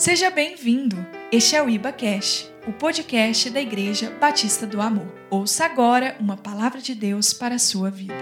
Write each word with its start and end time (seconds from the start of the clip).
Seja 0.00 0.30
bem-vindo. 0.30 0.96
Este 1.30 1.56
é 1.56 1.62
o 1.62 1.68
Iba 1.68 1.92
Cash, 1.92 2.50
o 2.66 2.72
podcast 2.72 3.50
da 3.50 3.60
Igreja 3.60 4.10
Batista 4.12 4.66
do 4.66 4.80
Amor. 4.80 5.06
Ouça 5.28 5.66
agora 5.66 6.16
uma 6.18 6.38
palavra 6.38 6.80
de 6.80 6.94
Deus 6.94 7.34
para 7.34 7.56
a 7.56 7.58
sua 7.58 7.90
vida. 7.90 8.14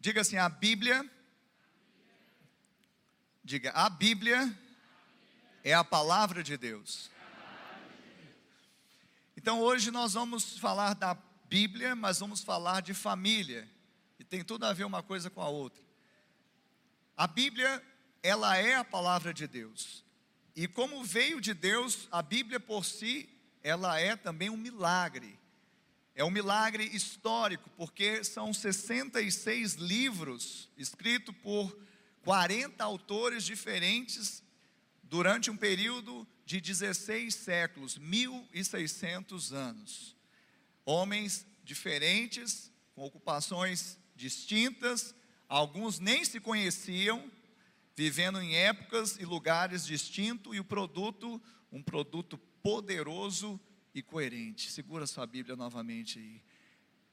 Diga 0.00 0.22
assim: 0.22 0.38
a 0.38 0.48
Bíblia. 0.48 1.04
Diga, 3.44 3.70
a 3.72 3.90
Bíblia 3.90 4.50
é 5.62 5.74
a 5.74 5.84
palavra 5.84 6.42
de 6.42 6.56
Deus. 6.56 7.10
Então 9.36 9.60
hoje 9.60 9.90
nós 9.90 10.14
vamos 10.14 10.56
falar 10.56 10.94
da 10.94 11.14
Bíblia, 11.50 11.94
mas 11.94 12.20
vamos 12.20 12.42
falar 12.42 12.80
de 12.80 12.94
família. 12.94 13.68
E 14.18 14.24
tem 14.24 14.42
tudo 14.42 14.64
a 14.64 14.72
ver 14.72 14.84
uma 14.84 15.02
coisa 15.02 15.28
com 15.28 15.42
a 15.42 15.50
outra. 15.50 15.91
A 17.16 17.26
Bíblia, 17.26 17.82
ela 18.22 18.56
é 18.56 18.74
a 18.74 18.84
palavra 18.84 19.32
de 19.32 19.46
Deus. 19.46 20.04
E 20.54 20.68
como 20.68 21.04
veio 21.04 21.40
de 21.40 21.54
Deus, 21.54 22.08
a 22.10 22.22
Bíblia 22.22 22.60
por 22.60 22.84
si, 22.84 23.28
ela 23.62 23.98
é 23.98 24.16
também 24.16 24.50
um 24.50 24.56
milagre. 24.56 25.38
É 26.14 26.22
um 26.24 26.30
milagre 26.30 26.84
histórico, 26.84 27.70
porque 27.70 28.22
são 28.22 28.52
66 28.52 29.74
livros 29.74 30.68
escritos 30.76 31.34
por 31.42 31.74
40 32.22 32.82
autores 32.84 33.44
diferentes 33.44 34.42
durante 35.02 35.50
um 35.50 35.56
período 35.56 36.26
de 36.44 36.60
16 36.60 37.34
séculos, 37.34 37.96
1600 37.98 39.52
anos. 39.52 40.16
Homens 40.84 41.46
diferentes, 41.64 42.70
com 42.94 43.04
ocupações 43.04 43.98
distintas, 44.14 45.14
Alguns 45.52 45.98
nem 45.98 46.24
se 46.24 46.40
conheciam, 46.40 47.30
vivendo 47.94 48.40
em 48.40 48.56
épocas 48.56 49.18
e 49.18 49.24
lugares 49.26 49.84
distintos, 49.84 50.56
e 50.56 50.58
o 50.58 50.64
produto, 50.64 51.38
um 51.70 51.82
produto 51.82 52.38
poderoso 52.62 53.60
e 53.94 54.00
coerente. 54.02 54.72
Segura 54.72 55.06
sua 55.06 55.26
Bíblia 55.26 55.54
novamente 55.54 56.18
aí. 56.18 56.42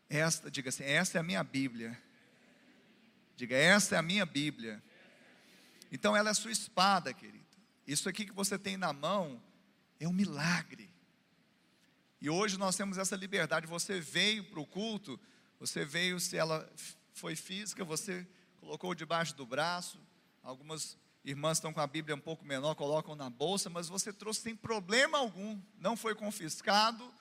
Esta, 0.10 0.50
diga 0.50 0.70
assim, 0.70 0.86
esta 0.86 1.18
é 1.18 1.20
a 1.20 1.24
minha 1.24 1.44
Bíblia. 1.44 2.02
Diga, 3.36 3.58
esta 3.58 3.96
é 3.96 4.00
a 4.00 4.02
minha 4.02 4.26
Bíblia. 4.26 4.82
Então 5.92 6.16
ela 6.16 6.30
é 6.30 6.34
sua 6.34 6.54
espada, 6.54 7.14
querido. 7.14 7.44
Isso 7.86 8.08
aqui 8.08 8.26
que 8.26 8.32
você 8.32 8.58
tem 8.58 8.78
na 8.78 8.94
mão 8.94 9.44
é 10.00 10.08
um 10.08 10.14
milagre. 10.14 10.90
E 12.22 12.30
hoje 12.30 12.58
nós 12.58 12.78
temos 12.78 12.98
essa 12.98 13.18
liberdade. 13.18 13.68
Você 13.68 14.00
veio 14.00 14.46
para 14.46 14.62
o 14.62 14.66
culto, 14.66 15.20
você 15.60 15.84
veio 15.84 16.22
se 16.22 16.38
ela 16.38 16.72
foi 17.20 17.36
física, 17.36 17.84
você 17.84 18.26
colocou 18.58 18.96
debaixo 18.96 19.36
do 19.36 19.46
braço. 19.46 20.00
Algumas 20.42 20.98
irmãs 21.24 21.58
estão 21.58 21.74
com 21.74 21.82
a 21.82 21.88
Bíblia 21.88 22.16
um 22.16 22.20
pouco 22.20 22.46
menor, 22.46 22.76
colocam 22.76 23.14
na 23.14 23.30
bolsa, 23.30 23.70
mas 23.70 23.90
você 23.90 24.14
trouxe 24.14 24.42
sem 24.42 24.56
problema 24.56 25.18
algum, 25.18 25.60
não 25.78 25.98
foi 25.98 26.16
confiscado, 26.16 27.14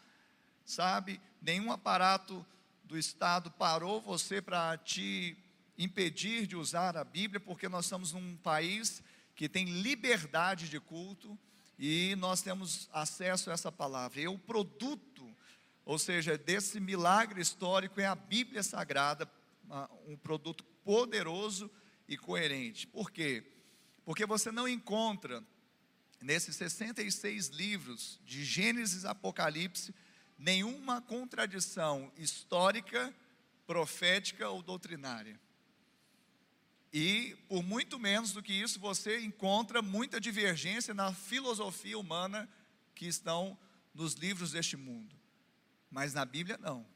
sabe? 0.65 1.21
Nenhum 1.43 1.73
aparato 1.73 2.47
do 2.85 2.97
Estado 2.97 3.51
parou 3.51 4.01
você 4.01 4.41
para 4.41 4.79
te 4.79 5.37
impedir 5.77 6.47
de 6.47 6.55
usar 6.55 6.97
a 6.97 7.05
Bíblia, 7.05 7.41
porque 7.41 7.69
nós 7.69 7.87
estamos 7.87 8.13
num 8.13 8.37
país 8.37 9.03
que 9.35 9.49
tem 9.49 9.65
liberdade 9.65 10.69
de 10.69 10.79
culto 10.79 11.37
e 11.77 12.15
nós 12.17 12.41
temos 12.41 12.89
acesso 12.93 13.51
a 13.51 13.53
essa 13.53 13.71
palavra. 13.71 14.21
E 14.21 14.29
o 14.29 14.39
produto, 14.39 15.29
ou 15.85 15.99
seja, 15.99 16.39
desse 16.39 16.79
milagre 16.79 17.41
histórico 17.41 18.01
é 18.01 18.07
a 18.07 18.15
Bíblia 18.15 18.63
Sagrada 18.63 19.29
um 20.07 20.17
produto 20.17 20.65
poderoso 20.85 21.71
e 22.07 22.17
coerente. 22.17 22.87
Por 22.87 23.11
quê? 23.11 23.45
Porque 24.05 24.25
você 24.25 24.51
não 24.51 24.67
encontra 24.67 25.45
nesses 26.21 26.57
66 26.57 27.49
livros 27.49 28.21
de 28.25 28.45
Gênesis 28.45 29.05
e 29.05 29.07
Apocalipse 29.07 29.95
nenhuma 30.39 31.03
contradição 31.03 32.13
histórica, 32.17 33.15
profética 33.67 34.49
ou 34.49 34.63
doutrinária. 34.63 35.39
E, 36.93 37.37
por 37.49 37.63
muito 37.63 37.99
menos 37.99 38.33
do 38.33 38.43
que 38.43 38.53
isso, 38.53 38.81
você 38.81 39.21
encontra 39.21 39.83
muita 39.83 40.21
divergência 40.21 40.95
na 40.95 41.13
filosofia 41.13 41.99
humana 41.99 42.49
que 42.95 43.07
estão 43.07 43.59
nos 43.93 44.15
livros 44.15 44.53
deste 44.53 44.77
mundo. 44.77 45.15
Mas 45.91 46.15
na 46.15 46.25
Bíblia, 46.25 46.57
não. 46.59 46.87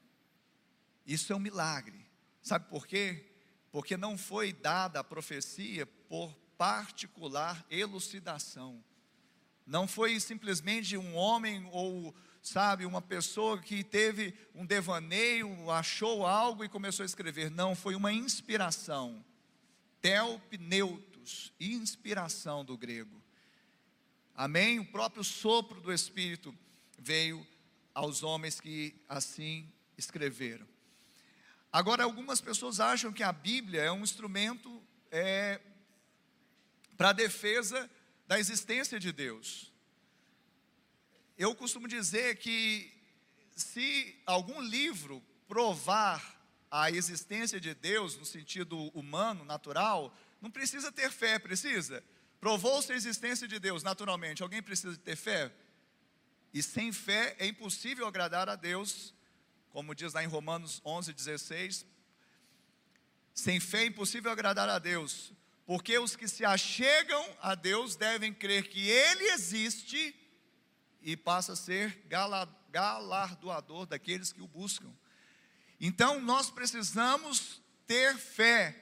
Isso 1.06 1.32
é 1.32 1.36
um 1.36 1.40
milagre. 1.40 2.01
Sabe 2.42 2.68
por 2.68 2.86
quê? 2.86 3.24
Porque 3.70 3.96
não 3.96 4.18
foi 4.18 4.52
dada 4.52 5.00
a 5.00 5.04
profecia 5.04 5.86
por 5.86 6.34
particular 6.58 7.64
elucidação. 7.70 8.82
Não 9.66 9.86
foi 9.86 10.18
simplesmente 10.18 10.96
um 10.96 11.14
homem 11.14 11.68
ou, 11.72 12.14
sabe, 12.42 12.84
uma 12.84 13.00
pessoa 13.00 13.58
que 13.58 13.84
teve 13.84 14.34
um 14.54 14.66
devaneio, 14.66 15.70
achou 15.70 16.26
algo 16.26 16.64
e 16.64 16.68
começou 16.68 17.04
a 17.04 17.06
escrever. 17.06 17.50
Não, 17.50 17.74
foi 17.74 17.94
uma 17.94 18.12
inspiração. 18.12 19.24
Telpneutos, 20.00 21.52
inspiração 21.60 22.64
do 22.64 22.76
grego. 22.76 23.22
Amém? 24.34 24.80
O 24.80 24.84
próprio 24.84 25.22
sopro 25.22 25.80
do 25.80 25.92
Espírito 25.92 26.52
veio 26.98 27.46
aos 27.94 28.22
homens 28.22 28.60
que 28.60 28.94
assim 29.08 29.70
escreveram. 29.96 30.71
Agora, 31.72 32.04
algumas 32.04 32.38
pessoas 32.38 32.80
acham 32.80 33.10
que 33.10 33.22
a 33.22 33.32
Bíblia 33.32 33.80
é 33.80 33.90
um 33.90 34.02
instrumento 34.02 34.82
é, 35.10 35.58
para 36.98 37.08
a 37.08 37.14
defesa 37.14 37.90
da 38.26 38.38
existência 38.38 39.00
de 39.00 39.10
Deus. 39.10 39.72
Eu 41.38 41.54
costumo 41.54 41.88
dizer 41.88 42.36
que 42.36 42.92
se 43.56 44.20
algum 44.26 44.60
livro 44.60 45.22
provar 45.48 46.40
a 46.70 46.90
existência 46.90 47.58
de 47.58 47.74
Deus 47.74 48.18
no 48.18 48.24
sentido 48.26 48.78
humano, 48.88 49.42
natural, 49.42 50.14
não 50.42 50.50
precisa 50.50 50.92
ter 50.92 51.10
fé, 51.10 51.38
precisa? 51.38 52.04
Provou-se 52.38 52.92
a 52.92 52.96
existência 52.96 53.48
de 53.48 53.58
Deus 53.58 53.82
naturalmente, 53.82 54.42
alguém 54.42 54.62
precisa 54.62 54.96
ter 54.98 55.16
fé? 55.16 55.50
E 56.52 56.62
sem 56.62 56.92
fé 56.92 57.34
é 57.38 57.46
impossível 57.46 58.06
agradar 58.06 58.50
a 58.50 58.56
Deus 58.56 59.14
como 59.72 59.94
diz 59.94 60.12
lá 60.12 60.22
em 60.22 60.26
Romanos 60.26 60.80
11, 60.84 61.12
16. 61.12 61.86
Sem 63.34 63.58
fé 63.58 63.82
é 63.82 63.86
impossível 63.86 64.30
agradar 64.30 64.68
a 64.68 64.78
Deus, 64.78 65.32
porque 65.64 65.98
os 65.98 66.14
que 66.14 66.28
se 66.28 66.44
achegam 66.44 67.24
a 67.40 67.54
Deus 67.54 67.96
devem 67.96 68.32
crer 68.32 68.68
que 68.68 68.88
Ele 68.88 69.24
existe 69.30 70.14
e 71.00 71.16
passa 71.16 71.54
a 71.54 71.56
ser 71.56 72.06
galardoador 72.70 73.86
daqueles 73.86 74.32
que 74.32 74.42
o 74.42 74.46
buscam. 74.46 74.92
Então 75.80 76.20
nós 76.20 76.50
precisamos 76.50 77.60
ter 77.86 78.16
fé 78.16 78.78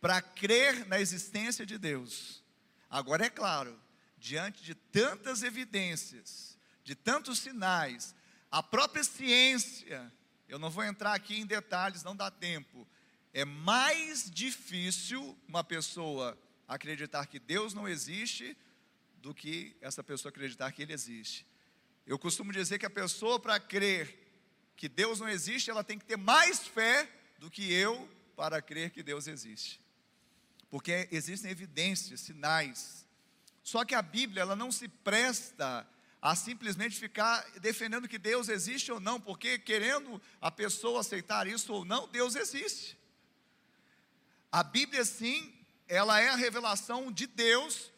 para 0.00 0.20
crer 0.20 0.86
na 0.86 1.00
existência 1.00 1.64
de 1.64 1.78
Deus. 1.78 2.42
Agora 2.90 3.24
é 3.24 3.30
claro, 3.30 3.80
diante 4.18 4.62
de 4.64 4.74
tantas 4.74 5.44
evidências, 5.44 6.58
de 6.82 6.96
tantos 6.96 7.38
sinais, 7.38 8.14
a 8.50 8.62
própria 8.62 9.04
ciência 9.04 10.12
eu 10.48 10.58
não 10.58 10.70
vou 10.70 10.84
entrar 10.84 11.14
aqui 11.14 11.40
em 11.40 11.46
detalhes, 11.46 12.02
não 12.02 12.14
dá 12.14 12.30
tempo. 12.30 12.86
É 13.32 13.44
mais 13.44 14.30
difícil 14.30 15.38
uma 15.48 15.64
pessoa 15.64 16.38
acreditar 16.68 17.26
que 17.26 17.38
Deus 17.38 17.74
não 17.74 17.88
existe 17.88 18.56
do 19.16 19.34
que 19.34 19.76
essa 19.80 20.02
pessoa 20.02 20.30
acreditar 20.30 20.70
que 20.72 20.82
Ele 20.82 20.92
existe. 20.92 21.46
Eu 22.06 22.18
costumo 22.18 22.52
dizer 22.52 22.78
que 22.78 22.86
a 22.86 22.90
pessoa, 22.90 23.38
para 23.38 23.58
crer 23.60 24.18
que 24.76 24.88
Deus 24.88 25.20
não 25.20 25.28
existe, 25.28 25.70
ela 25.70 25.84
tem 25.84 25.98
que 25.98 26.04
ter 26.04 26.16
mais 26.16 26.66
fé 26.66 27.08
do 27.38 27.50
que 27.50 27.72
eu 27.72 28.08
para 28.34 28.60
crer 28.60 28.90
que 28.90 29.02
Deus 29.02 29.26
existe. 29.26 29.80
Porque 30.68 31.08
existem 31.12 31.50
evidências, 31.50 32.20
sinais. 32.20 33.06
Só 33.62 33.84
que 33.84 33.94
a 33.94 34.02
Bíblia, 34.02 34.42
ela 34.42 34.56
não 34.56 34.72
se 34.72 34.88
presta 34.88 35.86
a 36.22 36.36
simplesmente 36.36 36.96
ficar 37.00 37.44
defendendo 37.60 38.06
que 38.06 38.16
Deus 38.16 38.48
existe 38.48 38.92
ou 38.92 39.00
não, 39.00 39.20
porque 39.20 39.58
querendo 39.58 40.22
a 40.40 40.52
pessoa 40.52 41.00
aceitar 41.00 41.48
isso 41.48 41.72
ou 41.72 41.84
não, 41.84 42.06
Deus 42.06 42.36
existe. 42.36 42.96
A 44.50 44.62
Bíblia, 44.62 45.04
sim, 45.04 45.52
ela 45.88 46.20
é 46.20 46.28
a 46.28 46.36
revelação 46.36 47.10
de 47.10 47.26
Deus 47.26 47.90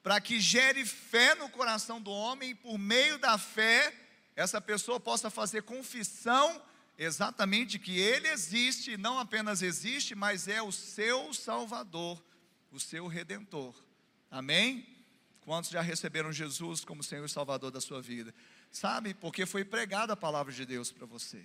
para 0.00 0.20
que 0.20 0.38
gere 0.38 0.86
fé 0.86 1.34
no 1.34 1.48
coração 1.48 2.00
do 2.00 2.10
homem 2.12 2.50
e 2.50 2.54
por 2.54 2.78
meio 2.78 3.18
da 3.18 3.36
fé 3.36 3.92
essa 4.36 4.60
pessoa 4.60 5.00
possa 5.00 5.28
fazer 5.28 5.62
confissão 5.62 6.62
exatamente 6.96 7.78
que 7.78 7.98
ele 7.98 8.28
existe, 8.28 8.96
não 8.96 9.18
apenas 9.18 9.60
existe, 9.60 10.14
mas 10.14 10.46
é 10.46 10.62
o 10.62 10.70
seu 10.70 11.34
Salvador, 11.34 12.22
o 12.70 12.78
seu 12.78 13.08
Redentor. 13.08 13.74
Amém? 14.30 14.86
Quantos 15.42 15.70
já 15.70 15.80
receberam 15.80 16.32
Jesus 16.32 16.84
como 16.84 17.02
Senhor 17.02 17.24
e 17.24 17.28
Salvador 17.28 17.72
da 17.72 17.80
sua 17.80 18.00
vida? 18.00 18.32
Sabe, 18.70 19.12
porque 19.12 19.44
foi 19.44 19.64
pregada 19.64 20.12
a 20.12 20.16
palavra 20.16 20.52
de 20.52 20.64
Deus 20.64 20.92
para 20.92 21.04
você. 21.04 21.44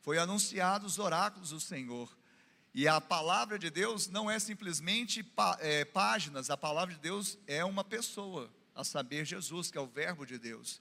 Foi 0.00 0.18
anunciado 0.18 0.86
os 0.86 0.98
oráculos 0.98 1.50
do 1.50 1.60
Senhor. 1.60 2.16
E 2.74 2.88
a 2.88 3.00
palavra 3.00 3.56
de 3.56 3.70
Deus 3.70 4.08
não 4.08 4.28
é 4.30 4.38
simplesmente 4.40 5.24
é, 5.60 5.84
páginas, 5.84 6.50
a 6.50 6.56
palavra 6.56 6.94
de 6.94 7.00
Deus 7.00 7.38
é 7.46 7.64
uma 7.64 7.84
pessoa, 7.84 8.52
a 8.74 8.82
saber, 8.82 9.24
Jesus, 9.24 9.70
que 9.70 9.78
é 9.78 9.80
o 9.80 9.86
Verbo 9.86 10.26
de 10.26 10.36
Deus. 10.36 10.80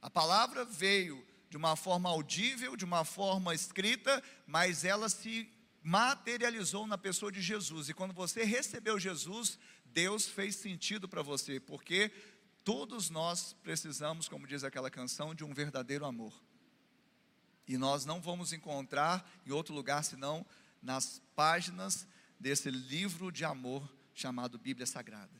A 0.00 0.10
palavra 0.10 0.66
veio 0.66 1.24
de 1.48 1.56
uma 1.56 1.74
forma 1.74 2.10
audível, 2.10 2.76
de 2.76 2.84
uma 2.84 3.04
forma 3.04 3.54
escrita, 3.54 4.22
mas 4.46 4.84
ela 4.84 5.08
se 5.08 5.50
materializou 5.82 6.86
na 6.86 6.98
pessoa 6.98 7.32
de 7.32 7.40
Jesus. 7.40 7.88
E 7.88 7.94
quando 7.94 8.12
você 8.12 8.44
recebeu 8.44 8.98
Jesus, 8.98 9.58
Deus 9.98 10.28
fez 10.28 10.54
sentido 10.54 11.08
para 11.08 11.22
você, 11.22 11.58
porque 11.58 12.12
todos 12.62 13.10
nós 13.10 13.56
precisamos, 13.64 14.28
como 14.28 14.46
diz 14.46 14.62
aquela 14.62 14.88
canção, 14.88 15.34
de 15.34 15.42
um 15.42 15.52
verdadeiro 15.52 16.04
amor. 16.04 16.32
E 17.66 17.76
nós 17.76 18.04
não 18.04 18.20
vamos 18.20 18.52
encontrar 18.52 19.28
em 19.44 19.50
outro 19.50 19.74
lugar 19.74 20.04
senão 20.04 20.46
nas 20.80 21.20
páginas 21.34 22.06
desse 22.38 22.70
livro 22.70 23.32
de 23.32 23.44
amor 23.44 23.92
chamado 24.14 24.56
Bíblia 24.56 24.86
Sagrada. 24.86 25.32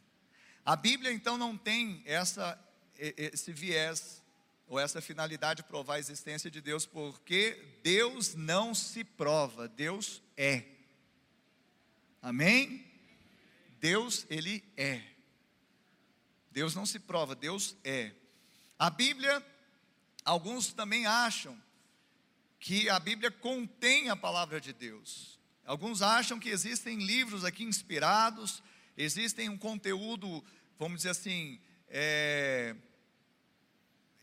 A 0.64 0.74
Bíblia 0.74 1.12
então 1.12 1.38
não 1.38 1.56
tem 1.56 2.02
essa, 2.04 2.58
esse 2.96 3.52
viés 3.52 4.24
ou 4.66 4.76
essa 4.76 5.00
finalidade 5.00 5.62
de 5.62 5.68
provar 5.68 5.94
a 5.94 6.00
existência 6.00 6.50
de 6.50 6.60
Deus, 6.60 6.84
porque 6.84 7.78
Deus 7.84 8.34
não 8.34 8.74
se 8.74 9.04
prova, 9.04 9.68
Deus 9.68 10.20
é. 10.36 10.64
Amém? 12.20 12.87
Deus, 13.80 14.26
Ele 14.28 14.64
é. 14.76 15.02
Deus 16.50 16.74
não 16.74 16.84
se 16.84 16.98
prova, 16.98 17.34
Deus 17.34 17.76
é. 17.84 18.12
A 18.78 18.90
Bíblia, 18.90 19.44
alguns 20.24 20.72
também 20.72 21.06
acham 21.06 21.60
que 22.58 22.88
a 22.88 22.98
Bíblia 22.98 23.30
contém 23.30 24.08
a 24.08 24.16
palavra 24.16 24.60
de 24.60 24.72
Deus. 24.72 25.38
Alguns 25.64 26.02
acham 26.02 26.40
que 26.40 26.48
existem 26.48 26.98
livros 26.98 27.44
aqui 27.44 27.62
inspirados, 27.62 28.62
existem 28.96 29.48
um 29.48 29.58
conteúdo, 29.58 30.44
vamos 30.78 30.98
dizer 30.98 31.10
assim, 31.10 31.60
é, 31.88 32.74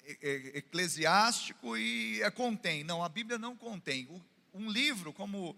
eclesiástico 0.03 1.77
e 1.77 2.21
é, 2.21 2.29
contém. 2.29 2.83
Não, 2.83 3.03
a 3.03 3.09
Bíblia 3.09 3.37
não 3.37 3.55
contém. 3.55 4.09
Um 4.53 4.69
livro, 4.69 5.13
como 5.13 5.55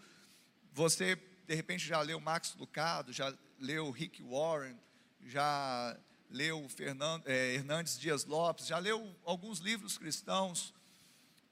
você 0.72 1.18
de 1.48 1.56
repente 1.56 1.88
já 1.88 2.02
leu 2.02 2.20
Max 2.20 2.54
Lucado, 2.60 3.14
já 3.14 3.34
leu 3.58 3.90
Rick 3.90 4.22
Warren, 4.22 4.78
já 5.26 5.98
leu 6.30 6.68
Fernando, 6.68 7.24
é, 7.26 7.56
Hernandes 7.56 7.98
Dias 7.98 8.26
Lopes, 8.26 8.68
já 8.68 8.78
leu 8.78 9.16
alguns 9.24 9.60
livros 9.60 9.98
cristãos. 9.98 10.74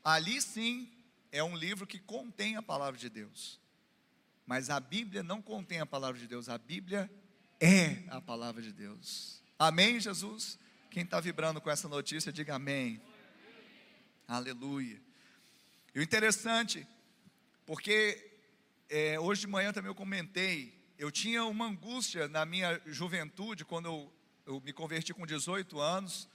Ali 0.03 0.42
sim 0.42 0.92
é 1.31 1.42
um 1.42 1.56
livro 1.56 1.88
que 1.88 1.97
contém 1.97 2.57
a 2.57 2.62
palavra 2.62 3.00
de 3.00 3.09
Deus. 3.09 3.59
Mas 4.45 4.69
a 4.69 4.80
Bíblia 4.80 5.24
não 5.24 5.42
contém 5.42 5.80
a 5.80 5.86
palavra 5.86 6.19
de 6.19 6.27
Deus, 6.27 6.50
a 6.50 6.57
Bíblia 6.57 7.09
é 7.59 8.03
a 8.09 8.19
palavra 8.19 8.62
de 8.62 8.74
Deus. 8.74 9.42
Amém, 9.57 10.00
Jesus? 10.00 10.59
Quem 10.92 11.03
está 11.03 11.19
vibrando 11.21 11.62
com 11.62 11.69
essa 11.69 11.88
notícia, 11.88 12.31
diga 12.31 12.56
amém. 12.56 13.01
Aleluia. 14.27 15.01
E 15.94 16.00
o 16.00 16.03
interessante, 16.03 16.86
porque 17.65 18.35
é, 18.90 19.20
hoje 19.20 19.42
de 19.42 19.48
manhã 19.48 19.74
também 19.74 19.90
eu 19.90 19.96
comentei, 19.96 20.76
eu 20.98 21.12
tinha 21.12 21.44
uma 21.44 21.66
angústia 21.66 22.28
na 22.28 22.46
minha 22.46 22.82
juventude, 22.86 23.66
quando 23.66 23.88
eu, 23.88 24.14
eu 24.46 24.62
me 24.62 24.72
converti 24.72 25.14
com 25.14 25.26
18 25.26 25.80
anos. 25.80 26.30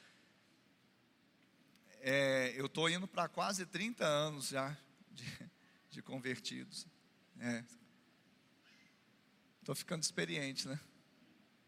É, 2.01 2.53
eu 2.57 2.67
estou 2.67 2.89
indo 2.89 3.07
para 3.07 3.29
quase 3.29 3.65
30 3.67 4.05
anos 4.05 4.49
já 4.49 4.77
de, 5.13 5.51
de 5.91 6.03
convertidos. 6.03 6.87
Estou 9.61 9.73
é. 9.73 9.77
ficando 9.77 10.03
experiente, 10.03 10.67
né? 10.69 10.79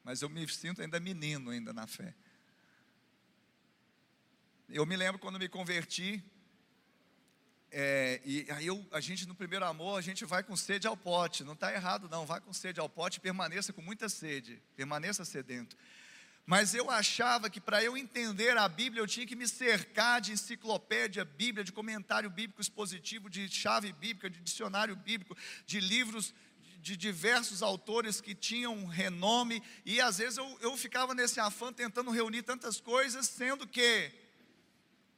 Mas 0.05 0.21
eu 0.21 0.29
me 0.29 0.47
sinto 0.49 0.83
ainda 0.83 0.99
menino 0.99 1.51
ainda 1.51 1.73
na 1.73 1.87
fé. 1.87 2.15
Eu 4.69 4.85
me 4.85 4.97
lembro 4.97 5.19
quando 5.19 5.39
me 5.39 5.49
converti, 5.49 6.25
é, 7.73 8.21
e 8.23 8.47
aí 8.51 8.67
eu, 8.67 8.87
a 8.93 9.01
gente 9.01 9.27
no 9.27 9.35
primeiro 9.35 9.65
amor, 9.65 9.99
a 9.99 10.03
gente 10.03 10.27
vai 10.27 10.43
com 10.43 10.55
sede 10.55 10.87
ao 10.87 10.95
pote, 10.95 11.43
não 11.43 11.55
está 11.55 11.73
errado 11.73 12.07
não, 12.11 12.27
vai 12.27 12.39
com 12.39 12.53
sede 12.53 12.79
ao 12.79 12.89
pote, 12.89 13.19
permaneça 13.19 13.73
com 13.73 13.81
muita 13.81 14.11
sede, 14.11 14.63
permaneça 14.77 15.25
sedento. 15.25 15.75
Mas 16.45 16.75
eu 16.75 16.91
achava 16.91 17.49
que 17.49 17.61
para 17.61 17.83
eu 17.83 17.97
entender 17.97 18.59
a 18.59 18.69
Bíblia 18.69 19.01
eu 19.01 19.07
tinha 19.07 19.27
que 19.27 19.35
me 19.35 19.49
cercar 19.49 20.21
de 20.21 20.33
enciclopédia 20.33 21.25
bíblica, 21.25 21.65
de 21.65 21.73
comentário 21.73 22.29
bíblico 22.29 22.61
expositivo, 22.61 23.31
de 23.31 23.49
chave 23.49 23.91
bíblica, 23.93 24.29
de 24.29 24.41
dicionário 24.41 24.95
bíblico, 24.95 25.35
de 25.65 25.81
livros 25.81 26.35
de 26.83 26.97
diversos 26.97 27.63
autores 27.63 28.21
que 28.21 28.35
tinham 28.35 28.85
renome, 28.87 29.63
e 29.87 30.01
às 30.01 30.19
vezes 30.19 30.37
eu, 30.37 30.59
eu 30.61 30.77
ficava 30.77 31.15
nesse 31.15 31.39
afã 31.39 31.73
tentando 31.73 32.11
reunir 32.11 32.43
tantas 32.43 32.81
coisas, 32.81 33.29
sendo 33.29 33.69
que 33.69 34.13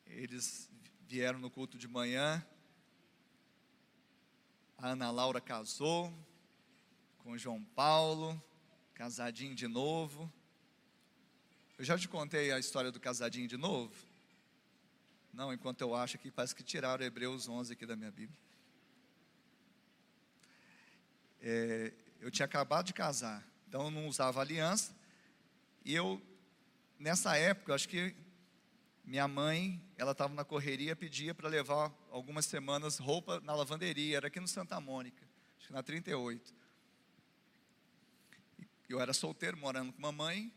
eles 0.06 0.70
vieram 1.08 1.40
no 1.40 1.50
culto 1.50 1.76
de 1.76 1.88
manhã. 1.88 2.46
A 4.78 4.90
Ana 4.90 5.10
Laura 5.10 5.40
casou 5.40 6.16
com 7.18 7.36
João 7.36 7.64
Paulo, 7.75 8.40
casadinho 8.96 9.54
de 9.54 9.68
novo. 9.68 10.32
Eu 11.78 11.84
já 11.84 11.98
te 11.98 12.08
contei 12.08 12.50
a 12.50 12.58
história 12.58 12.90
do 12.90 12.98
casadinho 12.98 13.46
de 13.46 13.58
novo? 13.58 13.94
Não, 15.34 15.52
enquanto 15.52 15.82
eu 15.82 15.94
acho 15.94 16.16
que 16.16 16.30
parece 16.30 16.54
que 16.54 16.62
tiraram 16.62 17.04
Hebreus 17.04 17.46
11 17.46 17.74
aqui 17.74 17.84
da 17.84 17.94
minha 17.94 18.10
Bíblia. 18.10 18.38
É, 21.42 21.92
eu 22.22 22.30
tinha 22.30 22.46
acabado 22.46 22.86
de 22.86 22.94
casar, 22.94 23.46
então 23.68 23.84
eu 23.84 23.90
não 23.90 24.08
usava 24.08 24.40
aliança. 24.40 24.96
E 25.84 25.94
eu, 25.94 26.20
nessa 26.98 27.36
época, 27.36 27.74
acho 27.74 27.90
que 27.90 28.16
minha 29.04 29.28
mãe, 29.28 29.78
ela 29.98 30.12
estava 30.12 30.32
na 30.34 30.42
correria, 30.42 30.96
pedia 30.96 31.34
para 31.34 31.50
levar 31.50 31.92
algumas 32.10 32.46
semanas 32.46 32.96
roupa 32.96 33.40
na 33.40 33.54
lavanderia, 33.54 34.16
era 34.16 34.28
aqui 34.28 34.40
no 34.40 34.48
Santa 34.48 34.80
Mônica. 34.80 35.22
na 35.68 35.82
38. 35.82 36.55
Eu 38.88 39.00
era 39.00 39.12
solteiro, 39.12 39.56
morando 39.56 39.92
com 39.92 40.00
mamãe. 40.00 40.52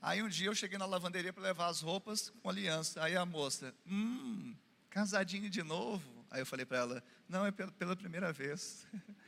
Aí 0.00 0.22
um 0.22 0.28
dia 0.28 0.48
eu 0.48 0.54
cheguei 0.54 0.78
na 0.78 0.86
lavanderia 0.86 1.32
para 1.32 1.42
levar 1.42 1.66
as 1.66 1.80
roupas 1.80 2.30
com 2.42 2.48
aliança. 2.48 3.02
Aí 3.02 3.16
a 3.16 3.24
moça, 3.24 3.74
hum, 3.86 4.54
casadinho 4.90 5.48
de 5.50 5.62
novo. 5.62 6.24
Aí 6.30 6.40
eu 6.40 6.46
falei 6.46 6.66
para 6.66 6.78
ela, 6.78 7.04
não, 7.28 7.46
é 7.46 7.50
pela, 7.50 7.96
primeira 7.96 8.32
vez. 8.32 8.86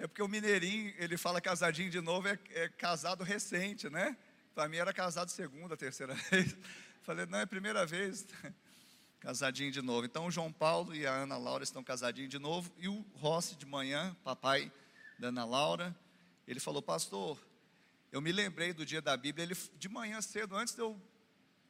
É 0.00 0.06
porque 0.06 0.22
o 0.22 0.28
mineirinho, 0.28 0.94
ele 0.96 1.16
fala 1.16 1.40
casadinho 1.40 1.90
de 1.90 2.00
novo, 2.00 2.28
é, 2.28 2.38
é 2.50 2.68
casado 2.68 3.24
recente, 3.24 3.90
né? 3.90 4.16
Para 4.54 4.68
mim 4.68 4.76
era 4.76 4.92
casado 4.92 5.28
segunda, 5.28 5.76
terceira 5.76 6.14
vez. 6.30 6.56
Falei, 7.02 7.26
não, 7.26 7.40
é 7.40 7.46
primeira 7.46 7.84
vez. 7.84 8.24
Casadinho 9.18 9.72
de 9.72 9.82
novo. 9.82 10.06
Então 10.06 10.26
o 10.26 10.30
João 10.30 10.52
Paulo 10.52 10.94
e 10.94 11.04
a 11.04 11.12
Ana 11.12 11.36
Laura 11.36 11.64
estão 11.64 11.82
casadinhos 11.82 12.30
de 12.30 12.38
novo. 12.38 12.72
E 12.78 12.86
o 12.86 13.04
Rossi 13.14 13.56
de 13.56 13.66
manhã, 13.66 14.16
papai 14.22 14.70
da 15.18 15.28
Ana 15.28 15.44
Laura, 15.44 15.96
ele 16.50 16.60
falou, 16.60 16.80
pastor, 16.80 17.38
eu 18.10 18.22
me 18.22 18.32
lembrei 18.32 18.72
do 18.72 18.86
dia 18.86 19.02
da 19.02 19.14
Bíblia. 19.14 19.44
Ele, 19.44 19.54
de 19.76 19.88
manhã 19.88 20.18
cedo, 20.22 20.56
antes 20.56 20.74
de 20.74 20.80
eu 20.80 20.98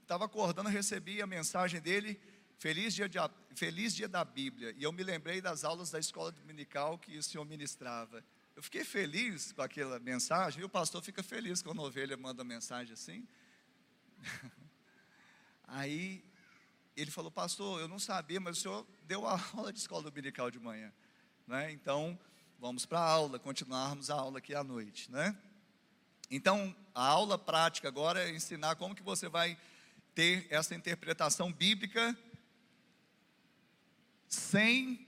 estava 0.03 0.25
acordando, 0.25 0.69
eu 0.69 0.73
recebi 0.73 1.21
a 1.21 1.27
mensagem 1.27 1.81
dele, 1.81 2.21
feliz 2.59 2.95
dia, 2.95 3.09
de, 3.09 3.19
feliz 3.57 3.93
dia 3.93 4.09
da 4.09 4.25
Bíblia. 4.25 4.73
E 4.79 4.85
eu 4.85 4.93
me 4.93 5.03
lembrei 5.03 5.41
das 5.41 5.65
aulas 5.65 5.91
da 5.91 5.99
escola 5.99 6.31
dominical 6.31 6.97
que 6.97 7.19
o 7.19 7.23
senhor 7.25 7.45
ministrava. 7.45 8.25
Eu 8.55 8.63
fiquei 8.63 8.85
feliz 8.85 9.51
com 9.51 9.63
aquela 9.63 9.99
mensagem, 9.99 10.63
e 10.63 10.65
o 10.65 10.69
pastor 10.69 11.03
fica 11.03 11.25
feliz 11.25 11.61
quando 11.61 11.81
a 11.81 11.85
ovelha 11.85 12.17
manda 12.17 12.45
mensagem 12.45 12.93
assim. 12.93 13.27
Aí 15.67 16.25
ele 16.97 17.11
falou, 17.11 17.33
pastor, 17.33 17.81
eu 17.81 17.89
não 17.89 17.99
sabia, 17.99 18.39
mas 18.39 18.59
o 18.59 18.61
senhor 18.61 18.87
deu 19.03 19.27
a 19.27 19.41
aula 19.55 19.73
de 19.73 19.81
escola 19.81 20.05
dominical 20.05 20.53
de 20.53 20.61
manhã. 20.61 20.93
Né? 21.49 21.73
Então, 21.73 22.17
vamos 22.59 22.85
para 22.85 22.99
a 22.99 23.09
aula, 23.09 23.39
continuarmos 23.39 24.11
a 24.11 24.15
aula 24.15 24.39
aqui 24.39 24.55
à 24.55 24.65
noite. 24.65 25.11
Né? 25.11 25.37
Então, 26.31 26.75
a 26.95 27.07
aula 27.07 27.39
prática 27.39 27.89
agora 27.89 28.29
é 28.29 28.35
ensinar 28.35 28.77
como 28.77 28.95
que 28.95 29.03
você 29.03 29.29
vai 29.29 29.59
ter 30.15 30.47
essa 30.51 30.75
interpretação 30.75 31.53
bíblica 31.53 32.17
sem 34.29 35.07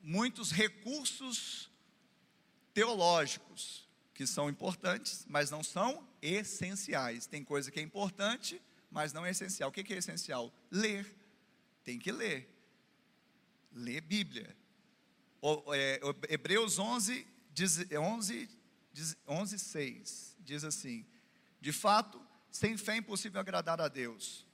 muitos 0.00 0.52
recursos 0.52 1.68
teológicos, 2.72 3.86
que 4.14 4.26
são 4.26 4.48
importantes, 4.48 5.26
mas 5.28 5.50
não 5.50 5.62
são 5.62 6.06
essenciais. 6.22 7.26
Tem 7.26 7.44
coisa 7.44 7.70
que 7.70 7.80
é 7.80 7.82
importante, 7.82 8.62
mas 8.90 9.12
não 9.12 9.26
é 9.26 9.30
essencial. 9.30 9.68
O 9.68 9.72
que 9.72 9.92
é 9.92 9.98
essencial? 9.98 10.52
Ler. 10.70 11.14
Tem 11.84 11.98
que 11.98 12.10
ler. 12.10 12.48
Ler 13.72 14.00
Bíblia. 14.00 14.56
É, 15.74 16.00
Hebreus 16.28 16.78
11, 16.78 17.26
11, 17.98 18.48
11, 19.28 19.58
6 19.58 20.36
diz 20.40 20.64
assim: 20.64 21.06
De 21.60 21.72
fato, 21.72 22.20
sem 22.50 22.76
fé 22.76 22.94
é 22.94 22.96
impossível 22.98 23.40
agradar 23.40 23.80
a 23.80 23.88
Deus. 23.88 24.46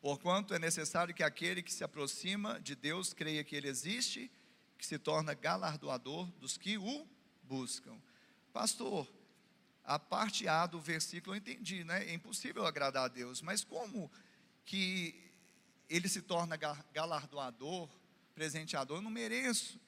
Porquanto 0.00 0.54
é 0.54 0.58
necessário 0.58 1.14
que 1.14 1.22
aquele 1.22 1.62
que 1.62 1.72
se 1.72 1.84
aproxima 1.84 2.58
de 2.60 2.74
Deus 2.74 3.12
creia 3.12 3.44
que 3.44 3.54
Ele 3.54 3.68
existe, 3.68 4.30
que 4.78 4.86
se 4.86 4.98
torna 4.98 5.34
galardoador 5.34 6.26
dos 6.38 6.56
que 6.56 6.78
o 6.78 7.06
buscam. 7.42 8.00
Pastor, 8.52 9.06
a 9.84 9.98
parte 9.98 10.48
A 10.48 10.66
do 10.66 10.80
versículo 10.80 11.34
eu 11.34 11.38
entendi, 11.38 11.84
né? 11.84 12.04
É 12.08 12.14
impossível 12.14 12.64
agradar 12.64 13.04
a 13.04 13.08
Deus, 13.08 13.42
mas 13.42 13.62
como 13.62 14.10
que 14.64 15.30
ele 15.88 16.08
se 16.08 16.22
torna 16.22 16.56
galardoador, 16.92 17.90
presenteador? 18.34 18.98
Eu 18.98 19.02
não 19.02 19.10
mereço, 19.10 19.80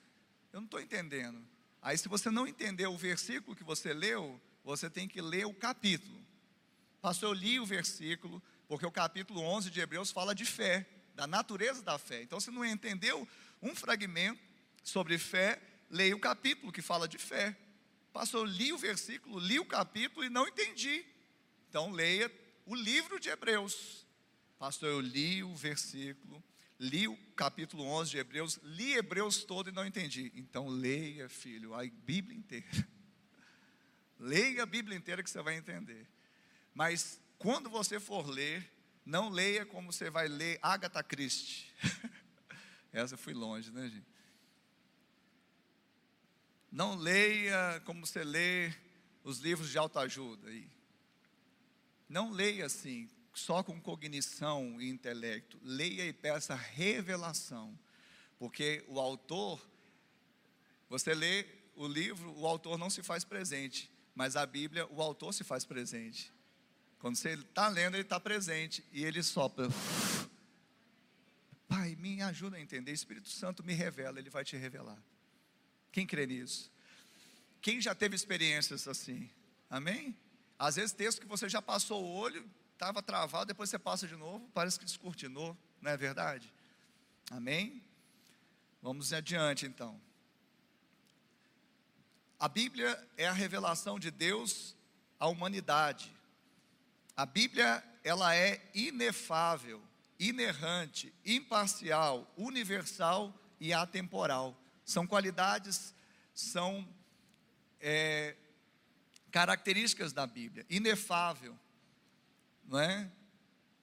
eu 0.53 0.61
não 0.61 0.67
estou 0.67 0.81
entendendo. 0.81 1.45
Aí, 1.81 1.97
se 1.99 2.09
você 2.09 2.31
não 2.31 2.47
entendeu 2.47 2.93
o 2.93 2.99
versículo 2.99 3.57
que 3.57 3.65
você 3.65 3.93
leu, 3.93 4.41
você 4.65 4.89
tem 4.89 5.09
que 5.09 5.21
ler 5.21 5.47
o 5.47 5.55
capítulo. 5.55 6.21
Pastor, 7.01 7.31
eu 7.31 7.41
li 7.41 7.59
o 7.59 7.67
versículo, 7.67 8.43
porque 8.69 8.87
o 8.87 8.93
capítulo 8.93 9.41
11 9.41 9.71
de 9.71 9.81
Hebreus 9.81 10.11
fala 10.11 10.35
de 10.35 10.45
fé, 10.45 10.87
da 11.15 11.27
natureza 11.27 11.83
da 11.83 11.99
fé. 11.99 12.23
Então, 12.23 12.39
se 12.39 12.51
não 12.51 12.65
entendeu 12.65 13.27
um 13.61 13.75
fragmento 13.75 14.41
sobre 14.83 15.19
fé, 15.19 15.61
leia 15.91 16.17
o 16.17 16.21
capítulo 16.21 16.73
que 16.73 16.83
fala 16.83 17.07
de 17.07 17.19
fé. 17.19 17.57
Pastor, 18.13 18.47
eu 18.47 18.53
li 18.53 18.73
o 18.73 18.79
versículo, 18.79 19.39
li 19.39 19.59
o 19.59 19.65
capítulo 19.65 20.25
e 20.25 20.31
não 20.31 20.47
entendi. 20.47 21.05
Então 21.69 21.91
leia 21.91 22.31
o 22.67 22.75
livro 22.75 23.19
de 23.19 23.31
Hebreus. 23.31 24.07
Pastor, 24.59 24.91
eu 24.91 25.01
li 25.01 25.43
o 25.43 25.55
versículo, 25.55 26.43
li 26.83 27.07
o 27.07 27.17
capítulo 27.37 27.85
11 27.85 28.11
de 28.11 28.19
Hebreus, 28.19 28.59
li 28.65 28.95
Hebreus 28.95 29.45
todo 29.45 29.71
e 29.71 29.73
não 29.73 29.87
entendi. 29.87 30.33
Então 30.35 30.67
leia, 30.67 31.29
filho, 31.29 31.75
a 31.75 31.85
Bíblia 31.87 32.37
inteira. 32.37 32.67
Leia 34.19 34.63
a 34.63 34.67
Bíblia 34.67 34.97
inteira 34.97 35.21
que 35.21 35.29
você 35.29 35.43
vai 35.43 35.57
entender. 35.57 36.07
Mas 36.73 37.21
quando 37.39 37.69
você 37.69 37.99
for 37.99 38.25
ler, 38.29 38.65
não 39.05 39.29
leia 39.29 39.67
como 39.67 39.93
você 39.93 40.11
vai 40.11 40.29
ler 40.29 40.61
Agatha 40.63 41.03
Christie. 41.03 41.67
Essa 42.93 43.17
fui 43.17 43.35
longe, 43.35 43.73
né, 43.73 43.89
gente? 43.89 44.07
Não 46.71 46.95
leia 46.95 47.83
como 47.85 48.07
você 48.07 48.23
lê 48.23 48.73
os 49.25 49.41
livros 49.41 49.71
de 49.71 49.79
autoajuda. 49.79 50.49
Aí. 50.49 50.69
Não 52.09 52.31
leia 52.31 52.67
assim, 52.67 53.11
só 53.33 53.63
com 53.63 53.81
cognição 53.81 54.81
e 54.81 54.89
intelecto. 54.89 55.59
Leia 55.63 56.07
e 56.07 56.13
peça 56.13 56.55
revelação. 56.55 57.79
Porque 58.39 58.85
o 58.89 58.99
autor, 59.01 59.61
você 60.89 61.15
lê 61.15 61.47
o 61.75 61.87
livro, 61.87 62.33
o 62.39 62.47
autor 62.47 62.77
não 62.77 62.91
se 62.91 63.03
faz 63.03 63.25
presente. 63.25 63.91
Mas 64.15 64.37
a 64.37 64.45
Bíblia, 64.45 64.87
o 64.91 65.01
autor 65.01 65.33
se 65.33 65.43
faz 65.43 65.65
presente. 65.65 66.33
Quando 66.99 67.17
você 67.17 67.31
está 67.31 67.69
lendo, 67.69 67.95
ele 67.95 68.03
está 68.03 68.21
presente. 68.21 68.85
E 68.93 69.05
ele 69.05 69.23
sopra. 69.23 69.69
Pai, 71.67 71.97
me 71.97 72.21
ajuda 72.21 72.59
a 72.59 72.61
entender. 72.61 72.93
Espírito 72.93 73.31
Santo 73.31 73.65
me 73.65 73.73
revela, 73.73 74.19
ele 74.19 74.29
vai 74.29 74.45
te 74.45 74.57
revelar. 74.57 75.03
Quem 75.91 76.07
crê 76.07 76.27
nisso? 76.27 76.71
Quem 77.61 77.81
já 77.81 77.95
teve 77.95 78.15
experiências 78.15 78.87
assim? 78.87 79.31
Amém? 79.71 80.17
Às 80.59 80.77
vezes 80.77 80.93
texto 80.93 81.21
que 81.21 81.27
você 81.27 81.49
já 81.49 81.63
passou 81.63 82.05
o 82.05 82.13
olho, 82.15 82.49
estava 82.83 83.01
travado, 83.01 83.47
depois 83.47 83.71
você 83.71 83.79
passa 83.79 84.09
de 84.09 84.17
novo, 84.17 84.51
parece 84.53 84.77
que 84.77 84.85
descortinou, 84.85 85.57
não 85.81 85.93
é 85.93 85.97
verdade? 85.97 86.53
Amém? 87.31 87.81
Vamos 88.83 89.13
adiante 89.13 89.65
então. 89.67 90.01
A 92.41 92.49
Bíblia 92.49 93.01
é 93.17 93.29
a 93.29 93.33
revelação 93.33 94.01
de 94.01 94.11
Deus 94.11 94.75
à 95.21 95.29
humanidade. 95.29 96.13
A 97.17 97.25
Bíblia, 97.25 97.85
ela 98.03 98.35
é 98.35 98.61
inefável, 98.75 99.81
inerrante, 100.19 101.15
imparcial, 101.25 102.29
universal 102.37 103.33
e 103.61 103.73
atemporal. 103.73 104.61
São 104.85 105.07
qualidades, 105.07 105.95
são 106.35 106.85
é, 107.81 108.35
características 109.31 110.13
da 110.13 110.27
Bíblia. 110.27 110.67
Inefável, 110.69 111.57
não 112.73 112.81
é? 112.81 113.09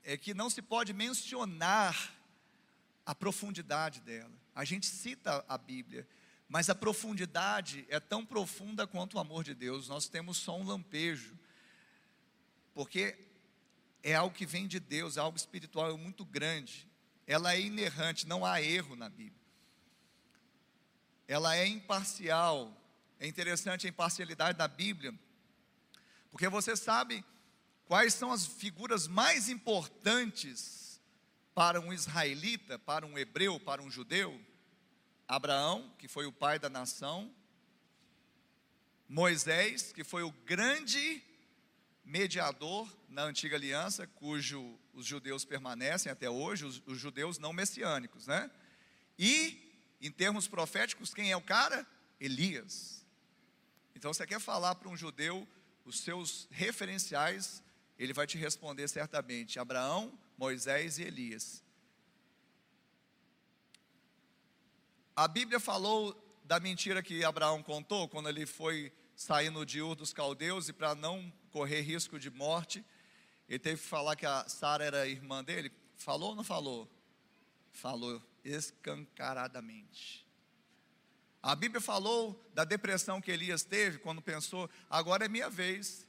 É 0.04 0.18
que 0.18 0.34
não 0.34 0.50
se 0.50 0.62
pode 0.62 0.92
mencionar 0.92 2.14
a 3.06 3.16
profundidade 3.16 4.02
dela. 4.02 4.34
A 4.54 4.66
gente 4.66 4.86
cita 4.86 5.46
a 5.48 5.58
Bíblia, 5.58 6.06
mas 6.50 6.70
a 6.70 6.76
profundidade 6.76 7.86
é 7.88 8.00
tão 8.00 8.26
profunda 8.26 8.86
quanto 8.86 9.16
o 9.16 9.20
amor 9.20 9.44
de 9.44 9.54
Deus. 9.54 9.88
Nós 9.88 10.10
temos 10.10 10.36
só 10.38 10.58
um 10.58 10.66
lampejo, 10.66 11.38
porque 12.74 13.18
é 14.04 14.16
algo 14.16 14.36
que 14.36 14.46
vem 14.46 14.68
de 14.68 14.80
Deus, 14.80 15.16
é 15.16 15.22
algo 15.22 15.38
espiritual, 15.38 15.98
muito 15.98 16.26
grande. 16.26 16.86
Ela 17.26 17.54
é 17.54 17.62
inerrante, 17.62 18.28
não 18.28 18.46
há 18.46 18.62
erro 18.62 18.96
na 18.96 19.08
Bíblia 19.08 19.40
ela 21.30 21.56
é 21.56 21.68
imparcial. 21.68 22.76
É 23.20 23.28
interessante 23.28 23.86
a 23.86 23.90
imparcialidade 23.90 24.58
da 24.58 24.68
Bíblia, 24.68 25.14
porque 26.32 26.50
você 26.50 26.76
sabe 26.76 27.24
quais 27.90 28.14
são 28.14 28.32
as 28.32 28.46
figuras 28.46 29.08
mais 29.08 29.50
importantes 29.50 31.02
para 31.56 31.82
um 31.82 31.92
israelita, 31.92 32.78
para 32.78 33.04
um 33.04 33.18
hebreu, 33.18 33.60
para 33.60 33.82
um 33.82 33.90
judeu? 33.90 34.40
Abraão, 35.28 35.92
que 35.98 36.08
foi 36.08 36.28
o 36.28 36.32
pai 36.32 36.60
da 36.60 36.70
nação, 36.70 37.34
Moisés, 39.08 39.92
que 39.92 40.04
foi 40.04 40.22
o 40.22 40.32
grande 40.32 41.24
mediador 42.06 42.88
na 43.10 43.24
antiga 43.24 43.56
aliança, 43.56 44.06
cujo 44.06 44.80
os 44.94 45.08
judeus 45.08 45.44
permanecem 45.44 46.12
até 46.12 46.30
hoje, 46.30 46.66
os, 46.66 46.84
os 46.86 47.00
judeus 47.00 47.40
não 47.40 47.52
messiânicos, 47.52 48.28
né? 48.28 48.52
E 49.18 49.68
em 50.00 50.12
termos 50.12 50.48
proféticos, 50.48 51.12
quem 51.12 51.32
é 51.32 51.36
o 51.36 51.42
cara? 51.42 51.88
Elias. 52.20 53.04
Então, 53.96 54.14
você 54.14 54.28
quer 54.28 54.40
falar 54.40 54.76
para 54.76 54.90
um 54.90 54.96
judeu 54.96 55.48
os 55.84 56.02
seus 56.02 56.48
referenciais, 56.52 57.64
ele 58.00 58.14
vai 58.14 58.26
te 58.26 58.38
responder 58.38 58.88
certamente: 58.88 59.60
Abraão, 59.60 60.18
Moisés 60.38 60.98
e 60.98 61.04
Elias. 61.04 61.62
a 65.20 65.28
Bíblia 65.28 65.60
falou 65.60 66.16
da 66.46 66.62
mentira 66.62 67.04
que 67.04 67.26
Abraão 67.26 67.62
contou 67.62 68.08
quando 68.08 68.30
ele 68.30 68.46
foi 68.46 68.90
sair 69.18 69.50
no 69.50 69.66
Diur 69.66 69.94
dos 69.94 70.14
caldeus 70.14 70.70
e 70.70 70.74
para 70.74 70.96
não 70.96 71.30
correr 71.52 71.82
risco 71.82 72.18
de 72.18 72.30
morte, 72.30 72.86
ele 73.50 73.60
teve 73.60 73.82
que 73.82 73.88
falar 73.88 74.16
que 74.16 74.26
a 74.26 74.48
Sara 74.48 74.86
era 74.86 75.06
irmã 75.06 75.44
dele. 75.44 75.74
Falou 75.98 76.30
ou 76.30 76.36
não 76.38 76.44
falou? 76.46 76.90
Falou 77.70 78.24
escancaradamente. 78.46 80.26
A 81.44 81.54
Bíblia 81.54 81.82
falou 81.82 82.42
da 82.54 82.64
depressão 82.64 83.20
que 83.20 83.30
Elias 83.30 83.66
teve 83.66 83.98
quando 83.98 84.22
pensou: 84.22 84.70
agora 84.90 85.26
é 85.26 85.28
minha 85.28 85.50
vez. 85.50 86.08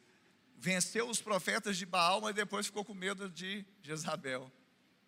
Venceu 0.62 1.08
os 1.08 1.22
profetas 1.22 1.78
de 1.78 1.86
Baal, 1.86 2.20
mas 2.20 2.34
depois 2.34 2.66
ficou 2.66 2.84
com 2.84 2.92
medo 2.92 3.30
de 3.30 3.64
Jezabel. 3.82 4.52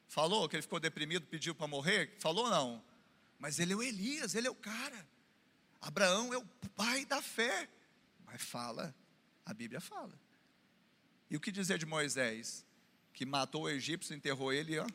Falou 0.09 0.49
que 0.49 0.57
ele 0.57 0.63
ficou 0.63 0.81
deprimido, 0.81 1.27
pediu 1.27 1.55
para 1.55 1.67
morrer? 1.67 2.17
Falou 2.19 2.49
não. 2.49 2.83
Mas 3.39 3.59
ele 3.59 3.75
é 3.75 3.77
o 3.77 3.83
Elias, 3.83 4.35
ele 4.35 4.47
é 4.47 4.51
o 4.51 4.55
cara. 4.55 5.07
Abraão 5.79 6.33
é 6.33 6.39
o 6.39 6.47
pai 6.75 7.05
da 7.05 7.21
fé. 7.21 7.69
Mas 8.25 8.41
fala, 8.41 8.95
a 9.45 9.53
Bíblia 9.53 9.79
fala. 9.79 10.19
E 11.29 11.37
o 11.37 11.41
que 11.41 11.53
dizer 11.53 11.77
de 11.77 11.85
Moisés? 11.85 12.65
Que 13.13 13.27
matou 13.27 13.65
o 13.65 13.69
egípcio, 13.69 14.17
enterrou 14.17 14.55
ele, 14.55 14.79
ó. 14.79 14.87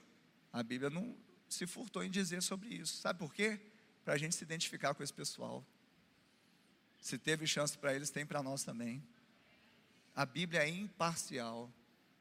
A 0.52 0.64
Bíblia 0.64 0.90
não 0.90 1.16
se 1.48 1.68
furtou 1.68 2.04
em 2.04 2.10
dizer 2.10 2.42
sobre 2.42 2.70
isso. 2.70 2.98
Sabe 2.98 3.20
por 3.20 3.32
quê? 3.32 3.62
Para 4.04 4.16
a 4.16 4.18
gente 4.18 4.36
se 4.36 4.44
identificar 4.44 4.96
com 4.96 5.04
esse 5.04 5.14
pessoal. 5.14 5.64
Se 7.00 7.16
teve 7.16 7.46
chance 7.46 7.78
para 7.78 7.94
eles, 7.94 8.10
tem 8.10 8.26
para 8.26 8.42
nós 8.42 8.64
também. 8.64 9.04
A 10.18 10.26
Bíblia 10.26 10.64
é 10.64 10.68
imparcial. 10.68 11.72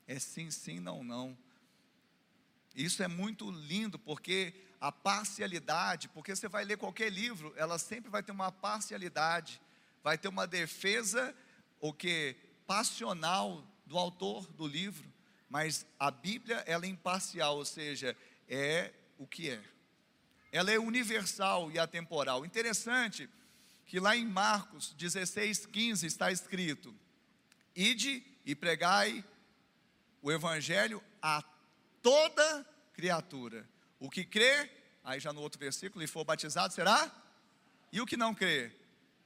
É 0.07 0.19
sim, 0.19 0.51
sim, 0.51 0.79
não, 0.79 1.03
não. 1.03 1.35
Isso 2.75 3.03
é 3.03 3.09
muito 3.09 3.51
lindo, 3.51 3.99
porque 3.99 4.53
a 4.79 4.93
parcialidade, 4.93 6.07
porque 6.11 6.37
você 6.37 6.47
vai 6.47 6.63
ler 6.63 6.77
qualquer 6.77 7.11
livro, 7.11 7.55
ela 7.57 7.79
sempre 7.79 8.11
vai 8.11 8.23
ter 8.23 8.33
uma 8.33 8.53
parcialidade, 8.53 9.59
vai 10.03 10.19
ter 10.19 10.29
uma 10.29 10.47
defesa, 10.47 11.35
o 11.81 11.91
que 11.91 12.37
passional 12.67 13.67
do 13.87 13.97
autor 13.97 14.47
do 14.53 14.67
livro, 14.67 15.11
mas 15.49 15.87
a 15.99 16.11
Bíblia 16.11 16.63
ela 16.67 16.85
é 16.85 16.91
imparcial, 16.91 17.57
ou 17.57 17.65
seja, 17.65 18.15
é 18.47 18.93
o 19.17 19.27
que 19.27 19.49
é. 19.49 19.65
Ela 20.53 20.71
é 20.71 20.79
universal 20.79 21.73
e 21.73 21.79
atemporal. 21.79 22.45
Interessante 22.45 23.27
que 23.87 23.99
lá 23.99 24.15
em 24.15 24.27
Marcos 24.27 24.95
16:15 24.99 26.05
está 26.05 26.31
escrito: 26.31 26.95
Ide 27.77 28.25
e 28.45 28.55
pregai 28.55 29.23
o 30.23 30.33
evangelho 30.33 31.03
a 31.21 31.45
toda 32.03 32.67
criatura. 32.95 33.69
O 34.01 34.09
que 34.09 34.25
crê, 34.25 34.71
aí 35.05 35.21
já 35.21 35.33
no 35.33 35.43
outro 35.43 35.61
versículo, 35.61 36.03
e 36.03 36.07
for 36.07 36.25
batizado, 36.25 36.73
será? 36.73 37.13
E 37.93 38.01
o 38.01 38.07
que 38.07 38.17
não 38.17 38.35
crê, 38.35 38.73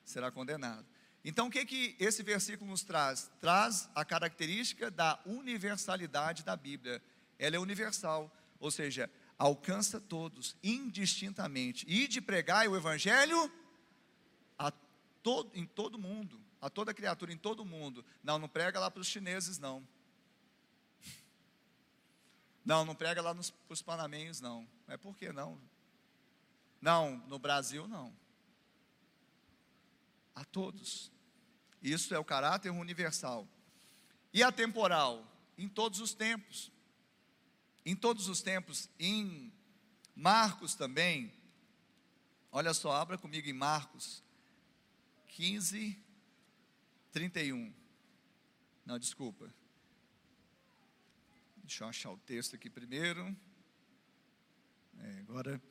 será 0.04 0.30
condenado. 0.30 0.84
Então, 1.24 1.46
o 1.46 1.50
que, 1.50 1.64
que 1.64 1.96
esse 2.00 2.22
versículo 2.22 2.70
nos 2.70 2.82
traz? 2.82 3.30
Traz 3.40 3.88
a 3.94 4.04
característica 4.04 4.90
da 4.90 5.20
universalidade 5.26 6.42
da 6.42 6.56
Bíblia. 6.56 7.02
Ela 7.38 7.56
é 7.56 7.58
universal, 7.58 8.34
ou 8.58 8.70
seja, 8.70 9.10
alcança 9.38 10.00
todos, 10.00 10.56
indistintamente. 10.62 11.84
E 11.88 12.08
de 12.08 12.20
pregar 12.20 12.66
o 12.68 12.76
Evangelho 12.76 13.50
a 14.58 14.72
todo, 15.22 15.50
em 15.54 15.66
todo 15.66 15.98
mundo, 15.98 16.40
a 16.60 16.68
toda 16.68 16.94
criatura, 16.94 17.32
em 17.32 17.38
todo 17.38 17.64
mundo. 17.64 18.04
Não, 18.22 18.38
não 18.38 18.48
prega 18.48 18.78
lá 18.78 18.90
para 18.90 19.00
os 19.00 19.06
chineses, 19.06 19.58
não. 19.58 19.86
Não, 22.64 22.84
não 22.84 22.94
prega 22.94 23.22
lá 23.22 23.34
para 23.34 23.42
os 23.68 23.82
panamenhos, 23.82 24.40
não. 24.40 24.68
É 24.86 24.96
por 24.96 25.16
que 25.16 25.32
não? 25.32 25.60
Não, 26.80 27.16
no 27.26 27.38
Brasil 27.38 27.86
não. 27.88 28.14
A 30.34 30.44
todos. 30.44 31.10
Isso 31.82 32.14
é 32.14 32.18
o 32.18 32.24
caráter 32.24 32.70
universal. 32.70 33.48
E 34.32 34.42
atemporal? 34.42 35.26
Em 35.56 35.68
todos 35.68 36.00
os 36.00 36.14
tempos. 36.14 36.70
Em 37.84 37.96
todos 37.96 38.28
os 38.28 38.42
tempos. 38.42 38.88
Em 38.98 39.52
Marcos 40.14 40.74
também. 40.74 41.32
Olha 42.52 42.74
só, 42.74 42.92
abra 42.92 43.16
comigo 43.16 43.48
em 43.48 43.52
Marcos 43.52 44.22
15, 45.28 45.96
31. 47.12 47.72
Não, 48.84 48.98
desculpa. 48.98 49.52
Deixa 51.56 51.84
eu 51.84 51.88
achar 51.88 52.10
o 52.10 52.18
texto 52.18 52.54
aqui 52.56 52.68
primeiro. 52.68 53.36
É, 54.98 55.18
agora, 55.20 55.62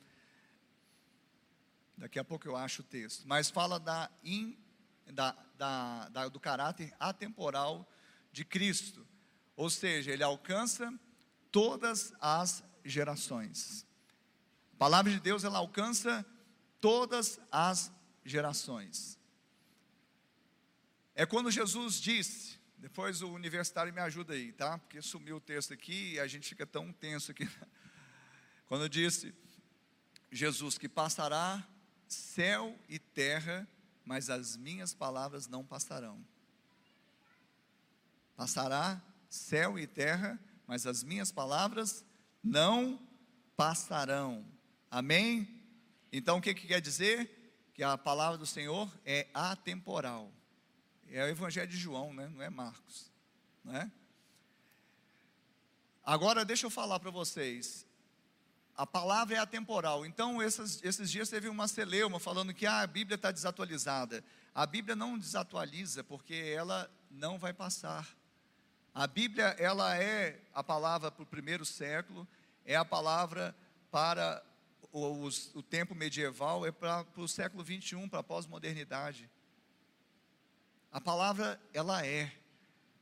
daqui 1.96 2.18
a 2.18 2.24
pouco 2.24 2.48
eu 2.48 2.56
acho 2.56 2.82
o 2.82 2.84
texto. 2.84 3.26
Mas 3.26 3.50
fala 3.50 3.78
da, 3.78 4.10
in, 4.24 4.56
da, 5.06 5.32
da, 5.56 6.08
da, 6.08 6.28
do 6.28 6.40
caráter 6.40 6.94
atemporal 6.98 7.86
de 8.32 8.44
Cristo. 8.44 9.06
Ou 9.56 9.68
seja, 9.68 10.10
ele 10.10 10.22
alcança 10.22 10.92
todas 11.52 12.14
as 12.20 12.64
gerações. 12.84 13.86
A 14.74 14.76
palavra 14.76 15.12
de 15.12 15.20
Deus 15.20 15.44
ela 15.44 15.58
alcança 15.58 16.24
todas 16.80 17.38
as 17.52 17.92
gerações. 18.24 19.19
É 21.20 21.26
quando 21.26 21.50
Jesus 21.50 22.00
disse: 22.00 22.58
depois 22.78 23.20
o 23.20 23.28
universitário 23.28 23.92
me 23.92 24.00
ajuda 24.00 24.32
aí, 24.32 24.52
tá? 24.52 24.78
Porque 24.78 25.02
sumiu 25.02 25.36
o 25.36 25.40
texto 25.40 25.74
aqui 25.74 26.14
e 26.14 26.18
a 26.18 26.26
gente 26.26 26.48
fica 26.48 26.66
tão 26.66 26.90
tenso 26.94 27.30
aqui. 27.30 27.46
Quando 28.66 28.88
disse, 28.88 29.34
Jesus 30.32 30.78
que 30.78 30.88
passará 30.88 31.62
céu 32.08 32.74
e 32.88 32.98
terra, 32.98 33.68
mas 34.02 34.30
as 34.30 34.56
minhas 34.56 34.94
palavras 34.94 35.46
não 35.46 35.62
passarão. 35.62 36.24
Passará 38.34 38.98
céu 39.28 39.78
e 39.78 39.86
terra, 39.86 40.40
mas 40.66 40.86
as 40.86 41.02
minhas 41.04 41.30
palavras 41.30 42.02
não 42.42 42.98
passarão. 43.58 44.42
Amém? 44.90 45.46
Então 46.10 46.38
o 46.38 46.40
que, 46.40 46.54
que 46.54 46.66
quer 46.66 46.80
dizer? 46.80 47.70
Que 47.74 47.82
a 47.82 47.98
palavra 47.98 48.38
do 48.38 48.46
Senhor 48.46 48.90
é 49.04 49.28
atemporal. 49.34 50.32
É 51.10 51.24
o 51.24 51.28
Evangelho 51.28 51.68
de 51.68 51.76
João, 51.76 52.14
né? 52.14 52.30
não 52.32 52.42
é 52.42 52.48
Marcos. 52.48 53.10
Né? 53.64 53.90
Agora, 56.04 56.44
deixa 56.44 56.66
eu 56.66 56.70
falar 56.70 57.00
para 57.00 57.10
vocês. 57.10 57.86
A 58.76 58.86
palavra 58.86 59.36
é 59.36 59.38
atemporal. 59.38 60.06
Então, 60.06 60.40
esses, 60.40 60.80
esses 60.82 61.10
dias 61.10 61.28
teve 61.28 61.48
uma 61.48 61.66
celeuma 61.66 62.20
falando 62.20 62.54
que 62.54 62.64
ah, 62.64 62.80
a 62.80 62.86
Bíblia 62.86 63.16
está 63.16 63.30
desatualizada. 63.30 64.24
A 64.54 64.64
Bíblia 64.64 64.94
não 64.94 65.18
desatualiza, 65.18 66.04
porque 66.04 66.34
ela 66.34 66.90
não 67.10 67.38
vai 67.38 67.52
passar. 67.52 68.08
A 68.94 69.06
Bíblia, 69.06 69.56
ela 69.58 69.96
é 69.96 70.40
a 70.54 70.62
palavra 70.62 71.10
para 71.10 71.22
o 71.22 71.26
primeiro 71.26 71.64
século, 71.64 72.26
é 72.64 72.76
a 72.76 72.84
palavra 72.84 73.54
para 73.90 74.42
o, 74.92 75.28
o 75.54 75.62
tempo 75.62 75.94
medieval, 75.94 76.64
é 76.64 76.70
para, 76.72 77.04
para 77.04 77.22
o 77.22 77.28
século 77.28 77.64
21, 77.64 78.08
para 78.08 78.20
a 78.20 78.24
pós-modernidade. 78.24 79.28
A 80.92 81.00
palavra, 81.00 81.60
ela 81.72 82.04
é. 82.04 82.32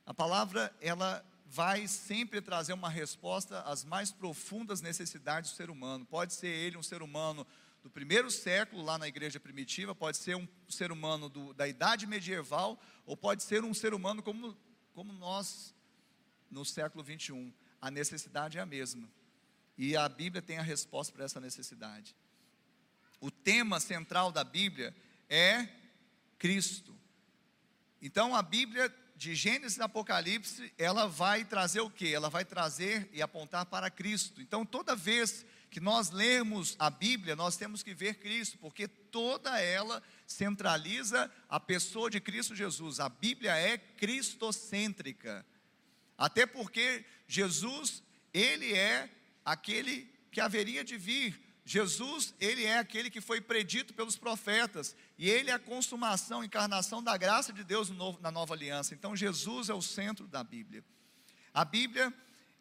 A 0.05 0.13
palavra, 0.13 0.75
ela 0.81 1.25
vai 1.47 1.89
sempre 1.89 2.43
trazer 2.43 2.75
uma 2.75 2.91
resposta 2.91 3.63
às 3.63 3.83
mais 3.85 4.13
profundas 4.13 4.83
necessidades 4.83 5.51
do 5.51 5.57
ser 5.57 5.71
humano. 5.71 6.05
Pode 6.05 6.35
ser 6.35 6.49
ele 6.49 6.77
um 6.77 6.83
ser 6.83 7.03
humano 7.03 7.47
do 7.83 7.89
primeiro 7.89 8.31
século, 8.31 8.83
lá 8.83 8.99
na 8.99 9.09
igreja 9.09 9.41
primitiva, 9.41 9.95
pode 9.95 10.19
ser 10.19 10.37
um 10.37 10.47
ser 10.69 10.93
humano 10.93 11.29
do, 11.29 11.55
da 11.55 11.67
idade 11.67 12.07
medieval, 12.07 12.79
ou 13.07 13.17
pode 13.17 13.43
ser 13.43 13.65
um 13.65 13.73
ser 13.73 13.95
humano 13.95 14.23
como, 14.23 14.55
como 14.93 15.13
nós 15.13 15.75
no 16.51 16.65
século 16.65 17.03
21. 17.03 17.53
A 17.81 17.91
necessidade 17.91 18.59
é 18.59 18.61
a 18.61 18.67
mesma. 18.67 19.09
E 19.79 19.97
a 19.97 20.09
Bíblia 20.09 20.43
tem 20.43 20.59
a 20.59 20.63
resposta 20.63 21.13
para 21.15 21.25
essa 21.25 21.41
necessidade. 21.41 22.15
O 23.21 23.31
tema 23.31 23.81
central 23.81 24.31
da 24.31 24.45
Bíblia 24.45 24.95
é 25.29 25.69
Cristo. 26.39 26.98
Então 28.01 28.35
a 28.35 28.43
Bíblia 28.43 28.95
de 29.17 29.35
Gênesis 29.35 29.79
e 29.79 29.83
Apocalipse, 29.83 30.73
ela 30.79 31.09
vai 31.09 31.45
trazer 31.45 31.81
o 31.81 31.91
que? 31.91 32.15
Ela 32.15 32.31
vai 32.31 32.45
trazer 32.45 33.09
e 33.13 33.21
apontar 33.21 33.67
para 33.67 33.91
Cristo. 33.91 34.41
Então 34.41 34.65
toda 34.65 34.95
vez 34.95 35.45
que 35.71 35.81
nós 35.81 36.11
lemos 36.11 36.77
a 36.79 36.89
Bíblia, 36.89 37.37
nós 37.37 37.57
temos 37.57 37.83
que 37.83 37.93
ver 37.93 38.15
Cristo, 38.15 38.57
porque 38.59 38.89
toda 38.89 39.61
ela 39.61 40.03
centraliza 40.27 41.31
a 41.49 41.61
pessoa 41.61 42.09
de 42.09 42.21
Cristo 42.21 42.55
Jesus. 42.55 43.01
A 43.01 43.09
Bíblia 43.09 43.55
é 43.57 43.77
cristocêntrica. 43.77 45.45
Até 46.17 46.47
porque 46.47 47.05
Jesus, 47.27 48.03
ele 48.33 48.73
é 48.73 49.11
aquele 49.45 50.11
que 50.31 50.41
haveria 50.41 50.85
de 50.85 50.97
vir. 50.97 51.48
Jesus, 51.69 52.35
ele 52.41 52.65
é 52.65 52.79
aquele 52.79 53.11
que 53.11 53.21
foi 53.21 53.43
predito 53.43 53.93
pelos 53.93 54.17
profetas, 54.17 54.97
e 55.19 55.29
ele 55.29 55.51
é 55.51 55.53
a 55.53 55.59
consumação, 55.59 56.41
a 56.41 56.47
encarnação 56.47 57.03
da 57.03 57.15
graça 57.15 57.53
de 57.53 57.63
Deus 57.63 57.91
na 58.23 58.31
nova 58.31 58.55
aliança. 58.55 58.95
Então, 58.95 59.15
Jesus 59.15 59.69
é 59.69 59.75
o 59.75 59.83
centro 59.83 60.27
da 60.27 60.43
Bíblia. 60.43 60.83
A 61.53 61.67
Bíblia, 61.67 62.11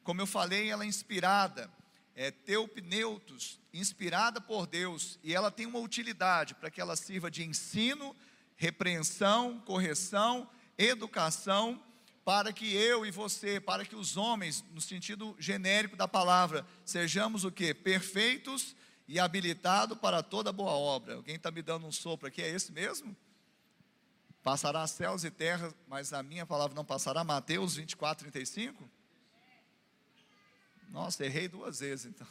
como 0.04 0.20
eu 0.20 0.28
falei, 0.28 0.70
ela 0.70 0.84
é 0.84 0.88
inspirada, 0.88 1.72
é 2.13 2.32
teupneutos, 2.32 3.62
inspirada 3.74 4.41
por 4.41 4.67
Deus, 4.67 5.17
e 5.24 5.34
ela 5.34 5.50
tem 5.50 5.65
uma 5.65 5.80
utilidade 5.80 6.54
para 6.54 6.70
que 6.70 6.82
ela 6.82 6.98
sirva 6.98 7.32
de 7.32 7.46
ensino, 7.46 8.13
repreensão, 8.58 9.62
correção, 9.62 10.50
educação, 10.78 11.82
para 12.26 12.52
que 12.52 12.76
eu 12.76 13.06
e 13.06 13.12
você, 13.12 13.58
para 13.58 13.86
que 13.86 13.96
os 13.96 14.17
homens, 14.17 14.65
no 14.74 14.82
sentido 14.82 15.34
genérico 15.39 15.96
da 15.96 16.10
palavra, 16.10 16.67
sejamos 16.84 17.46
o 17.46 17.52
que? 17.54 17.74
Perfeitos 17.74 18.76
e 19.08 19.20
habilitados 19.20 19.98
para 19.98 20.22
toda 20.22 20.52
boa 20.52 20.72
obra. 20.72 21.15
Alguém 21.15 21.36
está 21.36 21.50
me 21.50 21.62
dando 21.62 21.88
um 21.88 21.91
sopro 21.91 22.28
aqui? 22.28 22.41
É 22.41 22.50
esse 22.50 22.72
mesmo? 22.72 23.15
Passará 24.43 24.86
céus 24.86 25.24
e 25.24 25.32
terras, 25.32 25.74
mas 25.88 26.13
a 26.13 26.22
minha 26.22 26.46
palavra 26.46 26.76
não 26.76 26.84
passará. 26.84 27.24
Mateus 27.24 27.76
24, 27.76 28.24
35? 28.26 28.89
Nossa, 30.89 31.26
errei 31.26 31.48
duas 31.48 31.80
vezes 31.80 32.06
então. 32.06 32.28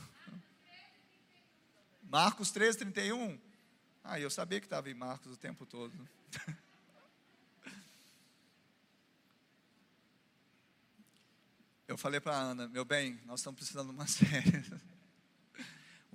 Marcos 2.05 2.51
13, 2.51 2.79
31. 2.79 3.39
Ah, 4.05 4.21
eu 4.21 4.31
sabia 4.31 4.61
que 4.61 4.67
estava 4.67 4.91
em 4.91 4.95
Marcos 4.95 5.33
o 5.33 5.37
tempo 5.37 5.65
todo. 5.67 5.93
Eu 11.89 11.97
falei 11.97 12.19
para 12.19 12.37
a 12.37 12.41
Ana, 12.41 12.67
meu 12.67 12.85
bem, 12.85 13.21
nós 13.27 13.39
estamos 13.39 13.59
precisando 13.59 13.91
de 13.91 13.95
uma 13.95 14.07
série. 14.09 14.65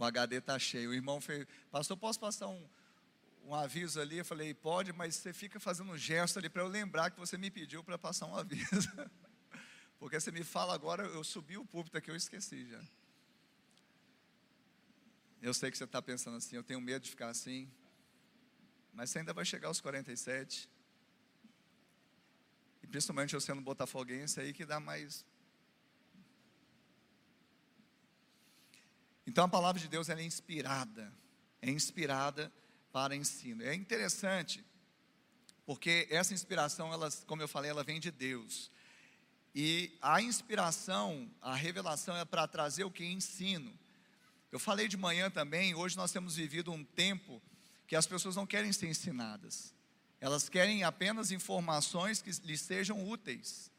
O 0.01 0.03
HD 0.03 0.37
está 0.37 0.57
cheio. 0.57 0.89
O 0.89 0.93
irmão 0.95 1.21
fez, 1.21 1.45
pastor, 1.69 1.95
posso 1.95 2.19
passar 2.19 2.47
um, 2.47 2.67
um 3.45 3.53
aviso 3.53 4.01
ali? 4.01 4.17
Eu 4.17 4.25
falei, 4.25 4.51
pode, 4.51 4.91
mas 4.91 5.13
você 5.15 5.31
fica 5.31 5.59
fazendo 5.59 5.91
um 5.91 5.97
gesto 5.97 6.39
ali 6.39 6.49
para 6.49 6.63
eu 6.63 6.67
lembrar 6.67 7.11
que 7.11 7.19
você 7.19 7.37
me 7.37 7.51
pediu 7.51 7.83
para 7.83 7.99
passar 7.99 8.25
um 8.25 8.35
aviso. 8.35 8.89
Porque 9.99 10.19
você 10.19 10.31
me 10.31 10.43
fala 10.43 10.73
agora, 10.73 11.03
eu 11.03 11.23
subi 11.23 11.55
o 11.55 11.63
púlpito 11.63 11.99
aqui, 11.99 12.09
eu 12.09 12.15
esqueci 12.15 12.65
já. 12.65 12.81
Eu 15.39 15.53
sei 15.53 15.69
que 15.69 15.77
você 15.77 15.83
está 15.83 16.01
pensando 16.01 16.37
assim, 16.37 16.55
eu 16.55 16.63
tenho 16.63 16.81
medo 16.81 17.03
de 17.03 17.11
ficar 17.11 17.29
assim. 17.29 17.71
Mas 18.93 19.11
você 19.11 19.19
ainda 19.19 19.33
vai 19.33 19.45
chegar 19.45 19.67
aos 19.67 19.79
47. 19.79 20.67
E 22.81 22.87
principalmente 22.87 23.35
eu 23.35 23.39
sendo 23.39 23.61
botafoguense 23.61 24.39
aí 24.39 24.51
que 24.51 24.65
dá 24.65 24.79
mais. 24.79 25.23
Então 29.25 29.45
a 29.45 29.49
palavra 29.49 29.79
de 29.79 29.87
Deus 29.87 30.09
é 30.09 30.21
inspirada. 30.21 31.11
É 31.61 31.69
inspirada 31.69 32.51
para 32.91 33.15
ensino. 33.15 33.63
É 33.63 33.73
interessante, 33.73 34.63
porque 35.65 36.07
essa 36.09 36.33
inspiração, 36.33 36.91
ela, 36.91 37.09
como 37.25 37.41
eu 37.41 37.47
falei, 37.47 37.71
ela 37.71 37.83
vem 37.83 37.99
de 37.99 38.11
Deus. 38.11 38.71
E 39.53 39.97
a 40.01 40.21
inspiração, 40.21 41.29
a 41.41 41.55
revelação 41.55 42.15
é 42.15 42.25
para 42.25 42.47
trazer 42.47 42.83
o 42.83 42.91
que? 42.91 43.05
Ensino. 43.05 43.71
Eu 44.51 44.59
falei 44.59 44.87
de 44.87 44.97
manhã 44.97 45.29
também, 45.29 45.73
hoje 45.73 45.95
nós 45.95 46.11
temos 46.11 46.35
vivido 46.35 46.71
um 46.71 46.83
tempo 46.83 47.41
que 47.87 47.95
as 47.95 48.05
pessoas 48.05 48.35
não 48.35 48.45
querem 48.45 48.71
ser 48.73 48.87
ensinadas. 48.87 49.73
Elas 50.19 50.49
querem 50.49 50.83
apenas 50.83 51.31
informações 51.31 52.21
que 52.21 52.31
lhes 52.45 52.61
sejam 52.61 53.07
úteis. 53.07 53.71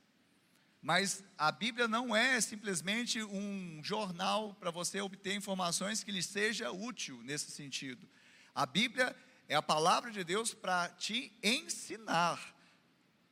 Mas 0.82 1.22
a 1.38 1.52
Bíblia 1.52 1.86
não 1.86 2.14
é 2.14 2.40
simplesmente 2.40 3.22
um 3.22 3.80
jornal 3.84 4.52
para 4.58 4.72
você 4.72 5.00
obter 5.00 5.36
informações 5.36 6.02
que 6.02 6.10
lhe 6.10 6.22
seja 6.22 6.72
útil 6.72 7.22
nesse 7.22 7.52
sentido. 7.52 8.08
A 8.52 8.66
Bíblia 8.66 9.14
é 9.48 9.54
a 9.54 9.62
palavra 9.62 10.10
de 10.10 10.24
Deus 10.24 10.52
para 10.52 10.88
te 10.88 11.32
ensinar. 11.40 12.52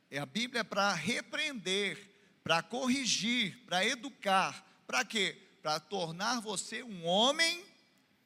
É 0.08 0.18
a 0.18 0.26
Bíblia 0.26 0.62
para 0.64 0.94
repreender, 0.94 1.98
para 2.44 2.62
corrigir, 2.62 3.58
para 3.66 3.84
educar. 3.84 4.64
Para 4.86 5.04
quê? 5.04 5.36
Para 5.60 5.80
tornar 5.80 6.40
você 6.40 6.84
um 6.84 7.04
homem, 7.04 7.64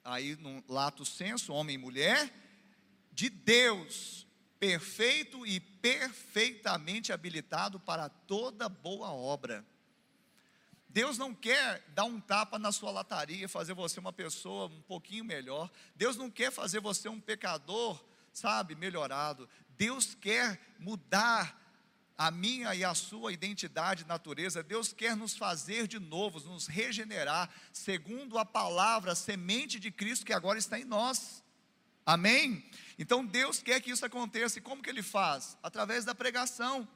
aí 0.05 0.37
no 0.37 0.63
lato 0.69 1.03
senso, 1.03 1.51
homem 1.51 1.77
e 1.77 1.79
mulher, 1.79 2.31
de 3.11 3.31
Deus, 3.31 4.24
perfeito 4.65 5.47
e 5.47 5.61
perfeitamente 5.61 7.13
habilitado 7.13 7.79
para 7.79 8.09
toda 8.09 8.67
boa 8.67 9.13
obra. 9.13 9.63
Deus 10.89 11.19
não 11.19 11.35
quer 11.35 11.85
dar 11.89 12.05
um 12.05 12.19
tapa 12.19 12.59
na 12.59 12.73
sua 12.73 12.91
lataria, 12.91 13.47
fazer 13.47 13.75
você 13.75 14.01
uma 14.01 14.13
pessoa 14.13 14.69
um 14.69 14.81
pouquinho 14.81 15.23
melhor. 15.23 15.71
Deus 15.95 16.17
não 16.17 16.31
quer 16.31 16.51
fazer 16.51 16.81
você 16.81 17.11
um 17.11 17.21
pecador, 17.21 18.03
sabe, 18.33 18.75
melhorado. 18.75 19.47
Deus 19.77 20.15
quer 20.15 20.59
mudar 20.79 21.61
a 22.17 22.31
minha 22.31 22.75
e 22.75 22.83
a 22.83 22.95
sua 22.95 23.35
identidade, 23.35 24.07
natureza. 24.07 24.63
Deus 24.63 24.95
quer 24.95 25.15
nos 25.15 25.37
fazer 25.37 25.87
de 25.87 25.99
novo, 25.99 26.41
nos 26.41 26.69
regenerar, 26.69 27.51
segundo 27.71 28.39
a 28.39 28.47
palavra, 28.47 29.15
semente 29.15 29.79
de 29.79 29.91
Cristo 29.91 30.25
que 30.25 30.33
agora 30.33 30.59
está 30.59 30.79
em 30.79 30.87
nós. 30.87 31.44
Amém? 32.07 32.65
Então 32.99 33.25
Deus 33.25 33.61
quer 33.61 33.81
que 33.81 33.91
isso 33.91 34.05
aconteça. 34.05 34.59
E 34.59 34.63
como 34.63 34.83
que 34.83 34.91
Ele 34.91 35.03
faz? 35.03 35.57
Através 35.63 36.05
da 36.05 36.15
pregação. 36.15 36.89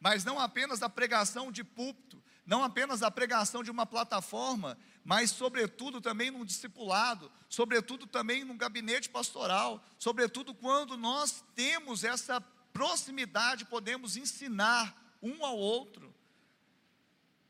Mas 0.00 0.24
não 0.24 0.38
apenas 0.38 0.78
da 0.78 0.88
pregação 0.88 1.50
de 1.50 1.64
púlpito, 1.64 2.22
não 2.44 2.62
apenas 2.62 3.00
da 3.00 3.10
pregação 3.10 3.62
de 3.62 3.70
uma 3.70 3.86
plataforma, 3.86 4.78
mas 5.04 5.30
sobretudo 5.30 6.00
também 6.00 6.30
num 6.30 6.44
discipulado, 6.44 7.30
sobretudo 7.48 8.06
também 8.06 8.44
num 8.44 8.56
gabinete 8.56 9.08
pastoral, 9.08 9.82
sobretudo 9.98 10.54
quando 10.54 10.96
nós 10.96 11.44
temos 11.54 12.04
essa 12.04 12.40
proximidade 12.72 13.64
podemos 13.64 14.16
ensinar 14.16 15.16
um 15.22 15.44
ao 15.44 15.56
outro. 15.56 16.14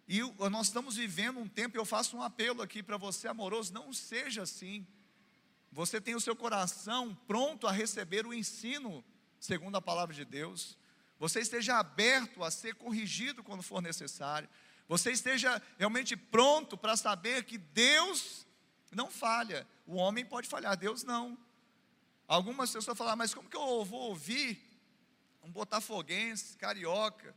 E 0.08 0.20
nós 0.50 0.68
estamos 0.68 0.96
vivendo 0.96 1.40
um 1.40 1.48
tempo, 1.48 1.76
eu 1.76 1.84
faço 1.84 2.16
um 2.16 2.22
apelo 2.22 2.62
aqui 2.62 2.80
para 2.80 2.96
você, 2.96 3.26
amoroso, 3.26 3.74
não 3.74 3.92
seja 3.92 4.42
assim. 4.42 4.86
Você 5.72 6.00
tem 6.00 6.14
o 6.14 6.20
seu 6.20 6.34
coração 6.34 7.14
pronto 7.26 7.66
a 7.66 7.72
receber 7.72 8.26
o 8.26 8.32
ensino, 8.32 9.04
segundo 9.38 9.76
a 9.76 9.82
palavra 9.82 10.14
de 10.14 10.24
Deus. 10.24 10.78
Você 11.18 11.40
esteja 11.40 11.78
aberto 11.78 12.42
a 12.44 12.50
ser 12.50 12.74
corrigido 12.74 13.42
quando 13.42 13.62
for 13.62 13.80
necessário. 13.80 14.48
Você 14.88 15.10
esteja 15.10 15.60
realmente 15.78 16.16
pronto 16.16 16.76
para 16.76 16.96
saber 16.96 17.44
que 17.44 17.58
Deus 17.58 18.46
não 18.92 19.10
falha. 19.10 19.66
O 19.86 19.96
homem 19.96 20.24
pode 20.24 20.48
falhar, 20.48 20.76
Deus 20.76 21.02
não. 21.02 21.36
Algumas 22.28 22.70
pessoas 22.70 22.96
falam, 22.96 23.16
mas 23.16 23.34
como 23.34 23.48
que 23.48 23.56
eu 23.56 23.84
vou 23.84 24.10
ouvir 24.10 24.60
um 25.42 25.50
botafoguense, 25.50 26.56
carioca, 26.56 27.34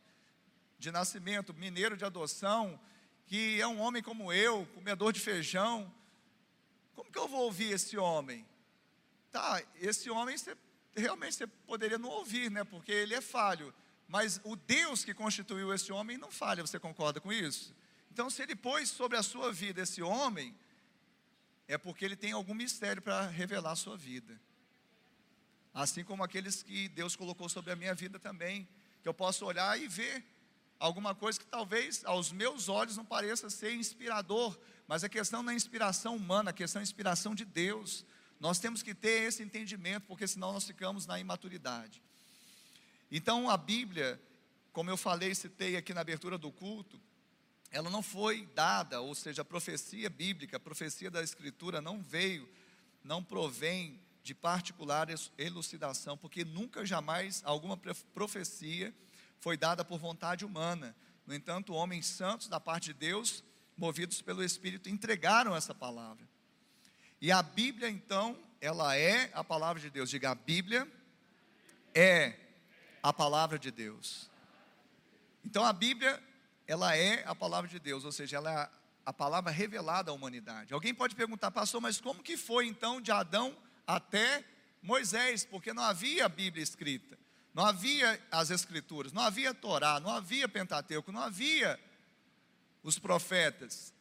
de 0.79 0.91
nascimento, 0.91 1.53
mineiro 1.53 1.95
de 1.95 2.05
adoção, 2.05 2.79
que 3.27 3.61
é 3.61 3.67
um 3.67 3.79
homem 3.79 4.01
como 4.01 4.33
eu, 4.33 4.65
comedor 4.73 5.13
de 5.13 5.19
feijão. 5.19 5.93
Como 7.09 7.11
que 7.11 7.19
eu 7.19 7.27
vou 7.27 7.45
ouvir 7.45 7.71
esse 7.71 7.97
homem? 7.97 8.45
Tá, 9.31 9.61
esse 9.75 10.09
homem 10.09 10.37
você, 10.37 10.55
realmente 10.95 11.35
você 11.35 11.47
poderia 11.47 11.97
não 11.97 12.09
ouvir, 12.09 12.49
né? 12.49 12.63
Porque 12.63 12.91
ele 12.91 13.13
é 13.13 13.21
falho. 13.21 13.73
Mas 14.07 14.39
o 14.43 14.55
Deus 14.55 15.03
que 15.03 15.13
constituiu 15.13 15.73
esse 15.73 15.91
homem 15.91 16.17
não 16.17 16.31
falha, 16.31 16.65
você 16.65 16.79
concorda 16.79 17.19
com 17.19 17.31
isso? 17.31 17.75
Então, 18.11 18.29
se 18.29 18.41
ele 18.41 18.55
pôs 18.55 18.89
sobre 18.89 19.17
a 19.17 19.23
sua 19.23 19.51
vida 19.51 19.81
esse 19.81 20.01
homem, 20.01 20.55
é 21.67 21.77
porque 21.77 22.03
ele 22.03 22.15
tem 22.15 22.31
algum 22.31 22.53
mistério 22.53 23.01
para 23.01 23.27
revelar 23.27 23.71
a 23.71 23.75
sua 23.75 23.95
vida 23.95 24.39
assim 25.73 26.03
como 26.03 26.23
aqueles 26.23 26.63
que 26.63 26.89
Deus 26.89 27.15
colocou 27.15 27.47
sobre 27.47 27.71
a 27.71 27.75
minha 27.75 27.93
vida 27.93 28.19
também, 28.19 28.67
que 29.01 29.07
eu 29.07 29.13
posso 29.13 29.45
olhar 29.45 29.79
e 29.79 29.87
ver 29.87 30.23
alguma 30.79 31.13
coisa 31.13 31.39
que 31.39 31.45
talvez 31.45 32.03
aos 32.05 32.31
meus 32.31 32.69
olhos 32.69 32.95
não 32.95 33.05
pareça 33.05 33.49
ser 33.49 33.73
inspirador, 33.73 34.57
mas 34.87 35.03
a 35.03 35.09
questão 35.09 35.43
não 35.43 35.51
é 35.51 35.55
inspiração 35.55 36.15
humana, 36.15 36.51
a 36.51 36.53
questão 36.53 36.79
é 36.79 36.83
inspiração 36.83 37.35
de 37.35 37.43
Deus. 37.43 38.05
Nós 38.39 38.59
temos 38.59 38.81
que 38.81 38.95
ter 38.95 39.23
esse 39.23 39.43
entendimento, 39.43 40.05
porque 40.07 40.25
senão 40.25 40.53
nós 40.53 40.63
ficamos 40.63 41.05
na 41.05 41.19
imaturidade. 41.19 42.01
Então 43.11 43.49
a 43.49 43.57
Bíblia, 43.57 44.19
como 44.71 44.89
eu 44.89 44.95
falei, 44.95 45.35
citei 45.35 45.75
aqui 45.75 45.93
na 45.93 46.01
abertura 46.01 46.37
do 46.37 46.51
culto, 46.51 46.99
ela 47.71 47.89
não 47.89 48.01
foi 48.01 48.47
dada, 48.55 49.01
ou 49.01 49.13
seja, 49.13 49.41
a 49.41 49.45
profecia 49.45 50.09
bíblica, 50.09 50.57
a 50.57 50.59
profecia 50.59 51.11
da 51.11 51.21
Escritura 51.21 51.81
não 51.81 52.01
veio, 52.01 52.49
não 53.03 53.23
provém 53.23 53.99
de 54.23 54.33
particular 54.33 55.07
elucidação, 55.37 56.17
porque 56.17 56.43
nunca 56.43 56.85
jamais 56.85 57.41
alguma 57.45 57.77
profecia 58.13 58.93
foi 59.39 59.57
dada 59.57 59.83
por 59.83 59.99
vontade 59.99 60.45
humana. 60.45 60.95
No 61.25 61.33
entanto, 61.33 61.73
homens 61.73 62.05
santos 62.07 62.47
da 62.47 62.59
parte 62.59 62.85
de 62.85 62.93
Deus, 62.93 63.43
movidos 63.77 64.21
pelo 64.21 64.43
Espírito, 64.43 64.89
entregaram 64.89 65.55
essa 65.55 65.73
palavra. 65.73 66.27
E 67.21 67.31
a 67.31 67.43
Bíblia, 67.43 67.89
então, 67.89 68.37
ela 68.61 68.95
é 68.97 69.29
a 69.33 69.43
palavra 69.43 69.81
de 69.81 69.89
Deus. 69.89 70.09
Diga, 70.09 70.31
a 70.31 70.35
Bíblia 70.35 70.87
é 71.93 72.33
a 73.03 73.11
palavra 73.13 73.59
de 73.59 73.71
Deus. 73.71 74.29
Então, 75.43 75.63
a 75.63 75.73
Bíblia, 75.73 76.21
ela 76.67 76.95
é 76.95 77.23
a 77.25 77.35
palavra 77.35 77.69
de 77.69 77.79
Deus, 77.79 78.05
ou 78.05 78.11
seja, 78.11 78.37
ela 78.37 78.51
é 78.51 78.69
a 79.05 79.13
palavra 79.13 79.51
revelada 79.51 80.11
à 80.11 80.13
humanidade. 80.13 80.73
Alguém 80.73 80.93
pode 80.93 81.15
perguntar, 81.15 81.51
pastor, 81.51 81.81
mas 81.81 81.99
como 81.99 82.23
que 82.23 82.37
foi 82.37 82.67
então 82.67 83.01
de 83.01 83.11
Adão 83.11 83.57
até 83.85 84.45
Moisés, 84.81 85.43
porque 85.43 85.73
não 85.73 85.83
havia 85.83 86.29
Bíblia 86.29 86.63
escrita, 86.63 87.18
não 87.59 87.65
havia 87.65 88.17
as 88.31 88.51
Escrituras, 88.51 89.11
não 89.11 89.21
havia 89.21 89.53
Torá, 89.53 89.99
não 89.99 90.11
havia 90.11 90.47
Pentateuco, 90.47 91.11
não 91.11 91.19
havia 91.19 91.77
os 92.81 92.97
profetas. 92.97 93.93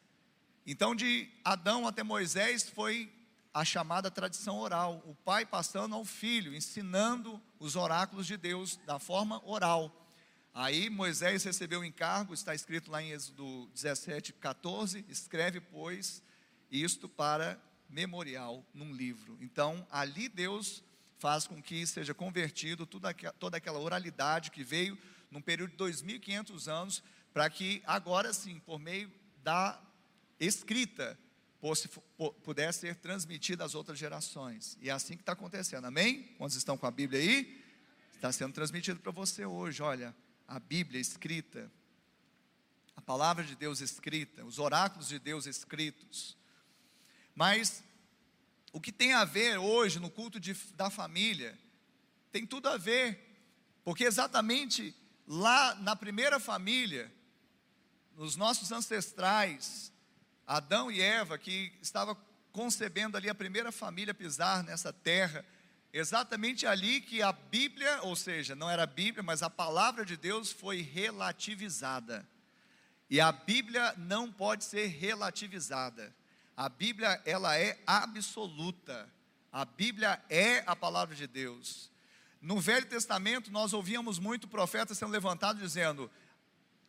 Então, 0.65 0.95
de 0.95 1.29
Adão 1.45 1.85
até 1.85 2.05
Moisés 2.05 2.69
foi 2.69 3.13
a 3.53 3.65
chamada 3.65 4.13
tradição 4.13 4.61
oral, 4.61 5.03
o 5.05 5.13
pai 5.13 5.45
passando 5.45 5.97
ao 5.97 6.05
filho, 6.05 6.55
ensinando 6.55 7.43
os 7.59 7.75
oráculos 7.75 8.29
de 8.29 8.37
Deus 8.37 8.77
da 8.87 9.01
forma 9.01 9.45
oral. 9.45 10.07
Aí 10.55 10.89
Moisés 10.89 11.43
recebeu 11.43 11.81
o 11.81 11.85
encargo, 11.85 12.33
está 12.33 12.55
escrito 12.55 12.93
lá 12.93 13.03
em 13.03 13.11
Êxodo 13.11 13.69
17, 13.75 14.35
14: 14.35 15.05
escreve, 15.09 15.61
pois, 15.61 16.23
isto 16.71 17.09
para 17.09 17.61
memorial 17.89 18.65
num 18.73 18.95
livro. 18.95 19.37
Então, 19.41 19.85
ali 19.91 20.29
Deus 20.29 20.81
faz 21.19 21.47
com 21.47 21.61
que 21.61 21.87
seja 21.87 22.15
convertido 22.15 22.87
toda, 22.87 23.11
aquela 23.57 23.79
oralidade 23.79 24.51
que 24.51 24.63
veio 24.63 24.97
num 25.31 25.43
período 25.43 25.73
de 25.73 25.77
2.500 25.77 26.69
anos, 26.73 27.03
para 27.33 27.51
que 27.51 27.83
agora 27.85 28.33
sim, 28.33 28.59
por 28.61 28.79
meio 28.79 29.13
da 29.43 29.81
escrita, 30.41 31.19
pudesse 32.43 32.81
ser 32.81 32.97
transmitida 32.97 33.65
às 33.65 33.75
outras 33.75 33.99
gerações. 33.99 34.79
E 34.81 34.89
é 34.89 34.93
assim 34.93 35.17
que 35.17 35.23
está 35.23 35.33
acontecendo, 35.33 35.85
amém? 35.85 36.23
Quantos 36.39 36.57
estão 36.57 36.79
com 36.79 36.87
a 36.87 36.91
Bíblia 36.91 37.21
aí? 37.21 37.65
Está 38.15 38.31
sendo 38.33 38.53
transmitido 38.53 39.01
para 39.01 39.13
você 39.13 39.45
hoje, 39.45 39.83
olha, 39.83 40.15
a 40.47 40.59
Bíblia 40.59 41.01
escrita, 41.01 41.71
a 42.97 43.03
palavra 43.03 43.45
de 43.45 43.55
Deus 43.55 43.81
escrita, 43.81 44.45
os 44.45 44.59
oráculos 44.59 45.09
de 45.09 45.19
Deus 45.19 45.47
escritos. 45.47 46.37
Mas 47.35 47.83
o 48.73 48.81
que 48.81 48.93
tem 48.93 49.13
a 49.13 49.25
ver 49.25 49.59
hoje 49.59 49.99
no 49.99 50.11
culto 50.11 50.39
de, 50.39 50.55
da 50.75 50.91
família, 50.91 51.59
tem 52.31 52.47
tudo 52.47 52.69
a 52.69 52.77
ver, 52.77 53.19
porque 53.85 54.05
exatamente 54.05 54.95
lá 55.27 55.75
na 55.77 55.97
primeira 55.97 56.39
família, 56.39 57.13
nos 58.17 58.37
nossos 58.37 58.73
ancestrais, 58.73 59.93
Adão 60.47 60.91
e 60.91 61.01
Eva, 61.01 61.39
que 61.39 61.73
estava 61.81 62.17
concebendo 62.53 63.17
ali 63.17 63.29
a 63.29 63.35
primeira 63.35 63.71
família 63.71 64.15
pisar 64.15 64.65
nessa 64.65 64.93
terra, 64.93 65.45
exatamente 65.93 66.67
ali 66.67 67.01
que 67.01 67.23
a 67.23 67.33
Bíblia, 67.33 68.01
ou 68.03 68.17
seja, 68.17 68.55
não 68.55 68.69
era 68.69 68.83
a 68.83 68.87
Bíblia, 68.87 69.23
mas 69.23 69.43
a 69.43 69.51
palavra 69.51 70.05
de 70.05 70.17
Deus 70.17 70.51
foi 70.51 70.81
relativizada. 70.81 72.29
E 73.11 73.21
a 73.21 73.33
Bíblia 73.33 73.95
não 73.97 74.31
pode 74.31 74.65
ser 74.65 74.87
relativizada. 74.87 76.15
A 76.59 76.69
Bíblia, 76.69 77.23
ela 77.25 77.57
é 77.57 77.81
absoluta. 77.87 79.09
A 79.53 79.65
Bíblia 79.65 80.21
é 80.29 80.65
a 80.67 80.75
palavra 80.75 81.15
de 81.15 81.25
Deus. 81.25 81.89
No 82.43 82.59
Velho 82.59 82.85
Testamento, 82.85 83.53
nós 83.53 83.73
ouvíamos 83.73 84.19
muito 84.19 84.49
profetas 84.49 84.99
sendo 84.99 85.13
levantados 85.13 85.63
dizendo: 85.63 86.11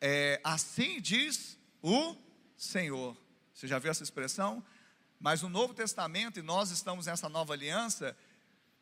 é, 0.01 0.41
Assim 0.43 0.99
diz 0.99 1.55
o 1.83 2.15
Senhor. 2.57 3.15
Você 3.53 3.67
já 3.67 3.77
viu 3.77 3.91
essa 3.91 4.01
expressão? 4.01 4.65
Mas 5.19 5.43
no 5.43 5.49
Novo 5.49 5.71
Testamento, 5.71 6.39
e 6.39 6.41
nós 6.41 6.71
estamos 6.71 7.05
nessa 7.05 7.29
nova 7.29 7.53
aliança, 7.53 8.17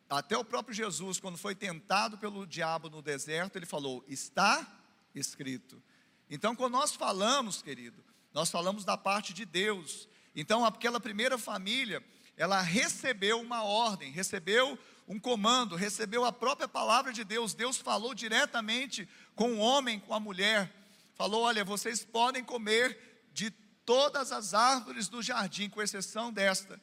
até 0.10 0.38
o 0.38 0.46
próprio 0.46 0.74
Jesus, 0.74 1.20
quando 1.20 1.38
foi 1.38 1.54
tentado 1.54 2.18
pelo 2.18 2.48
diabo 2.48 2.90
no 2.90 3.02
deserto, 3.02 3.58
ele 3.58 3.66
falou: 3.66 4.06
Está 4.08 4.66
escrito. 5.14 5.84
Então, 6.30 6.56
quando 6.56 6.72
nós 6.72 6.96
falamos, 6.96 7.62
querido, 7.62 8.02
nós 8.34 8.50
falamos 8.50 8.86
da 8.86 8.96
parte 8.96 9.34
de 9.34 9.44
Deus. 9.44 10.08
Então, 10.40 10.64
aquela 10.64 11.00
primeira 11.00 11.36
família, 11.36 12.02
ela 12.38 12.62
recebeu 12.62 13.42
uma 13.42 13.64
ordem, 13.64 14.12
recebeu 14.12 14.78
um 15.08 15.20
comando, 15.20 15.76
recebeu 15.76 16.24
a 16.24 16.32
própria 16.32 16.68
palavra 16.68 17.12
de 17.12 17.24
Deus. 17.24 17.56
Deus 17.56 17.78
falou 17.78 18.14
diretamente 18.14 19.10
com 19.36 19.56
o 19.56 19.58
homem, 19.58 20.00
com 20.00 20.14
a 20.14 20.20
mulher. 20.20 20.72
Falou: 21.16 21.42
Olha, 21.42 21.66
vocês 21.66 22.06
podem 22.06 22.44
comer 22.44 23.26
de 23.34 23.50
todas 23.84 24.32
as 24.32 24.54
árvores 24.54 25.08
do 25.08 25.24
jardim, 25.24 25.70
com 25.70 25.82
exceção 25.82 26.32
desta, 26.32 26.80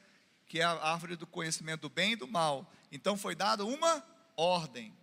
que 0.47 0.59
é 0.59 0.63
a 0.65 0.71
árvore 0.91 1.15
do 1.15 1.25
conhecimento 1.25 1.83
do 1.83 1.89
bem 1.89 2.11
e 2.11 2.17
do 2.17 2.27
mal. 2.27 2.69
Então 2.91 3.15
foi 3.15 3.35
dada 3.35 3.63
uma 3.63 4.03
ordem. 4.35 4.93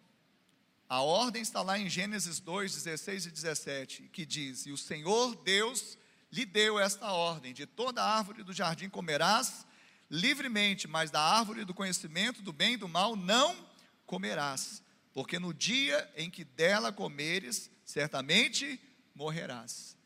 A 0.90 1.00
ordem 1.00 1.40
está 1.40 1.62
lá 1.62 1.78
em 1.78 1.88
Gênesis 1.88 2.38
2, 2.38 2.74
16 2.74 3.24
e 3.24 3.30
17, 3.30 4.10
que 4.12 4.26
diz: 4.26 4.66
E 4.66 4.72
o 4.72 4.76
Senhor 4.76 5.34
Deus 5.36 5.96
lhe 6.32 6.46
deu 6.46 6.80
esta 6.80 7.12
ordem: 7.12 7.52
de 7.52 7.66
toda 7.66 8.02
árvore 8.02 8.42
do 8.42 8.52
jardim 8.52 8.88
comerás 8.88 9.66
livremente, 10.10 10.88
mas 10.88 11.10
da 11.10 11.20
árvore 11.20 11.64
do 11.64 11.72
conhecimento 11.72 12.42
do 12.42 12.52
bem 12.52 12.74
e 12.74 12.76
do 12.76 12.88
mal 12.88 13.14
não 13.14 13.56
comerás, 14.04 14.82
porque 15.12 15.38
no 15.38 15.54
dia 15.54 16.10
em 16.16 16.30
que 16.30 16.44
dela 16.44 16.92
comeres, 16.92 17.70
certamente 17.84 18.80
morrerás. 19.14 19.96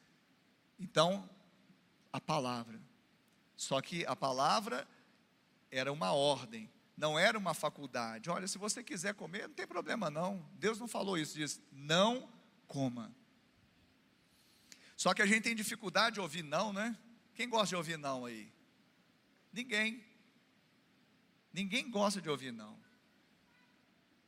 Então, 0.79 1.29
a 2.13 2.21
palavra. 2.21 2.81
Só 3.57 3.81
que 3.81 4.05
a 4.07 4.15
palavra 4.15 4.87
era 5.71 5.93
uma 5.93 6.13
ordem, 6.13 6.71
não 6.97 7.19
era 7.19 7.37
uma 7.37 7.55
faculdade. 7.55 8.31
Olha, 8.31 8.47
se 8.47 8.59
você 8.59 8.83
quiser 8.85 9.15
comer, 9.15 9.49
não 9.49 9.55
tem 9.55 9.67
problema 9.67 10.09
não. 10.09 10.47
Deus 10.55 10.79
não 10.79 10.87
falou 10.87 11.19
isso, 11.19 11.35
diz: 11.35 11.61
não 11.73 12.29
coma. 12.69 13.13
Só 14.97 15.13
que 15.13 15.21
a 15.21 15.27
gente 15.27 15.43
tem 15.43 15.55
dificuldade 15.55 16.15
de 16.15 16.21
ouvir 16.21 16.43
não, 16.43 16.73
né? 16.73 16.97
Quem 17.35 17.49
gosta 17.49 17.69
de 17.69 17.77
ouvir 17.77 17.99
não 17.99 18.25
aí? 18.25 18.51
Ninguém. 19.53 20.03
Ninguém 21.53 21.91
gosta 21.91 22.21
de 22.21 22.31
ouvir 22.31 22.51
não. 22.51 22.79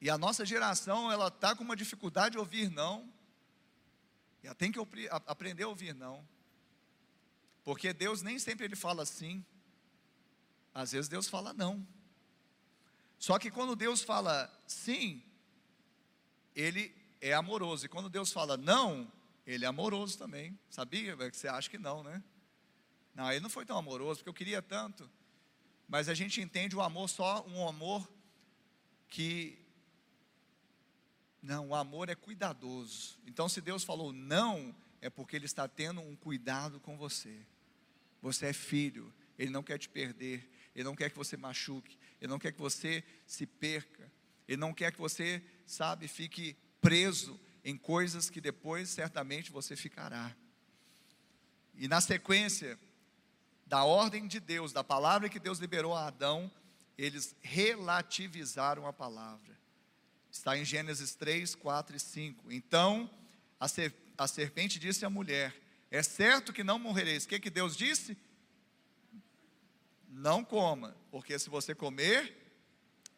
E 0.00 0.08
a 0.10 0.18
nossa 0.18 0.44
geração, 0.44 1.10
ela 1.10 1.28
está 1.28 1.56
com 1.56 1.64
uma 1.64 1.74
dificuldade 1.74 2.32
de 2.32 2.38
ouvir 2.38 2.70
não. 2.70 3.12
E 4.42 4.46
ela 4.46 4.54
tem 4.54 4.70
que 4.70 4.78
aprender 5.26 5.64
a 5.64 5.68
ouvir 5.68 5.94
não. 5.94 6.26
Porque 7.64 7.92
Deus 7.92 8.22
nem 8.22 8.38
sempre 8.38 8.66
ele 8.66 8.76
fala 8.76 9.04
sim. 9.04 9.44
Às 10.72 10.92
vezes 10.92 11.08
Deus 11.08 11.28
fala 11.28 11.52
não. 11.52 11.86
Só 13.18 13.38
que 13.38 13.50
quando 13.50 13.74
Deus 13.74 14.02
fala 14.02 14.48
sim, 14.66 15.22
ele 16.54 16.94
é 17.20 17.32
amoroso. 17.32 17.86
E 17.86 17.88
quando 17.88 18.08
Deus 18.08 18.30
fala 18.30 18.56
não, 18.56 19.10
ele 19.48 19.64
é 19.64 19.68
amoroso 19.68 20.18
também. 20.18 20.58
Sabia? 20.68 21.16
Você 21.16 21.48
acha 21.48 21.70
que 21.70 21.78
não, 21.78 22.02
né? 22.04 22.22
Não, 23.14 23.32
ele 23.32 23.40
não 23.40 23.48
foi 23.48 23.64
tão 23.64 23.78
amoroso, 23.78 24.20
porque 24.20 24.28
eu 24.28 24.34
queria 24.34 24.60
tanto. 24.60 25.10
Mas 25.88 26.10
a 26.10 26.14
gente 26.14 26.38
entende 26.38 26.76
o 26.76 26.82
amor 26.82 27.08
só 27.08 27.46
um 27.48 27.66
amor 27.66 28.06
que. 29.08 29.58
Não, 31.40 31.68
o 31.68 31.74
amor 31.74 32.10
é 32.10 32.14
cuidadoso. 32.14 33.18
Então, 33.26 33.48
se 33.48 33.62
Deus 33.62 33.82
falou 33.82 34.12
não, 34.12 34.76
é 35.00 35.08
porque 35.08 35.34
Ele 35.34 35.46
está 35.46 35.66
tendo 35.66 36.02
um 36.02 36.14
cuidado 36.14 36.78
com 36.78 36.98
você. 36.98 37.34
Você 38.20 38.46
é 38.46 38.52
filho, 38.52 39.14
Ele 39.38 39.50
não 39.50 39.62
quer 39.62 39.78
te 39.78 39.88
perder, 39.88 40.46
Ele 40.74 40.84
não 40.84 40.94
quer 40.94 41.08
que 41.08 41.16
você 41.16 41.38
machuque, 41.38 41.98
Ele 42.20 42.30
não 42.30 42.38
quer 42.38 42.52
que 42.52 42.60
você 42.60 43.02
se 43.26 43.46
perca, 43.46 44.12
Ele 44.46 44.58
não 44.58 44.74
quer 44.74 44.92
que 44.92 44.98
você, 44.98 45.42
sabe, 45.64 46.06
fique 46.06 46.54
preso 46.82 47.40
em 47.64 47.76
coisas 47.76 48.30
que 48.30 48.40
depois 48.40 48.88
certamente 48.88 49.50
você 49.50 49.76
ficará. 49.76 50.34
E 51.74 51.86
na 51.86 52.00
sequência 52.00 52.78
da 53.66 53.84
ordem 53.84 54.26
de 54.26 54.40
Deus, 54.40 54.72
da 54.72 54.82
palavra 54.82 55.28
que 55.28 55.38
Deus 55.38 55.58
liberou 55.58 55.94
a 55.94 56.06
Adão, 56.06 56.50
eles 56.96 57.36
relativizaram 57.40 58.86
a 58.86 58.92
palavra. 58.92 59.56
Está 60.30 60.58
em 60.58 60.64
Gênesis 60.64 61.14
3, 61.14 61.54
4 61.54 61.96
e 61.96 62.00
5. 62.00 62.52
Então 62.52 63.08
a, 63.60 63.68
ser, 63.68 63.94
a 64.16 64.26
serpente 64.26 64.78
disse 64.78 65.04
à 65.04 65.10
mulher: 65.10 65.54
É 65.90 66.02
certo 66.02 66.52
que 66.52 66.64
não 66.64 66.78
morrereis. 66.78 67.24
O 67.24 67.28
que, 67.28 67.38
que 67.38 67.50
Deus 67.50 67.76
disse? 67.76 68.16
Não 70.08 70.42
coma, 70.42 70.96
porque 71.10 71.38
se 71.38 71.48
você 71.48 71.74
comer, 71.74 72.34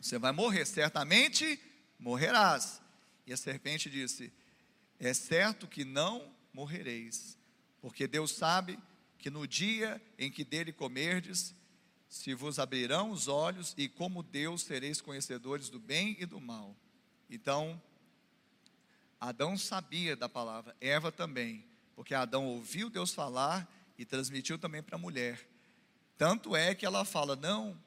você 0.00 0.18
vai 0.18 0.32
morrer, 0.32 0.66
certamente 0.66 1.58
morrerás. 1.98 2.80
E 3.26 3.32
a 3.32 3.36
serpente 3.36 3.88
disse: 3.88 4.32
É 4.98 5.12
certo 5.14 5.66
que 5.66 5.84
não 5.84 6.34
morrereis, 6.52 7.36
porque 7.80 8.06
Deus 8.06 8.32
sabe 8.32 8.78
que 9.18 9.30
no 9.30 9.46
dia 9.46 10.00
em 10.18 10.30
que 10.30 10.44
dele 10.44 10.72
comerdes, 10.72 11.54
se 12.08 12.34
vos 12.34 12.58
abrirão 12.58 13.10
os 13.10 13.28
olhos, 13.28 13.74
e 13.76 13.88
como 13.88 14.22
Deus 14.22 14.62
sereis 14.62 15.00
conhecedores 15.00 15.68
do 15.68 15.78
bem 15.78 16.16
e 16.18 16.26
do 16.26 16.40
mal. 16.40 16.74
Então, 17.28 17.80
Adão 19.20 19.56
sabia 19.56 20.16
da 20.16 20.28
palavra, 20.28 20.74
Eva 20.80 21.12
também, 21.12 21.64
porque 21.94 22.14
Adão 22.14 22.46
ouviu 22.46 22.88
Deus 22.88 23.12
falar 23.12 23.70
e 23.98 24.04
transmitiu 24.04 24.58
também 24.58 24.82
para 24.82 24.96
a 24.96 24.98
mulher. 24.98 25.46
Tanto 26.16 26.56
é 26.56 26.74
que 26.74 26.86
ela 26.86 27.04
fala: 27.04 27.36
Não, 27.36 27.78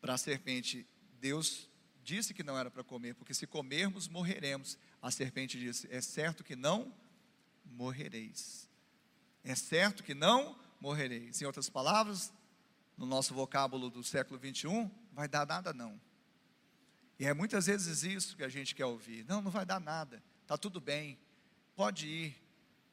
para 0.00 0.14
a 0.14 0.18
serpente, 0.18 0.86
Deus 1.20 1.67
disse 2.08 2.32
que 2.32 2.42
não 2.42 2.58
era 2.58 2.70
para 2.70 2.82
comer, 2.82 3.14
porque 3.14 3.34
se 3.34 3.46
comermos, 3.46 4.08
morreremos. 4.08 4.78
A 5.02 5.10
serpente 5.10 5.58
disse: 5.58 5.86
É 5.90 6.00
certo 6.00 6.42
que 6.42 6.56
não 6.56 6.92
morrereis. 7.66 8.66
É 9.44 9.54
certo 9.54 10.02
que 10.02 10.14
não 10.14 10.58
morrereis. 10.80 11.42
Em 11.42 11.44
outras 11.44 11.68
palavras, 11.68 12.32
no 12.96 13.04
nosso 13.04 13.34
vocábulo 13.34 13.90
do 13.90 14.02
século 14.02 14.38
21, 14.38 14.90
vai 15.12 15.28
dar 15.28 15.46
nada 15.46 15.74
não. 15.74 16.00
E 17.18 17.26
é 17.26 17.34
muitas 17.34 17.66
vezes 17.66 18.02
isso 18.02 18.36
que 18.36 18.42
a 18.42 18.48
gente 18.48 18.74
quer 18.74 18.86
ouvir. 18.86 19.24
Não, 19.28 19.42
não 19.42 19.50
vai 19.50 19.66
dar 19.66 19.80
nada. 19.80 20.22
Tá 20.46 20.56
tudo 20.56 20.80
bem. 20.80 21.18
Pode 21.76 22.06
ir. 22.06 22.36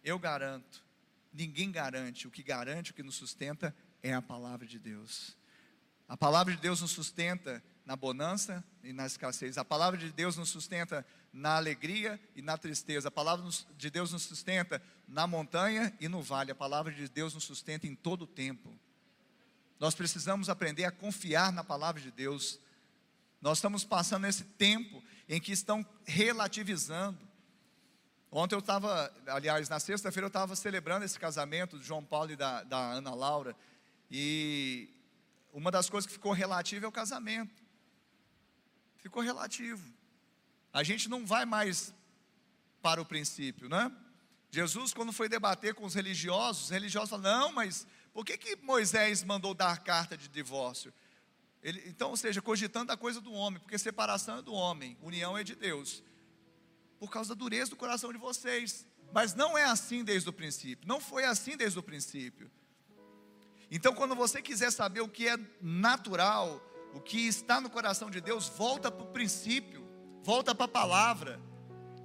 Eu 0.04 0.20
garanto. 0.20 0.84
ninguém 1.32 1.72
garante. 1.72 2.28
O 2.28 2.32
que 2.32 2.44
garante, 2.44 2.92
o 2.92 2.94
que 2.94 3.04
nos 3.04 3.16
sustenta 3.16 3.74
é 4.04 4.14
a 4.14 4.22
palavra 4.22 4.68
de 4.68 4.78
Deus. 4.78 5.38
A 6.08 6.18
palavra 6.18 6.54
de 6.54 6.62
Deus 6.62 6.82
nos 6.82 6.92
sustenta 6.92 7.64
na 7.86 7.96
bonança 7.96 8.64
e 8.84 8.92
na 8.92 9.06
escassez. 9.06 9.58
A 9.58 9.66
palavra 9.66 10.00
de 10.00 10.12
Deus 10.12 10.36
nos 10.38 10.50
sustenta 10.50 11.06
na 11.32 11.56
alegria 11.56 12.20
e 12.36 12.42
na 12.42 12.58
tristeza. 12.58 13.10
A 13.10 13.12
palavra 13.12 13.48
de 13.78 13.90
Deus 13.90 14.12
nos 14.12 14.24
sustenta 14.24 14.82
na 15.08 15.28
montanha 15.28 15.94
e 16.00 16.08
no 16.08 16.22
vale. 16.22 16.52
A 16.52 16.56
palavra 16.56 16.92
de 16.92 17.08
Deus 17.08 17.34
nos 17.34 17.44
sustenta 17.44 17.86
em 17.86 17.94
todo 17.94 18.24
o 18.24 18.28
tempo. 18.28 18.74
Nós 19.80 19.94
precisamos 19.94 20.50
aprender 20.50 20.86
a 20.86 20.92
confiar 20.92 21.52
na 21.52 21.64
palavra 21.64 22.02
de 22.02 22.10
Deus. 22.10 22.60
Nós 23.42 23.60
estamos 23.60 23.84
passando 23.84 24.26
esse 24.26 24.44
tempo 24.44 25.04
em 25.30 25.40
que 25.40 25.52
estão 25.52 25.86
relativizando. 26.06 27.20
Ontem 28.32 28.56
eu 28.56 28.60
estava, 28.60 29.14
aliás, 29.28 29.70
na 29.70 29.80
sexta-feira 29.80 30.26
eu 30.26 30.30
estava 30.30 30.56
celebrando 30.56 31.06
esse 31.06 31.20
casamento 31.20 31.78
do 31.78 31.84
João 31.84 32.04
Paulo 32.04 32.32
e 32.32 32.36
da, 32.36 32.64
da 32.64 32.78
Ana 32.78 33.14
Laura. 33.14 33.56
E 34.10 34.90
uma 35.54 35.70
das 35.70 35.90
coisas 35.90 36.08
que 36.08 36.14
ficou 36.14 36.32
relativa 36.32 36.86
é 36.86 36.90
o 36.90 36.92
casamento. 36.92 37.65
Ficou 39.06 39.22
relativo. 39.22 39.88
A 40.74 40.82
gente 40.82 41.08
não 41.08 41.28
vai 41.28 41.46
mais 41.46 41.94
para 42.82 43.00
o 43.00 43.06
princípio, 43.06 43.70
né? 43.70 43.92
Jesus, 44.50 44.96
quando 44.96 45.14
foi 45.14 45.30
debater 45.30 45.76
com 45.76 45.86
os 45.86 45.94
religiosos, 45.94 46.64
os 46.64 46.70
religiosos 46.72 47.12
falaram: 47.12 47.40
não, 47.40 47.52
mas 47.52 47.86
por 48.12 48.26
que, 48.26 48.36
que 48.36 48.56
Moisés 48.56 49.24
mandou 49.24 49.54
dar 49.54 49.78
carta 49.84 50.18
de 50.18 50.28
divórcio? 50.28 50.92
Ele, 51.62 51.84
então, 51.86 52.10
ou 52.10 52.18
seja, 52.18 52.42
cogitando 52.42 52.92
a 52.92 52.98
coisa 52.98 53.22
do 53.22 53.32
homem, 53.32 53.60
porque 53.60 53.78
separação 53.78 54.40
é 54.40 54.42
do 54.42 54.56
homem, 54.56 54.98
união 55.04 55.38
é 55.38 55.44
de 55.44 55.54
Deus. 55.54 56.02
Por 56.98 57.12
causa 57.12 57.36
da 57.36 57.36
dureza 57.36 57.70
do 57.70 57.76
coração 57.76 58.12
de 58.12 58.18
vocês. 58.18 58.88
Mas 59.14 59.36
não 59.36 59.56
é 59.56 59.66
assim 59.66 60.04
desde 60.04 60.28
o 60.28 60.34
princípio. 60.34 60.88
Não 60.88 61.00
foi 61.00 61.26
assim 61.26 61.56
desde 61.56 61.78
o 61.78 61.84
princípio. 61.84 62.50
Então, 63.70 63.94
quando 63.94 64.16
você 64.16 64.42
quiser 64.42 64.72
saber 64.72 65.02
o 65.02 65.08
que 65.08 65.28
é 65.28 65.38
natural, 65.62 66.60
o 66.96 67.02
que 67.02 67.28
está 67.28 67.60
no 67.60 67.70
coração 67.70 68.10
de 68.10 68.22
Deus, 68.22 68.48
volta 68.48 68.90
para 68.90 69.04
o 69.04 69.08
princípio, 69.08 69.86
volta 70.24 70.56
para 70.56 70.64
a 70.66 70.70
palavra. 70.70 71.40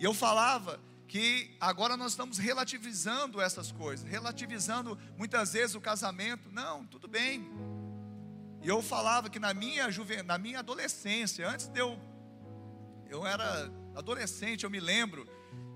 E 0.01 0.05
eu 0.05 0.13
falava 0.13 0.81
que 1.07 1.57
agora 1.61 1.97
nós 1.97 2.13
estamos 2.13 2.39
relativizando 2.39 3.41
essas 3.41 3.71
coisas, 3.71 4.05
relativizando 4.09 4.99
muitas 5.17 5.53
vezes 5.53 5.77
o 5.77 5.81
casamento. 5.81 6.51
Não, 6.51 6.85
tudo 6.87 7.07
bem. 7.07 7.49
E 8.63 8.69
eu 8.69 8.83
falava 8.83 9.31
que 9.31 9.39
na 9.39 9.55
minha 9.55 9.91
juven... 9.93 10.25
na 10.25 10.37
minha 10.37 10.59
adolescência, 10.59 11.49
antes 11.49 11.69
de 11.69 11.81
eu 11.81 11.99
eu 13.09 13.27
era 13.27 13.71
adolescente, 13.97 14.63
eu 14.63 14.71
me 14.71 14.79
lembro 14.79 15.27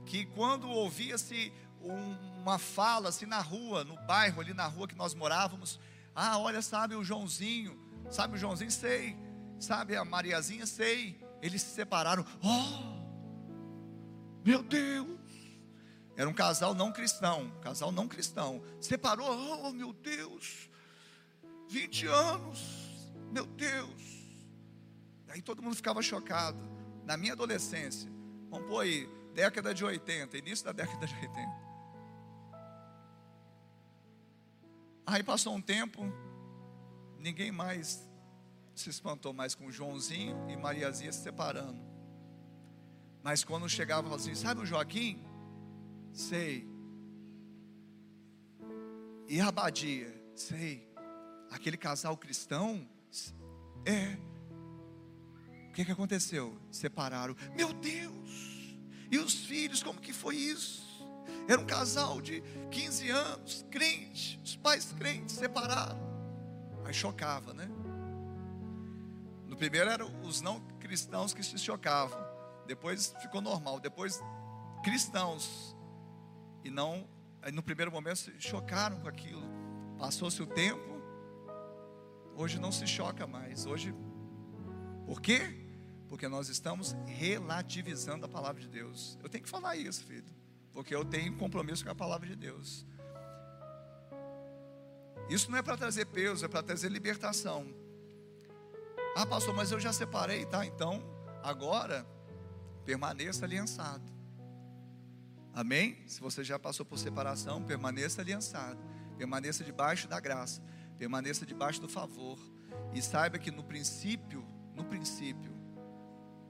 que 0.07 0.25
quando 0.25 0.69
ouvia-se 0.69 1.53
uma 1.81 2.59
fala 2.59 3.09
assim 3.09 3.27
na 3.27 3.41
rua, 3.41 3.83
no 3.83 3.97
bairro 4.07 4.41
ali 4.41 4.55
na 4.55 4.67
rua 4.67 4.87
que 4.87 4.95
nós 4.95 5.15
morávamos, 5.15 5.81
ah, 6.15 6.39
olha, 6.39 6.63
sabe 6.63 6.95
o 6.95 7.03
Joãozinho, 7.03 7.77
sabe 8.11 8.35
o 8.35 8.39
Joãozinho, 8.39 8.71
sei, 8.71 9.17
sabe 9.59 9.97
a 9.97 10.05
Mariazinha, 10.05 10.67
sei, 10.67 11.21
eles 11.41 11.63
se 11.63 11.75
separaram. 11.75 12.25
Oh! 12.43 12.95
Meu 14.45 14.63
Deus! 14.63 15.21
Era 16.17 16.29
um 16.29 16.35
casal 16.35 16.75
não 16.75 16.93
cristão, 16.93 17.51
casal 17.61 17.91
não 17.91 18.07
cristão. 18.07 18.63
Separou, 18.81 19.29
oh 19.65 19.73
meu 19.73 19.93
Deus! 19.93 20.71
20 21.69 22.07
anos, 22.07 23.13
meu 23.33 23.47
Deus. 23.47 24.15
Aí 25.29 25.43
todo 25.43 25.63
mundo 25.63 25.75
ficava 25.75 26.01
chocado. 26.03 26.59
Na 27.05 27.17
minha 27.17 27.33
adolescência, 27.33 28.11
vamos 28.49 28.69
pôr 28.69 28.81
aí, 28.81 29.09
década 29.35 29.75
de 29.75 29.85
80, 29.85 30.39
início 30.39 30.65
da 30.65 30.73
década 30.73 31.07
de 31.07 31.15
80. 31.15 31.65
Aí 35.07 35.23
passou 35.23 35.55
um 35.55 35.61
tempo, 35.61 36.03
ninguém 37.25 37.51
mais 37.51 38.07
se 38.75 38.91
espantou 38.91 39.33
mais 39.33 39.55
com 39.55 39.71
Joãozinho 39.71 40.37
e 40.51 40.57
Mariazinha 40.57 41.11
se 41.11 41.23
separando. 41.23 41.83
Mas 43.23 43.43
quando 43.43 43.67
chegava 43.69 44.15
assim, 44.15 44.35
sabe 44.35 44.61
o 44.61 44.67
Joaquim? 44.67 45.25
Sei. 46.13 46.69
E 49.27 49.41
a 49.41 49.49
Abadia? 49.49 50.13
Sei 50.37 50.93
aquele 51.51 51.77
casal 51.77 52.17
cristão, 52.17 52.87
é. 53.87 54.19
O 55.69 55.73
que, 55.73 55.85
que 55.85 55.93
aconteceu? 55.93 56.59
Separaram. 56.71 57.35
Meu 57.57 57.73
Deus! 57.73 58.77
E 59.11 59.19
os 59.19 59.35
filhos, 59.47 59.83
como 59.83 60.01
que 60.01 60.13
foi 60.13 60.37
isso? 60.37 60.85
Era 61.49 61.61
um 61.61 61.67
casal 61.67 62.21
de 62.21 62.43
15 62.71 63.11
anos, 63.11 63.65
crente, 63.71 64.41
os 64.43 64.57
pais 64.57 64.93
crentes 64.99 65.37
separaram. 65.37 66.04
Aí 66.85 66.95
chocava, 66.95 67.55
né? 67.55 67.69
No 69.47 69.57
primeiro 69.57 69.91
eram 69.91 70.11
os 70.23 70.41
não 70.41 70.61
cristãos 70.81 71.33
que 71.33 71.43
se 71.43 71.59
chocavam. 71.59 72.19
Depois 72.67 73.15
ficou 73.21 73.41
normal. 73.41 73.81
Depois 73.81 74.21
cristãos 74.83 75.77
e 76.63 76.71
não. 76.71 77.09
no 77.53 77.63
primeiro 77.63 77.91
momento 77.91 78.17
se 78.17 78.41
chocaram 78.41 79.01
com 79.01 79.09
aquilo. 79.09 79.43
Passou-se 79.99 80.43
o 80.43 80.47
tempo, 80.47 80.95
Hoje 82.37 82.59
não 82.59 82.73
se 82.73 82.87
choca 82.87 83.27
mais. 83.27 83.65
Hoje, 83.65 83.95
por 85.07 85.21
quê? 85.21 85.41
Porque 86.09 86.27
nós 86.27 86.49
estamos 86.49 86.97
relativizando 87.07 88.27
a 88.27 88.29
palavra 88.29 88.61
de 88.61 88.69
Deus. 88.69 89.17
Eu 89.23 89.29
tenho 89.29 89.45
que 89.45 89.51
falar 89.51 89.77
isso, 89.77 90.05
filho, 90.05 90.25
porque 90.73 90.95
eu 90.95 91.05
tenho 91.05 91.37
compromisso 91.37 91.85
com 91.85 91.91
a 91.91 91.95
palavra 91.95 92.27
de 92.27 92.35
Deus. 92.35 92.85
Isso 95.29 95.51
não 95.51 95.59
é 95.59 95.63
para 95.63 95.77
trazer 95.77 96.07
peso, 96.07 96.45
é 96.45 96.49
para 96.49 96.63
trazer 96.63 96.91
libertação. 96.91 97.67
Ah, 99.17 99.27
pastor, 99.27 99.55
mas 99.55 99.71
eu 99.71 99.81
já 99.81 99.93
separei, 99.93 100.45
tá? 100.47 100.67
Então, 100.67 101.03
agora, 101.43 102.07
permaneça 102.85 103.45
aliançado. 103.45 104.13
Amém? 105.53 106.03
Se 106.07 106.21
você 106.21 106.43
já 106.43 106.59
passou 106.59 106.85
por 106.85 106.99
separação, 106.99 107.63
permaneça 107.63 108.21
aliançado. 108.21 108.81
Permaneça 109.17 109.63
debaixo 109.63 110.09
da 110.09 110.19
graça 110.19 110.61
permaneça 110.99 111.45
debaixo 111.45 111.81
do 111.81 111.89
favor 111.89 112.39
e 112.93 113.03
saiba 113.03 113.39
que 113.39 113.51
no 113.51 113.63
princípio, 113.63 114.47
no 114.75 114.85
princípio, 114.85 115.53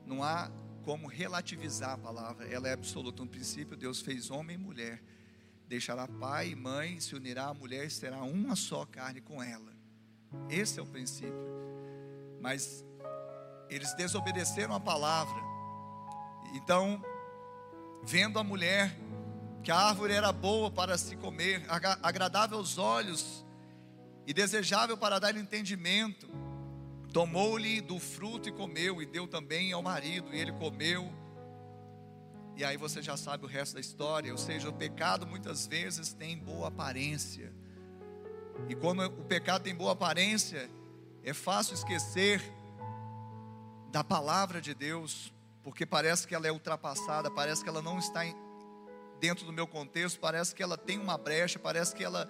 não 0.06 0.22
há 0.22 0.50
como 0.82 1.06
relativizar 1.06 1.92
a 1.92 1.98
palavra, 1.98 2.46
ela 2.46 2.68
é 2.68 2.72
absoluta. 2.72 3.22
No 3.22 3.28
princípio, 3.28 3.76
Deus 3.76 4.00
fez 4.00 4.30
homem 4.30 4.56
e 4.56 4.58
mulher, 4.58 5.02
deixará 5.68 6.06
pai 6.06 6.50
e 6.50 6.54
mãe, 6.54 7.00
se 7.00 7.14
unirá 7.14 7.46
à 7.46 7.54
mulher 7.54 7.86
e 7.86 7.90
será 7.90 8.22
uma 8.22 8.54
só 8.56 8.84
carne 8.84 9.20
com 9.20 9.42
ela. 9.42 9.72
Esse 10.48 10.78
é 10.78 10.82
o 10.82 10.86
princípio. 10.86 11.32
Mas 12.40 12.84
eles 13.68 13.94
desobedeceram 13.94 14.74
a 14.74 14.80
palavra. 14.80 15.40
Então, 16.54 17.02
vendo 18.02 18.38
a 18.38 18.44
mulher 18.44 18.94
que 19.62 19.70
a 19.70 19.76
árvore 19.76 20.12
era 20.12 20.30
boa 20.30 20.70
para 20.70 20.98
se 20.98 21.16
comer, 21.16 21.64
agradável 22.02 22.58
aos 22.58 22.76
olhos 22.76 23.44
e 24.26 24.34
desejável 24.34 24.96
para 24.96 25.18
dar 25.18 25.34
entendimento. 25.36 26.28
Tomou-lhe 27.12 27.80
do 27.80 27.98
fruto 27.98 28.48
e 28.48 28.52
comeu, 28.52 29.00
e 29.00 29.06
deu 29.06 29.26
também 29.26 29.72
ao 29.72 29.82
marido, 29.82 30.34
e 30.34 30.38
ele 30.38 30.52
comeu. 30.52 31.10
E 32.56 32.64
aí 32.64 32.76
você 32.76 33.02
já 33.02 33.16
sabe 33.16 33.44
o 33.44 33.48
resto 33.48 33.74
da 33.74 33.80
história. 33.80 34.30
Ou 34.32 34.38
seja, 34.38 34.68
o 34.68 34.72
pecado 34.72 35.26
muitas 35.26 35.66
vezes 35.66 36.12
tem 36.12 36.38
boa 36.38 36.68
aparência. 36.68 37.52
E 38.68 38.74
quando 38.74 39.04
o 39.04 39.24
pecado 39.24 39.62
tem 39.62 39.74
boa 39.74 39.92
aparência, 39.92 40.70
é 41.22 41.32
fácil 41.32 41.74
esquecer 41.74 42.40
da 43.90 44.04
palavra 44.04 44.60
de 44.60 44.74
Deus, 44.74 45.32
porque 45.62 45.84
parece 45.84 46.26
que 46.26 46.34
ela 46.34 46.46
é 46.46 46.52
ultrapassada, 46.52 47.30
parece 47.30 47.62
que 47.62 47.68
ela 47.68 47.82
não 47.82 47.98
está 47.98 48.20
dentro 49.20 49.44
do 49.44 49.52
meu 49.52 49.66
contexto, 49.66 50.20
parece 50.20 50.54
que 50.54 50.62
ela 50.62 50.76
tem 50.76 50.98
uma 50.98 51.16
brecha, 51.16 51.58
parece 51.58 51.94
que 51.94 52.04
ela 52.04 52.28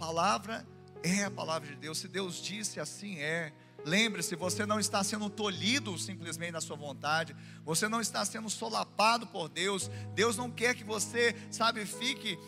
palavra 0.00 0.66
é 1.02 1.24
a 1.24 1.30
palavra 1.30 1.68
de 1.68 1.76
Deus. 1.76 1.98
Se 1.98 2.08
Deus 2.08 2.42
disse, 2.42 2.80
assim 2.80 3.18
é. 3.18 3.52
Lembre-se, 3.84 4.36
você 4.36 4.66
não 4.66 4.78
está 4.78 5.02
sendo 5.02 5.30
tolhido 5.30 5.98
simplesmente 5.98 6.52
na 6.52 6.60
sua 6.60 6.76
vontade, 6.76 7.34
você 7.64 7.88
não 7.88 8.00
está 8.00 8.24
sendo 8.24 8.50
solapado 8.50 9.26
por 9.26 9.48
Deus. 9.48 9.90
Deus 10.14 10.36
não 10.36 10.50
quer 10.50 10.74
que 10.74 10.84
você, 10.84 11.34
sabe, 11.50 11.84
fique 11.86 12.38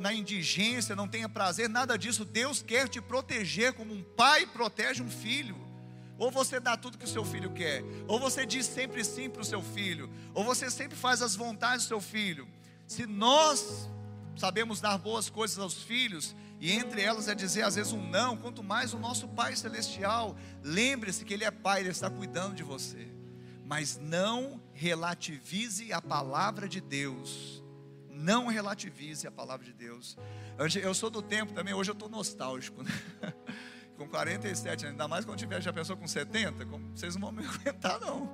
na 0.00 0.12
indigência, 0.12 0.96
não 0.96 1.06
tenha 1.06 1.28
prazer, 1.28 1.68
nada 1.68 1.96
disso. 1.96 2.24
Deus 2.24 2.62
quer 2.62 2.88
te 2.88 3.00
proteger 3.00 3.74
como 3.74 3.92
um 3.92 4.02
pai 4.02 4.46
protege 4.46 5.02
um 5.02 5.10
filho. 5.10 5.64
Ou 6.18 6.30
você 6.30 6.58
dá 6.58 6.78
tudo 6.78 6.96
que 6.96 7.04
o 7.04 7.08
seu 7.08 7.26
filho 7.26 7.52
quer, 7.52 7.84
ou 8.08 8.18
você 8.18 8.46
diz 8.46 8.64
sempre 8.64 9.04
sim 9.04 9.28
para 9.28 9.42
o 9.42 9.44
seu 9.44 9.60
filho, 9.60 10.10
ou 10.32 10.42
você 10.42 10.70
sempre 10.70 10.96
faz 10.96 11.20
as 11.20 11.36
vontades 11.36 11.84
do 11.84 11.88
seu 11.88 12.00
filho. 12.00 12.48
Se 12.86 13.04
nós 13.04 13.86
sabemos 14.34 14.80
dar 14.80 14.96
boas 14.96 15.28
coisas 15.28 15.58
aos 15.58 15.82
filhos, 15.82 16.34
e 16.58 16.72
entre 16.72 17.02
elas 17.02 17.28
é 17.28 17.34
dizer 17.34 17.62
às 17.62 17.74
vezes 17.74 17.92
um 17.92 18.08
não, 18.08 18.36
quanto 18.36 18.62
mais 18.62 18.94
o 18.94 18.98
nosso 18.98 19.28
Pai 19.28 19.54
Celestial. 19.54 20.36
Lembre-se 20.62 21.24
que 21.24 21.34
Ele 21.34 21.44
é 21.44 21.50
Pai, 21.50 21.80
Ele 21.80 21.90
está 21.90 22.08
cuidando 22.08 22.54
de 22.54 22.62
você. 22.62 23.08
Mas 23.64 23.98
não 23.98 24.62
relativize 24.72 25.92
a 25.92 26.00
palavra 26.00 26.68
de 26.68 26.80
Deus. 26.80 27.62
Não 28.08 28.46
relativize 28.46 29.26
a 29.26 29.30
palavra 29.30 29.66
de 29.66 29.72
Deus. 29.72 30.16
Eu 30.82 30.94
sou 30.94 31.10
do 31.10 31.20
tempo 31.20 31.52
também, 31.52 31.74
hoje 31.74 31.90
eu 31.90 31.94
estou 31.94 32.08
nostálgico. 32.08 32.82
Né? 32.82 32.90
Com 33.98 34.08
47 34.08 34.68
anos, 34.68 34.84
ainda 34.84 35.08
mais 35.08 35.24
quando 35.24 35.38
tiver 35.38 35.60
já 35.62 35.72
pensou 35.72 35.96
com 35.96 36.06
70, 36.06 36.66
vocês 36.94 37.14
não 37.14 37.22
vão 37.22 37.32
me 37.32 37.44
aguentar 37.48 37.98
não. 37.98 38.26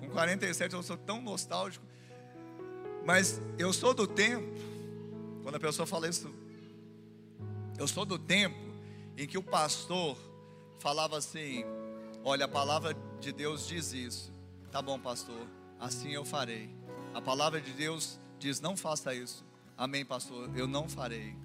Com 0.00 0.08
47 0.08 0.74
eu 0.74 0.82
sou 0.82 0.96
tão 0.96 1.20
nostálgico. 1.20 1.84
Mas 3.04 3.38
eu 3.58 3.74
sou 3.74 3.92
do 3.92 4.06
tempo, 4.06 4.50
quando 5.42 5.56
a 5.56 5.60
pessoa 5.60 5.86
fala 5.86 6.08
isso, 6.08 6.34
eu 7.78 7.88
sou 7.88 8.04
do 8.04 8.18
tempo 8.18 8.56
em 9.16 9.26
que 9.26 9.38
o 9.38 9.42
pastor 9.42 10.16
falava 10.78 11.18
assim: 11.18 11.64
Olha, 12.24 12.44
a 12.44 12.48
palavra 12.48 12.96
de 13.20 13.32
Deus 13.32 13.66
diz 13.66 13.92
isso. 13.92 14.32
Tá 14.70 14.80
bom, 14.80 14.98
pastor, 14.98 15.46
assim 15.78 16.12
eu 16.12 16.24
farei. 16.24 16.70
A 17.12 17.20
palavra 17.20 17.60
de 17.60 17.72
Deus 17.72 18.18
diz: 18.38 18.60
Não 18.60 18.76
faça 18.76 19.14
isso. 19.14 19.44
Amém, 19.76 20.04
pastor, 20.04 20.50
eu 20.56 20.66
não 20.66 20.88
farei. 20.88 21.36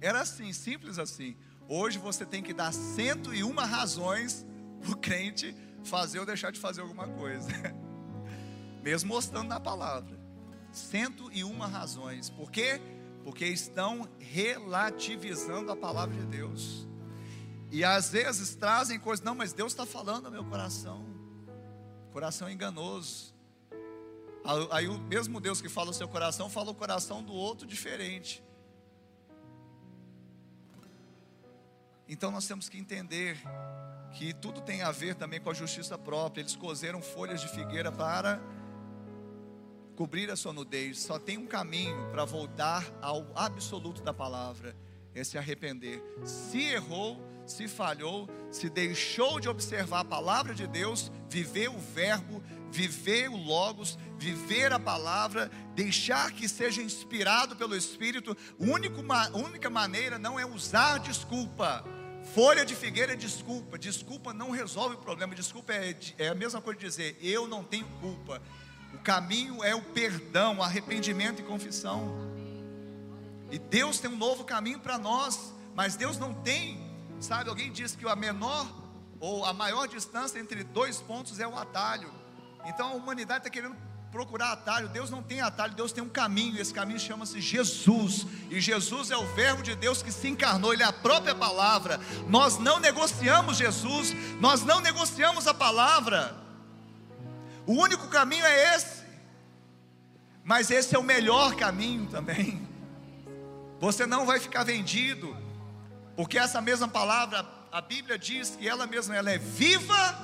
Era 0.00 0.20
assim, 0.22 0.52
simples 0.52 0.98
assim. 0.98 1.36
Hoje 1.68 1.98
você 1.98 2.26
tem 2.26 2.42
que 2.42 2.52
dar 2.52 2.72
101 2.72 3.54
razões 3.54 4.44
para 4.80 4.90
o 4.90 4.96
crente 4.96 5.54
fazer 5.84 6.18
ou 6.18 6.26
deixar 6.26 6.50
de 6.50 6.58
fazer 6.58 6.80
alguma 6.80 7.06
coisa. 7.06 7.48
Mesmo 8.82 9.10
mostrando 9.10 9.48
na 9.48 9.60
palavra. 9.60 10.18
101 10.72 11.58
razões. 11.58 12.30
Por 12.30 12.50
quê? 12.50 12.80
Porque 13.30 13.46
estão 13.46 14.08
relativizando 14.18 15.70
a 15.70 15.76
palavra 15.76 16.16
de 16.16 16.26
Deus. 16.26 16.84
E 17.70 17.84
às 17.84 18.10
vezes 18.10 18.56
trazem 18.56 18.98
coisas, 18.98 19.24
não, 19.24 19.36
mas 19.36 19.52
Deus 19.52 19.70
está 19.70 19.86
falando 19.86 20.26
ao 20.26 20.32
meu 20.32 20.44
coração. 20.44 21.06
Coração 22.12 22.50
enganoso. 22.50 23.32
Aí 24.72 24.88
o 24.88 24.98
mesmo 24.98 25.38
Deus 25.40 25.60
que 25.60 25.68
fala 25.68 25.90
o 25.90 25.94
seu 25.94 26.08
coração, 26.08 26.50
fala 26.50 26.72
o 26.72 26.74
coração 26.74 27.22
do 27.22 27.32
outro 27.32 27.68
diferente. 27.68 28.42
Então 32.08 32.32
nós 32.32 32.48
temos 32.48 32.68
que 32.68 32.78
entender 32.78 33.38
que 34.12 34.34
tudo 34.34 34.60
tem 34.60 34.82
a 34.82 34.90
ver 34.90 35.14
também 35.14 35.40
com 35.40 35.50
a 35.50 35.54
justiça 35.54 35.96
própria. 35.96 36.42
Eles 36.42 36.56
cozeram 36.56 37.00
folhas 37.00 37.40
de 37.40 37.46
figueira 37.46 37.92
para 37.92 38.42
cobrir 40.00 40.30
a 40.30 40.36
sua 40.36 40.50
nudez. 40.50 40.98
Só 40.98 41.18
tem 41.18 41.36
um 41.36 41.46
caminho 41.46 41.94
para 42.10 42.24
voltar 42.24 42.90
ao 43.02 43.30
absoluto 43.34 44.00
da 44.00 44.14
palavra: 44.14 44.74
é 45.14 45.22
se 45.22 45.36
arrepender. 45.36 46.02
Se 46.24 46.58
errou, 46.70 47.22
se 47.44 47.68
falhou, 47.68 48.26
se 48.50 48.70
deixou 48.70 49.38
de 49.38 49.46
observar 49.46 50.00
a 50.00 50.04
palavra 50.04 50.54
de 50.54 50.66
Deus, 50.66 51.12
viver 51.28 51.68
o 51.68 51.78
verbo, 51.78 52.42
viver 52.70 53.28
o 53.28 53.36
Logos, 53.36 53.98
viver 54.16 54.72
a 54.72 54.78
palavra, 54.78 55.50
deixar 55.74 56.32
que 56.32 56.48
seja 56.48 56.80
inspirado 56.80 57.54
pelo 57.54 57.76
Espírito, 57.76 58.34
a 58.58 59.36
única 59.36 59.68
maneira 59.68 60.18
não 60.18 60.40
é 60.40 60.46
usar 60.46 60.96
desculpa. 61.00 61.84
Folha 62.34 62.64
de 62.64 62.74
figueira 62.74 63.12
é 63.12 63.16
desculpa. 63.16 63.78
Desculpa 63.78 64.32
não 64.32 64.50
resolve 64.50 64.94
o 64.94 64.98
problema. 64.98 65.34
Desculpa 65.34 65.74
é, 65.74 65.94
é 66.16 66.28
a 66.28 66.34
mesma 66.34 66.62
coisa 66.62 66.80
de 66.80 66.86
dizer 66.86 67.18
eu 67.20 67.46
não 67.46 67.62
tenho 67.62 67.86
culpa. 68.00 68.40
O 68.94 68.98
caminho 68.98 69.62
é 69.64 69.74
o 69.74 69.82
perdão, 69.82 70.62
arrependimento 70.62 71.40
e 71.40 71.44
confissão. 71.44 72.30
E 73.50 73.58
Deus 73.58 73.98
tem 73.98 74.10
um 74.10 74.16
novo 74.16 74.44
caminho 74.44 74.78
para 74.78 74.98
nós, 74.98 75.52
mas 75.74 75.96
Deus 75.96 76.18
não 76.18 76.34
tem 76.34 76.90
Sabe, 77.20 77.50
alguém 77.50 77.70
disse 77.70 77.98
que 77.98 78.08
a 78.08 78.16
menor 78.16 78.66
ou 79.20 79.44
a 79.44 79.52
maior 79.52 79.86
distância 79.86 80.38
entre 80.38 80.64
dois 80.64 81.02
pontos 81.02 81.38
é 81.38 81.46
o 81.46 81.56
atalho. 81.56 82.10
Então 82.64 82.88
a 82.88 82.94
humanidade 82.94 83.40
está 83.40 83.50
querendo 83.50 83.76
procurar 84.10 84.52
atalho. 84.52 84.88
Deus 84.88 85.10
não 85.10 85.22
tem 85.22 85.42
atalho, 85.42 85.74
Deus 85.74 85.92
tem 85.92 86.02
um 86.02 86.08
caminho, 86.08 86.56
e 86.56 86.60
esse 86.60 86.72
caminho 86.72 86.98
chama-se 86.98 87.38
Jesus. 87.38 88.26
E 88.48 88.58
Jesus 88.58 89.10
é 89.10 89.18
o 89.18 89.26
Verbo 89.34 89.62
de 89.62 89.74
Deus 89.74 90.02
que 90.02 90.10
se 90.10 90.28
encarnou, 90.28 90.72
Ele 90.72 90.82
é 90.82 90.86
a 90.86 90.92
própria 90.94 91.34
palavra. 91.34 92.00
Nós 92.26 92.58
não 92.58 92.80
negociamos 92.80 93.58
Jesus, 93.58 94.16
nós 94.40 94.64
não 94.64 94.80
negociamos 94.80 95.46
a 95.46 95.52
palavra. 95.52 96.39
O 97.70 97.74
único 97.74 98.08
caminho 98.08 98.44
é 98.44 98.74
esse, 98.74 99.04
mas 100.42 100.72
esse 100.72 100.96
é 100.96 100.98
o 100.98 101.04
melhor 101.04 101.54
caminho 101.54 102.04
também. 102.08 102.68
Você 103.78 104.06
não 104.06 104.26
vai 104.26 104.40
ficar 104.40 104.64
vendido. 104.64 105.36
Porque 106.16 106.36
essa 106.36 106.60
mesma 106.60 106.88
palavra, 106.88 107.46
a 107.70 107.80
Bíblia 107.80 108.18
diz 108.18 108.56
que 108.56 108.68
ela 108.68 108.88
mesma 108.88 109.14
ela 109.14 109.30
é 109.30 109.38
viva 109.38 110.18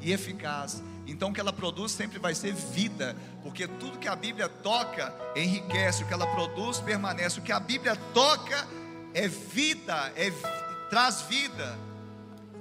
e 0.00 0.10
eficaz. 0.10 0.82
Então 1.06 1.28
o 1.28 1.34
que 1.34 1.38
ela 1.38 1.52
produz 1.52 1.92
sempre 1.92 2.18
vai 2.18 2.34
ser 2.34 2.54
vida, 2.54 3.14
porque 3.42 3.68
tudo 3.68 3.98
que 3.98 4.08
a 4.08 4.16
Bíblia 4.16 4.48
toca 4.48 5.14
enriquece, 5.36 6.02
o 6.02 6.06
que 6.06 6.14
ela 6.14 6.26
produz 6.28 6.80
permanece, 6.80 7.38
o 7.38 7.42
que 7.42 7.52
a 7.52 7.60
Bíblia 7.60 7.94
toca 8.14 8.66
é 9.12 9.28
vida, 9.28 10.14
é, 10.16 10.30
traz 10.88 11.20
vida 11.28 11.78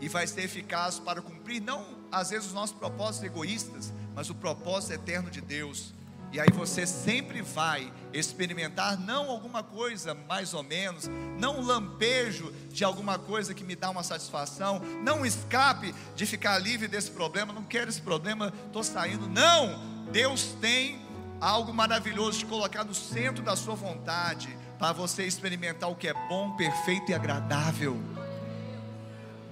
e 0.01 0.09
vai 0.09 0.27
ser 0.27 0.41
eficaz 0.41 0.99
para 0.99 1.21
cumprir 1.21 1.61
não 1.61 2.03
às 2.11 2.31
vezes 2.31 2.47
os 2.47 2.53
nossos 2.53 2.75
propósitos 2.75 3.23
egoístas, 3.23 3.93
mas 4.16 4.30
o 4.30 4.36
propósito 4.36 4.93
eterno 4.93 5.30
de 5.30 5.41
Deus. 5.41 5.93
E 6.32 6.39
aí 6.39 6.49
você 6.51 6.88
sempre 6.88 7.41
vai 7.41 7.93
experimentar 8.11 8.99
não 8.99 9.30
alguma 9.30 9.61
coisa 9.61 10.13
mais 10.13 10.53
ou 10.53 10.63
menos, 10.63 11.09
não 11.38 11.59
um 11.59 11.66
lampejo 11.66 12.51
de 12.72 12.84
alguma 12.84 13.20
coisa 13.20 13.53
que 13.53 13.63
me 13.63 13.76
dá 13.76 13.89
uma 13.89 14.03
satisfação, 14.03 14.82
não 15.03 15.20
um 15.20 15.26
escape 15.26 15.93
de 16.16 16.26
ficar 16.26 16.57
livre 16.57 16.88
desse 16.88 17.11
problema, 17.11 17.53
não 17.53 17.63
quero 17.63 17.89
esse 17.89 18.01
problema, 18.01 18.53
estou 18.66 18.84
saindo. 18.84 19.30
Não! 19.30 19.95
Deus 20.11 20.55
tem 20.59 20.99
algo 21.39 21.74
maravilhoso 21.74 22.39
de 22.39 22.45
colocar 22.45 22.84
no 22.84 22.93
centro 22.93 23.43
da 23.43 23.55
sua 23.55 23.76
vontade, 23.76 24.57
para 24.78 24.91
você 24.91 25.26
experimentar 25.26 25.89
o 25.89 25.95
que 25.95 26.07
é 26.07 26.13
bom, 26.28 26.55
perfeito 26.55 27.11
e 27.11 27.13
agradável. 27.13 27.97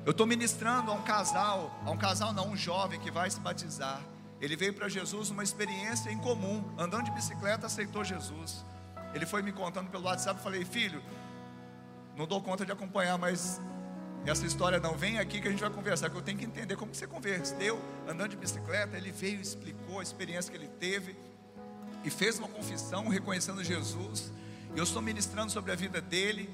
Eu 0.06 0.12
estou 0.12 0.28
ministrando 0.28 0.92
a 0.92 0.94
um 0.94 1.02
casal, 1.02 1.80
a 1.86 1.92
um 1.92 1.98
casal 1.98 2.34
não, 2.34 2.50
um 2.50 2.58
jovem 2.58 3.00
que 3.00 3.10
vai 3.10 3.30
se 3.30 3.40
batizar. 3.40 4.02
Ele 4.44 4.58
veio 4.58 4.74
para 4.74 4.90
Jesus 4.90 5.30
uma 5.30 5.42
experiência 5.42 6.12
em 6.12 6.18
comum, 6.18 6.70
andando 6.78 7.06
de 7.06 7.12
bicicleta, 7.12 7.68
aceitou 7.68 8.04
Jesus. 8.04 8.66
Ele 9.14 9.26
foi 9.26 9.42
me 9.42 9.54
contando 9.54 9.90
pelo 9.90 10.04
WhatsApp, 10.04 10.44
falei, 10.44 10.66
filho, 10.66 11.02
não 12.18 12.28
dou 12.28 12.42
conta 12.42 12.66
de 12.66 12.72
acompanhar, 12.74 13.18
mas 13.18 13.62
essa 14.26 14.46
história 14.46 14.82
não 14.82 14.98
vem 14.98 15.18
aqui 15.18 15.40
que 15.40 15.48
a 15.48 15.52
gente 15.52 15.62
vai 15.62 15.70
conversar, 15.70 16.10
que 16.10 16.18
eu 16.18 16.22
tenho 16.22 16.38
que 16.38 16.44
entender 16.44 16.76
como 16.76 16.92
que 16.92 16.98
você 16.98 17.08
converteu 17.08 17.82
andando 18.06 18.32
de 18.32 18.36
bicicleta. 18.36 18.98
Ele 18.98 19.14
veio, 19.14 19.40
explicou 19.40 20.02
a 20.02 20.04
experiência 20.04 20.52
que 20.52 20.58
ele 20.58 20.68
teve 20.68 21.16
e 22.04 22.10
fez 22.10 22.38
uma 22.38 22.50
confissão 22.50 23.08
reconhecendo 23.08 23.64
Jesus. 23.64 24.30
Eu 24.76 24.84
estou 24.84 25.02
ministrando 25.02 25.54
sobre 25.54 25.72
a 25.72 25.76
vida 25.76 26.02
dele. 26.02 26.50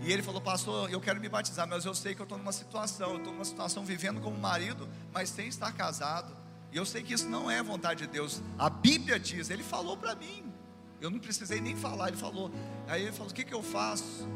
E 0.00 0.10
ele 0.10 0.22
falou, 0.22 0.40
pastor, 0.40 0.90
eu 0.90 1.02
quero 1.02 1.20
me 1.20 1.28
batizar, 1.28 1.68
mas 1.68 1.84
eu 1.84 1.94
sei 1.94 2.14
que 2.14 2.22
eu 2.22 2.24
estou 2.24 2.38
numa 2.38 2.52
situação, 2.52 3.10
eu 3.10 3.18
estou 3.18 3.30
numa 3.30 3.44
situação 3.44 3.84
vivendo 3.84 4.22
como 4.22 4.38
marido, 4.38 4.88
mas 5.12 5.28
sem 5.28 5.48
estar 5.48 5.70
casado. 5.72 6.45
E 6.76 6.78
eu 6.78 6.84
sei 6.84 7.02
que 7.02 7.14
isso 7.14 7.26
não 7.26 7.50
é 7.50 7.62
vontade 7.62 8.00
de 8.04 8.06
Deus. 8.06 8.42
A 8.58 8.68
Bíblia 8.68 9.18
diz, 9.18 9.48
ele 9.48 9.62
falou 9.62 9.96
para 9.96 10.14
mim. 10.14 10.52
Eu 11.00 11.08
não 11.08 11.18
precisei 11.18 11.58
nem 11.58 11.74
falar, 11.74 12.08
ele 12.08 12.18
falou. 12.18 12.50
Aí 12.86 13.00
ele 13.04 13.12
falou: 13.12 13.32
"O 13.32 13.34
que 13.34 13.44
que 13.46 13.54
eu 13.54 13.62
faço?" 13.62 14.28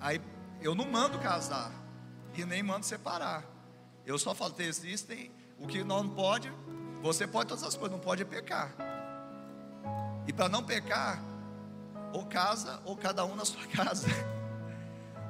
Aí 0.00 0.20
eu 0.60 0.74
não 0.74 0.84
mando 0.84 1.16
casar 1.20 1.70
e 2.34 2.44
nem 2.44 2.60
mando 2.60 2.84
separar. 2.84 3.44
Eu 4.04 4.18
só 4.18 4.34
falo, 4.34 4.52
existem 4.58 5.30
o 5.60 5.68
que 5.68 5.84
não 5.84 6.08
pode, 6.08 6.52
você 7.00 7.24
pode 7.24 7.50
todas 7.50 7.62
as 7.62 7.76
coisas, 7.76 7.96
não 7.96 8.04
pode 8.04 8.24
pecar. 8.24 8.74
E 10.26 10.32
para 10.32 10.48
não 10.48 10.64
pecar, 10.64 11.22
ou 12.12 12.26
casa, 12.26 12.82
ou 12.84 12.96
cada 12.96 13.24
um 13.24 13.36
na 13.36 13.44
sua 13.44 13.64
casa. 13.70 14.08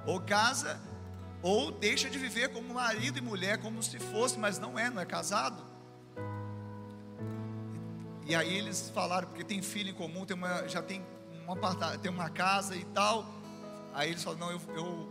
ou 0.07 0.23
casa, 0.23 0.81
ou 1.47 1.71
deixa 1.71 2.11
de 2.11 2.19
viver 2.19 2.49
como 2.49 2.75
marido 2.75 3.19
e 3.19 3.21
mulher, 3.21 3.59
como 3.59 3.81
se 3.81 4.01
fosse, 4.01 4.37
mas 4.37 4.59
não 4.59 4.77
é, 4.77 4.91
não 4.91 5.01
é 5.01 5.07
casado. 5.07 5.65
E 8.27 8.35
aí 8.35 8.53
eles 8.53 8.91
falaram, 8.91 9.29
porque 9.29 9.45
tem 9.45 9.63
filho 9.63 9.91
em 9.91 9.95
comum, 9.95 10.27
tem 10.27 10.37
uma, 10.37 10.67
já 10.67 10.83
tem 10.83 11.07
um 11.47 11.53
apartamento, 11.53 12.01
tem 12.01 12.11
uma 12.11 12.29
casa 12.29 12.75
e 12.75 12.85
tal. 12.87 13.25
Aí 13.95 14.11
eles 14.11 14.25
falaram, 14.25 14.49
não, 14.49 14.51
eu, 14.51 14.61
eu, 14.75 15.09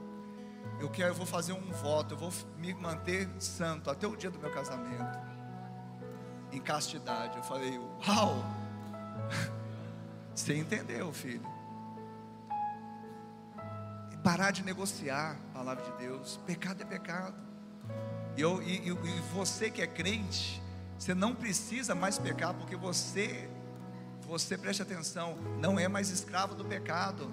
eu 0.81 0.89
quero, 0.89 1.11
eu 1.11 1.15
vou 1.15 1.25
fazer 1.25 1.53
um 1.53 1.71
voto, 1.71 2.15
eu 2.15 2.17
vou 2.17 2.33
me 2.57 2.73
manter 2.73 3.29
santo 3.39 3.89
até 3.89 4.05
o 4.05 4.17
dia 4.17 4.29
do 4.29 4.37
meu 4.37 4.51
casamento. 4.51 5.17
Em 6.51 6.59
castidade. 6.59 7.37
Eu 7.37 7.43
falei, 7.43 7.77
uau! 7.77 8.43
Você 10.35 10.53
entendeu, 10.53 11.13
filho? 11.13 11.54
Parar 14.25 14.49
de 14.49 14.63
negociar 14.63 15.37
a 15.51 15.53
palavra 15.53 15.83
de 15.85 15.97
Deus. 15.99 16.39
Pecado 16.47 16.81
é 16.81 16.85
pecado. 16.85 17.35
E, 18.35 18.41
eu, 18.41 18.59
e, 18.63 18.87
e 18.87 18.91
você 19.31 19.69
que 19.69 19.83
é 19.83 19.85
crente, 19.85 20.59
você 20.97 21.13
não 21.13 21.35
precisa 21.35 21.93
mais 21.93 22.17
pecar, 22.17 22.55
porque 22.55 22.75
você, 22.75 23.47
você 24.21 24.57
preste 24.57 24.81
atenção, 24.81 25.37
não 25.59 25.77
é 25.79 25.87
mais 25.87 26.09
escravo 26.09 26.55
do 26.55 26.65
pecado. 26.65 27.31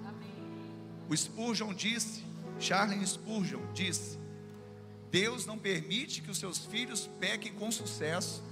O 1.09 1.16
Spurgeon 1.16 1.72
disse, 1.72 2.22
Charles 2.61 3.09
Spurgeon 3.09 3.72
disse: 3.72 4.18
Deus 5.11 5.47
não 5.47 5.57
permite 5.57 6.20
que 6.20 6.30
os 6.30 6.36
seus 6.36 6.59
filhos 6.59 7.09
pequem 7.18 7.55
com 7.55 7.72
sucesso, 7.72 8.45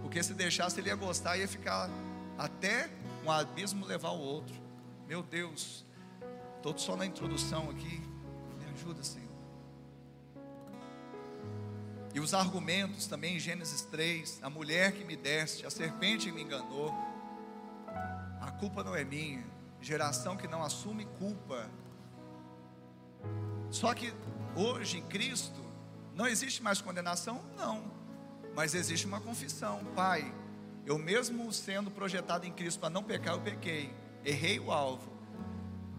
porque 0.00 0.22
se 0.22 0.32
deixasse 0.32 0.80
ele 0.80 0.88
ia 0.88 0.96
gostar, 0.96 1.36
ia 1.36 1.46
ficar 1.46 1.90
até 2.38 2.88
um 3.26 3.30
abismo 3.30 3.84
levar 3.84 4.08
ao 4.08 4.18
outro. 4.18 4.54
Meu 5.06 5.22
Deus, 5.22 5.84
estou 6.70 6.78
só 6.78 6.96
na 6.96 7.04
introdução 7.04 7.68
aqui. 7.68 8.00
Me 8.58 8.64
ajuda, 8.72 9.02
Senhor. 9.02 9.28
E 12.14 12.20
os 12.20 12.32
argumentos 12.32 13.06
também 13.06 13.36
em 13.36 13.38
Gênesis 13.38 13.82
3, 13.82 14.38
a 14.40 14.48
mulher 14.48 14.92
que 14.92 15.04
me 15.04 15.14
deste, 15.14 15.66
a 15.66 15.70
serpente 15.70 16.26
que 16.26 16.32
me 16.32 16.42
enganou, 16.42 16.90
a 18.40 18.50
culpa 18.52 18.82
não 18.82 18.96
é 18.96 19.04
minha, 19.04 19.44
geração 19.80 20.36
que 20.38 20.48
não 20.48 20.62
assume 20.62 21.04
culpa. 21.18 21.68
Só 23.70 23.92
que 23.92 24.14
hoje 24.56 24.98
em 24.98 25.02
Cristo 25.02 25.62
não 26.14 26.26
existe 26.26 26.62
mais 26.62 26.80
condenação? 26.80 27.42
Não. 27.58 27.92
Mas 28.54 28.74
existe 28.74 29.04
uma 29.04 29.20
confissão. 29.20 29.84
Pai, 29.94 30.32
eu 30.86 30.96
mesmo 30.96 31.52
sendo 31.52 31.90
projetado 31.90 32.46
em 32.46 32.52
Cristo 32.52 32.78
para 32.80 32.88
não 32.88 33.02
pecar, 33.02 33.34
eu 33.34 33.40
pequei. 33.42 33.92
Errei 34.24 34.58
o 34.58 34.72
alvo. 34.72 35.13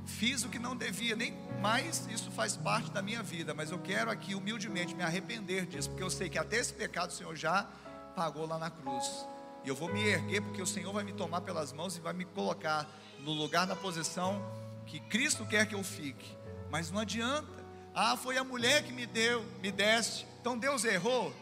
Fiz 0.05 0.43
o 0.43 0.49
que 0.49 0.59
não 0.59 0.75
devia, 0.75 1.15
nem 1.15 1.33
mais 1.61 2.07
isso 2.07 2.29
faz 2.31 2.55
parte 2.55 2.91
da 2.91 3.01
minha 3.01 3.23
vida, 3.23 3.53
mas 3.53 3.71
eu 3.71 3.79
quero 3.79 4.11
aqui 4.11 4.35
humildemente 4.35 4.93
me 4.93 5.03
arrepender 5.03 5.65
disso, 5.65 5.89
porque 5.89 6.03
eu 6.03 6.09
sei 6.09 6.29
que 6.29 6.37
até 6.37 6.57
esse 6.57 6.73
pecado 6.73 7.09
o 7.09 7.13
Senhor 7.13 7.35
já 7.35 7.67
pagou 8.15 8.45
lá 8.45 8.57
na 8.57 8.69
cruz. 8.69 9.27
E 9.63 9.69
eu 9.69 9.75
vou 9.75 9.91
me 9.91 9.99
erguer, 10.07 10.41
porque 10.41 10.61
o 10.61 10.65
Senhor 10.65 10.93
vai 10.93 11.03
me 11.03 11.11
tomar 11.11 11.41
pelas 11.41 11.73
mãos 11.73 11.97
e 11.97 11.99
vai 11.99 12.13
me 12.13 12.23
colocar 12.23 12.87
no 13.19 13.31
lugar, 13.31 13.65
na 13.65 13.75
posição 13.75 14.39
que 14.85 14.99
Cristo 14.99 15.43
quer 15.45 15.65
que 15.65 15.73
eu 15.73 15.83
fique. 15.83 16.37
Mas 16.69 16.91
não 16.91 16.99
adianta. 16.99 17.65
Ah, 17.93 18.15
foi 18.15 18.37
a 18.37 18.43
mulher 18.43 18.83
que 18.83 18.91
me 18.91 19.05
deu, 19.07 19.43
me 19.61 19.71
deste. 19.71 20.27
Então 20.39 20.57
Deus 20.57 20.83
errou. 20.83 21.33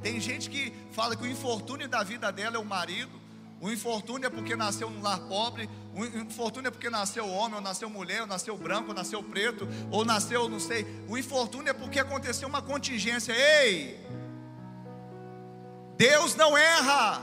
Tem 0.00 0.20
gente 0.20 0.48
que 0.48 0.72
fala 0.92 1.16
que 1.16 1.24
o 1.24 1.26
infortúnio 1.26 1.88
da 1.88 2.02
vida 2.02 2.30
dela 2.30 2.56
é 2.56 2.58
o 2.58 2.64
marido. 2.64 3.20
O 3.62 3.70
infortúnio 3.70 4.26
é 4.26 4.28
porque 4.28 4.56
nasceu 4.56 4.90
num 4.90 5.00
lar 5.00 5.20
pobre, 5.20 5.70
o 5.94 6.04
infortúnio 6.04 6.66
é 6.66 6.70
porque 6.72 6.90
nasceu 6.90 7.28
homem, 7.28 7.54
ou 7.54 7.60
nasceu 7.60 7.88
mulher, 7.88 8.22
ou 8.22 8.26
nasceu 8.26 8.56
branco, 8.56 8.88
ou 8.88 8.94
nasceu 8.94 9.22
preto, 9.22 9.68
ou 9.88 10.04
nasceu, 10.04 10.48
não 10.48 10.58
sei. 10.58 10.84
O 11.08 11.16
infortúnio 11.16 11.70
é 11.70 11.72
porque 11.72 12.00
aconteceu 12.00 12.48
uma 12.48 12.60
contingência. 12.60 13.32
Ei! 13.32 14.04
Deus 15.96 16.34
não 16.34 16.58
erra. 16.58 17.22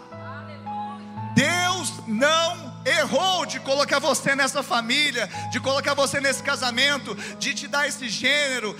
Deus 1.35 1.91
não 2.07 2.81
errou 2.85 3.45
de 3.45 3.59
colocar 3.59 3.99
você 3.99 4.33
nessa 4.33 4.63
família, 4.63 5.27
de 5.51 5.59
colocar 5.59 5.93
você 5.93 6.21
nesse 6.21 6.41
casamento, 6.41 7.15
de 7.37 7.53
te 7.53 7.67
dar 7.67 7.85
esse 7.85 8.07
gênero, 8.07 8.73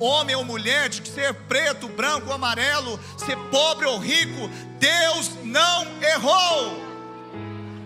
homem 0.00 0.34
ou 0.34 0.46
mulher, 0.46 0.88
de 0.88 1.06
ser 1.06 1.34
preto, 1.46 1.88
branco 1.88 2.28
ou 2.28 2.32
amarelo, 2.32 2.98
ser 3.18 3.36
pobre 3.50 3.84
ou 3.84 3.98
rico. 3.98 4.48
Deus 4.78 5.30
não 5.44 5.86
errou. 6.02 6.81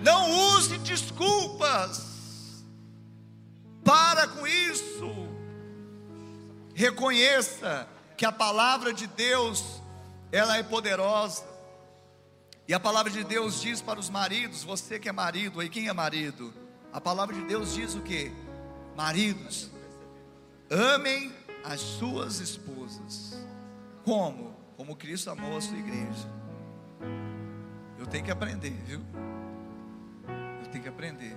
Não 0.07 0.31
use 0.55 0.79
desculpas. 0.79 2.63
Para 3.83 4.29
com 4.29 4.47
isso. 4.47 5.13
Reconheça 6.77 7.89
que 8.17 8.25
a 8.25 8.31
palavra 8.31 8.93
de 8.93 9.09
Deus, 9.09 9.83
ela 10.31 10.57
é 10.57 10.63
poderosa. 10.63 11.45
E 12.69 12.73
a 12.73 12.79
palavra 12.79 13.11
de 13.11 13.25
Deus 13.25 13.61
diz 13.61 13.83
para 13.83 13.99
os 13.99 14.09
maridos, 14.09 14.63
você 14.63 14.97
que 15.01 15.09
é 15.09 15.13
marido, 15.13 15.59
aí 15.59 15.69
quem 15.69 15.89
é 15.89 15.93
marido? 15.93 16.55
A 16.93 17.01
palavra 17.01 17.35
de 17.35 17.43
Deus 17.43 17.75
diz 17.75 17.97
o 17.97 18.01
que? 18.01 18.31
Maridos, 18.97 19.73
amem 20.71 21.35
as 21.65 21.81
suas 21.81 22.39
esposas. 22.39 23.37
Como? 24.05 24.55
Como 24.77 24.95
Cristo 24.95 25.31
amou 25.31 25.57
a 25.57 25.61
sua 25.61 25.77
igreja. 25.77 26.31
Eu 27.99 28.07
tenho 28.07 28.25
que 28.25 28.31
aprender, 28.31 28.71
viu? 28.85 29.01
Tem 30.69 30.83
que 30.83 30.89
aprender. 30.89 31.37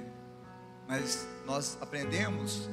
Mas 0.87 1.27
nós 1.45 1.77
aprendemos 1.81 2.69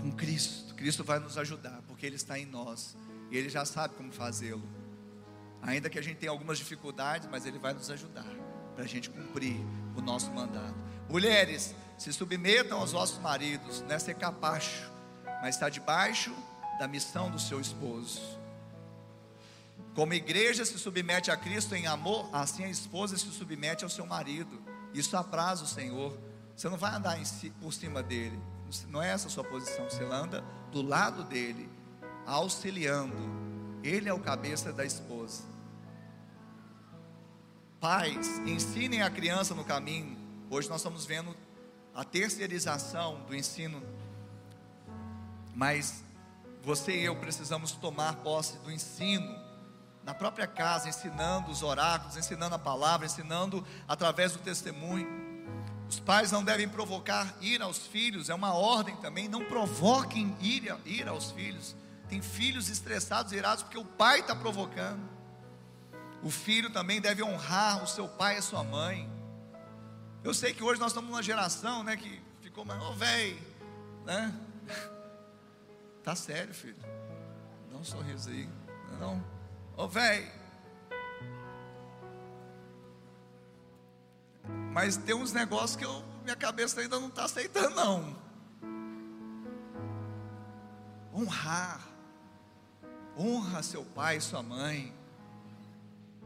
com 0.00 0.10
Cristo. 0.12 0.74
Cristo 0.74 1.04
vai 1.04 1.18
nos 1.18 1.36
ajudar, 1.38 1.82
porque 1.86 2.06
Ele 2.06 2.16
está 2.16 2.38
em 2.38 2.46
nós. 2.46 2.96
E 3.30 3.36
Ele 3.36 3.48
já 3.48 3.64
sabe 3.64 3.94
como 3.94 4.12
fazê-lo. 4.12 4.62
Ainda 5.62 5.90
que 5.90 5.98
a 5.98 6.02
gente 6.02 6.18
tenha 6.18 6.30
algumas 6.30 6.58
dificuldades, 6.58 7.28
mas 7.30 7.44
Ele 7.44 7.58
vai 7.58 7.72
nos 7.72 7.90
ajudar 7.90 8.26
para 8.74 8.84
a 8.84 8.88
gente 8.88 9.10
cumprir 9.10 9.56
o 9.96 10.00
nosso 10.00 10.30
mandato. 10.30 10.76
Mulheres, 11.08 11.74
se 11.98 12.12
submetam 12.12 12.78
aos 12.78 12.92
vossos 12.92 13.18
maridos, 13.18 13.80
não 13.82 13.94
é 13.94 13.98
ser 13.98 14.14
capacho, 14.14 14.90
mas 15.40 15.54
está 15.54 15.68
debaixo 15.68 16.34
da 16.78 16.86
missão 16.86 17.30
do 17.30 17.38
seu 17.38 17.60
esposo. 17.60 18.20
Como 19.94 20.12
a 20.12 20.16
igreja 20.16 20.64
se 20.64 20.78
submete 20.78 21.30
a 21.30 21.36
Cristo 21.36 21.74
em 21.74 21.86
amor, 21.86 22.28
assim 22.32 22.64
a 22.64 22.68
esposa 22.68 23.16
se 23.16 23.26
submete 23.30 23.82
ao 23.82 23.88
seu 23.88 24.04
marido. 24.04 24.62
Isso 24.96 25.14
apraz 25.14 25.60
o 25.60 25.66
Senhor. 25.66 26.18
Você 26.56 26.70
não 26.70 26.78
vai 26.78 26.94
andar 26.94 27.22
si, 27.26 27.50
por 27.60 27.70
cima 27.70 28.02
dele. 28.02 28.40
Não 28.88 29.02
é 29.02 29.10
essa 29.10 29.28
a 29.28 29.30
sua 29.30 29.44
posição. 29.44 29.84
Você 29.84 30.02
anda 30.04 30.42
do 30.72 30.80
lado 30.80 31.22
dele, 31.22 31.68
auxiliando. 32.24 33.14
Ele 33.84 34.08
é 34.08 34.14
o 34.14 34.18
cabeça 34.18 34.72
da 34.72 34.86
esposa. 34.86 35.44
Pais, 37.78 38.38
ensinem 38.46 39.02
a 39.02 39.10
criança 39.10 39.54
no 39.54 39.64
caminho. 39.64 40.16
Hoje 40.48 40.66
nós 40.70 40.78
estamos 40.78 41.04
vendo 41.04 41.36
a 41.94 42.02
terceirização 42.02 43.22
do 43.26 43.36
ensino. 43.36 43.82
Mas 45.54 46.02
você 46.62 46.92
e 46.92 47.04
eu 47.04 47.16
precisamos 47.16 47.72
tomar 47.72 48.16
posse 48.16 48.56
do 48.60 48.72
ensino 48.72 49.45
na 50.06 50.14
própria 50.14 50.46
casa, 50.46 50.88
ensinando 50.88 51.50
os 51.50 51.64
oráculos, 51.64 52.16
ensinando 52.16 52.54
a 52.54 52.58
palavra, 52.60 53.04
ensinando 53.04 53.66
através 53.88 54.30
do 54.30 54.38
testemunho. 54.38 55.04
Os 55.88 55.98
pais 55.98 56.30
não 56.30 56.44
devem 56.44 56.68
provocar 56.68 57.34
ira 57.40 57.64
aos 57.64 57.88
filhos, 57.88 58.30
é 58.30 58.34
uma 58.34 58.54
ordem 58.54 58.94
também. 58.98 59.26
Não 59.26 59.44
provoquem 59.44 60.36
ira, 60.40 60.78
ira 60.86 61.10
aos 61.10 61.32
filhos. 61.32 61.74
Tem 62.08 62.22
filhos 62.22 62.68
estressados, 62.68 63.32
irados, 63.32 63.64
porque 63.64 63.78
o 63.78 63.84
pai 63.84 64.20
está 64.20 64.36
provocando. 64.36 65.02
O 66.22 66.30
filho 66.30 66.70
também 66.70 67.00
deve 67.00 67.24
honrar 67.24 67.82
o 67.82 67.88
seu 67.88 68.08
pai 68.08 68.36
e 68.36 68.38
a 68.38 68.42
sua 68.42 68.62
mãe. 68.62 69.10
Eu 70.22 70.32
sei 70.32 70.54
que 70.54 70.62
hoje 70.62 70.78
nós 70.78 70.92
estamos 70.92 71.10
numa 71.10 71.22
geração, 71.22 71.82
né, 71.82 71.96
que 71.96 72.22
ficou 72.42 72.64
mais, 72.64 72.80
ô 72.80 72.90
oh, 72.90 72.92
velho, 72.92 73.38
né? 74.04 74.32
Tá 76.04 76.14
sério, 76.14 76.54
filho. 76.54 76.76
Dá 77.72 77.78
um 77.78 77.82
sorriso 77.82 78.30
aí. 78.30 78.48
Não. 79.00 79.35
Ô 79.76 79.84
oh, 79.84 79.88
velho. 79.88 80.26
Mas 84.72 84.96
tem 84.96 85.14
uns 85.14 85.32
negócios 85.32 85.76
que 85.76 85.84
eu, 85.84 86.02
minha 86.24 86.34
cabeça 86.34 86.80
ainda 86.80 86.98
não 86.98 87.08
está 87.08 87.24
aceitando, 87.24 87.74
não. 87.76 88.16
Honrar. 91.14 91.80
Honra 93.18 93.62
seu 93.62 93.84
pai 93.84 94.16
e 94.16 94.20
sua 94.20 94.42
mãe. 94.42 94.94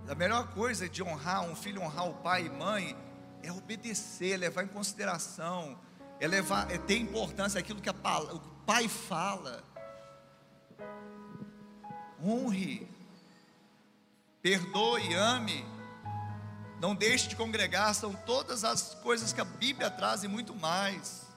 A 0.09 0.15
melhor 0.15 0.55
coisa 0.55 0.89
de 0.89 1.03
honrar 1.03 1.43
um 1.43 1.57
filho, 1.57 1.83
honrar 1.83 2.09
o 2.09 2.15
pai 2.15 2.47
e 2.47 2.51
mãe, 2.51 2.97
é 3.43 3.51
obedecer, 3.51 4.37
levar 4.37 4.63
em 4.63 4.69
consideração, 4.69 5.79
é 6.21 6.29
levar, 6.29 6.71
é 6.71 6.79
ter 6.79 6.99
importância 6.99 7.59
aquilo 7.59 7.81
que 7.81 7.89
a, 7.89 7.95
o 8.33 8.41
pai 8.65 8.87
fala. 8.89 9.65
Honre 12.23 13.00
perdoe, 14.43 15.15
ame, 15.15 15.65
não 16.81 16.95
deixe 16.95 17.29
de 17.29 17.37
congregar, 17.37 17.95
são 17.95 18.15
todas 18.15 18.65
as 18.65 18.95
coisas 18.95 19.33
que 19.33 19.41
a 19.41 19.45
Bíblia 19.45 19.91
traz 19.91 20.25
e 20.25 20.29
muito 20.29 20.55
mais. 20.55 21.29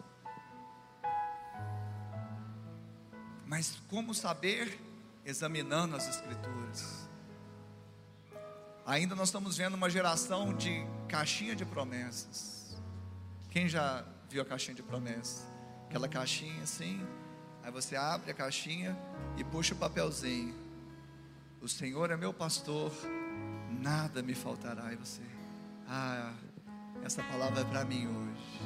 Mas 3.46 3.78
como 3.90 4.14
saber? 4.14 4.80
Examinando 5.26 5.96
as 5.96 6.08
Escrituras. 6.08 7.08
Ainda 8.86 9.16
nós 9.16 9.30
estamos 9.30 9.58
vendo 9.58 9.76
uma 9.76 9.90
geração 9.90 10.54
de 10.54 10.86
caixinha 11.08 11.56
de 11.56 11.66
promessas. 11.66 12.78
Quem 13.50 13.70
já 13.70 14.04
viu 14.30 14.42
a 14.42 14.46
caixinha 14.46 14.76
de 14.76 14.84
promessas? 14.84 15.46
Aquela 15.88 16.08
caixinha 16.08 16.64
assim, 16.64 17.06
aí 17.62 17.72
você 17.72 17.96
abre 17.96 18.32
a 18.32 18.34
caixinha 18.34 18.98
e 19.38 19.44
puxa 19.44 19.74
o 19.74 19.78
papelzinho. 19.78 20.63
O 21.64 21.68
Senhor 21.70 22.12
é 22.12 22.18
meu 22.18 22.34
pastor, 22.34 22.92
nada 23.70 24.22
me 24.22 24.36
faltará. 24.36 24.92
E 24.92 24.98
você, 24.98 25.22
ah, 25.88 26.34
essa 27.06 27.24
palavra 27.24 27.62
é 27.62 27.64
para 27.64 27.86
mim 27.86 28.06
hoje. 28.06 28.62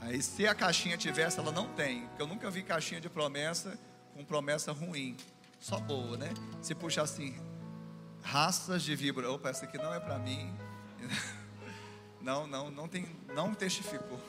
Aí, 0.00 0.22
se 0.22 0.46
a 0.46 0.54
caixinha 0.54 0.96
tivesse, 0.96 1.40
ela 1.40 1.50
não 1.50 1.74
tem, 1.74 2.06
porque 2.06 2.22
eu 2.22 2.26
nunca 2.28 2.48
vi 2.48 2.62
caixinha 2.62 3.00
de 3.00 3.08
promessa 3.08 3.76
com 4.14 4.24
promessa 4.24 4.70
ruim, 4.70 5.16
só 5.58 5.80
boa, 5.80 6.16
né? 6.16 6.32
Se 6.62 6.72
puxar 6.72 7.02
assim, 7.02 7.36
raças 8.22 8.84
de 8.84 8.94
víbora, 8.94 9.28
opa, 9.28 9.48
essa 9.48 9.64
aqui 9.64 9.76
não 9.76 9.92
é 9.92 9.98
para 9.98 10.20
mim. 10.20 10.54
Não, 12.20 12.48
não, 12.48 12.68
não 12.68 12.88
tem, 12.88 13.06
não 13.32 13.54
testificou. 13.54 14.20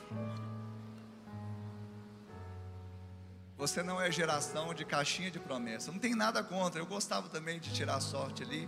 Você 3.60 3.82
não 3.82 4.00
é 4.00 4.10
geração 4.10 4.72
de 4.72 4.86
caixinha 4.86 5.30
de 5.30 5.38
promessa. 5.38 5.92
Não 5.92 5.98
tem 5.98 6.14
nada 6.14 6.42
contra. 6.42 6.80
Eu 6.80 6.86
gostava 6.86 7.28
também 7.28 7.60
de 7.60 7.70
tirar 7.74 8.00
sorte 8.00 8.42
ali. 8.42 8.66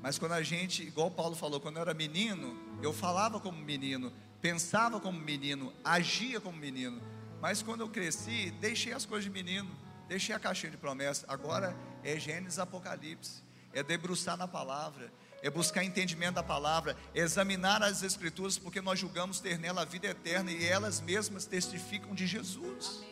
Mas 0.00 0.18
quando 0.18 0.32
a 0.32 0.42
gente, 0.42 0.82
igual 0.82 1.10
Paulo 1.10 1.36
falou, 1.36 1.60
quando 1.60 1.76
eu 1.76 1.82
era 1.82 1.92
menino, 1.92 2.58
eu 2.82 2.94
falava 2.94 3.38
como 3.38 3.58
menino, 3.58 4.10
pensava 4.40 4.98
como 4.98 5.20
menino, 5.20 5.70
agia 5.84 6.40
como 6.40 6.56
menino. 6.56 6.98
Mas 7.42 7.62
quando 7.62 7.82
eu 7.82 7.90
cresci, 7.90 8.50
deixei 8.52 8.94
as 8.94 9.04
coisas 9.04 9.24
de 9.24 9.30
menino, 9.30 9.70
deixei 10.08 10.34
a 10.34 10.38
caixinha 10.38 10.70
de 10.70 10.78
promessa. 10.78 11.26
Agora 11.28 11.76
é 12.02 12.18
Gênesis 12.18 12.58
Apocalipse, 12.58 13.42
é 13.74 13.82
debruçar 13.82 14.38
na 14.38 14.48
palavra, 14.48 15.12
é 15.44 15.50
buscar 15.50 15.84
entendimento 15.84 16.36
da 16.36 16.42
palavra, 16.42 16.96
é 17.14 17.20
examinar 17.20 17.82
as 17.82 18.02
Escrituras, 18.02 18.56
porque 18.56 18.80
nós 18.80 18.98
julgamos 18.98 19.40
ter 19.40 19.58
nela 19.58 19.82
a 19.82 19.84
vida 19.84 20.06
eterna 20.06 20.50
e 20.50 20.64
elas 20.64 21.02
mesmas 21.02 21.44
testificam 21.44 22.14
de 22.14 22.26
Jesus. 22.26 23.04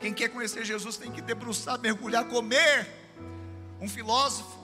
Quem 0.00 0.12
quer 0.12 0.28
conhecer 0.28 0.64
Jesus 0.64 0.96
tem 0.96 1.12
que 1.12 1.22
debruçar, 1.22 1.78
mergulhar, 1.78 2.24
comer. 2.24 2.88
Um 3.80 3.88
filósofo 3.88 4.58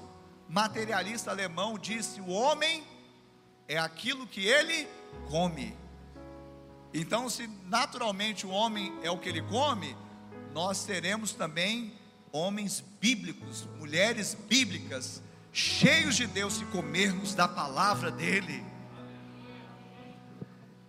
materialista 0.49 1.31
alemão 1.31 1.79
disse: 1.79 2.21
O 2.21 2.31
homem 2.31 2.85
é 3.69 3.79
aquilo 3.79 4.27
que 4.27 4.45
ele 4.45 4.89
come. 5.31 5.73
Então, 6.93 7.31
se 7.31 7.47
naturalmente 7.67 8.45
o 8.45 8.51
homem 8.51 8.93
é 9.05 9.11
o 9.11 9.19
que 9.19 9.29
ele 9.29 9.43
come, 9.43 9.97
nós 10.53 10.79
seremos 10.79 11.31
também 11.31 11.97
homens 12.33 12.83
bíblicos, 13.01 13.69
mulheres 13.79 14.35
bíblicas, 14.35 15.23
cheios 15.55 16.16
de 16.16 16.26
Deus 16.26 16.55
se 16.55 16.64
comermos 16.64 17.32
da 17.32 17.46
palavra 17.46 18.11
dele. 18.11 18.62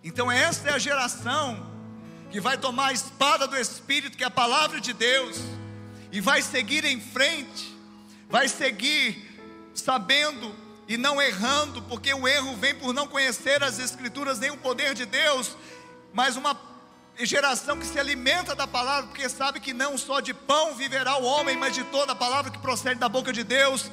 Então, 0.02 0.30
esta 0.30 0.70
é 0.70 0.72
a 0.72 0.78
geração 0.78 1.70
que 2.32 2.40
vai 2.40 2.58
tomar 2.58 2.88
a 2.88 2.92
espada 2.92 3.46
do 3.46 3.56
Espírito, 3.56 4.16
que 4.16 4.24
é 4.24 4.26
a 4.26 4.30
palavra 4.30 4.80
de 4.80 4.92
Deus, 4.92 5.40
e 6.10 6.20
vai 6.20 6.42
seguir 6.42 6.84
em 6.84 7.00
frente, 7.00 7.76
vai 8.28 8.48
seguir 8.48 9.70
sabendo 9.72 10.52
e 10.88 10.96
não 10.96 11.22
errando, 11.22 11.80
porque 11.82 12.12
o 12.12 12.26
erro 12.26 12.56
vem 12.56 12.74
por 12.74 12.92
não 12.92 13.06
conhecer 13.06 13.62
as 13.62 13.78
Escrituras 13.78 14.40
nem 14.40 14.50
o 14.50 14.56
poder 14.56 14.94
de 14.94 15.06
Deus, 15.06 15.56
mas 16.12 16.36
uma 16.36 16.58
geração 17.20 17.78
que 17.78 17.86
se 17.86 17.98
alimenta 18.00 18.54
da 18.54 18.66
palavra, 18.66 19.06
porque 19.06 19.28
sabe 19.28 19.60
que 19.60 19.72
não 19.72 19.96
só 19.96 20.18
de 20.18 20.34
pão 20.34 20.74
viverá 20.74 21.16
o 21.16 21.24
homem, 21.24 21.56
mas 21.56 21.72
de 21.72 21.84
toda 21.84 22.12
a 22.12 22.16
palavra 22.16 22.50
que 22.50 22.58
procede 22.58 22.98
da 22.98 23.08
boca 23.08 23.32
de 23.32 23.44
Deus, 23.44 23.90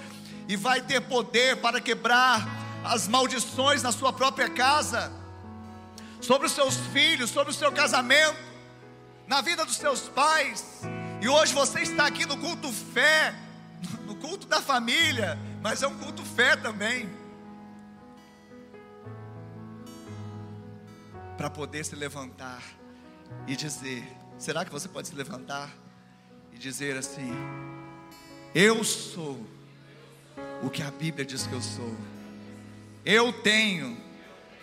e 0.48 0.56
vai 0.56 0.82
ter 0.82 1.02
poder 1.02 1.58
para 1.58 1.80
quebrar 1.80 2.46
as 2.84 3.08
maldições 3.08 3.82
na 3.82 3.92
sua 3.92 4.12
própria 4.12 4.50
casa, 4.50 5.12
sobre 6.20 6.48
os 6.48 6.54
seus 6.54 6.76
filhos, 6.88 7.30
sobre 7.30 7.52
o 7.52 7.56
seu 7.56 7.72
casamento, 7.72 8.38
na 9.28 9.42
vida 9.42 9.66
dos 9.66 9.78
seus 9.78 10.02
pais. 10.10 10.82
E 11.22 11.28
hoje 11.28 11.54
você 11.54 11.82
está 11.82 12.06
aqui 12.06 12.26
no 12.26 12.38
culto 12.38 12.72
fé, 12.72 13.34
no 14.06 14.16
culto 14.16 14.48
da 14.48 14.62
família, 14.62 15.40
mas 15.62 15.82
é 15.82 15.88
um 15.88 15.98
culto 15.98 16.24
fé 16.24 16.56
também. 16.56 17.10
Para 21.38 21.50
poder 21.50 21.84
se 21.84 21.96
levantar 21.96 22.62
e 23.48 23.56
dizer: 23.56 24.06
será 24.38 24.64
que 24.66 24.72
você 24.72 24.88
pode 24.88 25.08
se 25.08 25.16
levantar 25.16 25.70
e 26.52 26.58
dizer 26.58 26.98
assim: 26.98 27.32
Eu 28.54 28.84
sou 28.84 29.46
o 30.62 30.70
que 30.70 30.82
a 30.82 30.92
Bíblia 30.92 31.26
diz 31.26 31.46
que 31.46 31.54
eu 31.54 31.62
sou. 31.62 31.96
Eu 33.06 33.34
tenho 33.34 33.98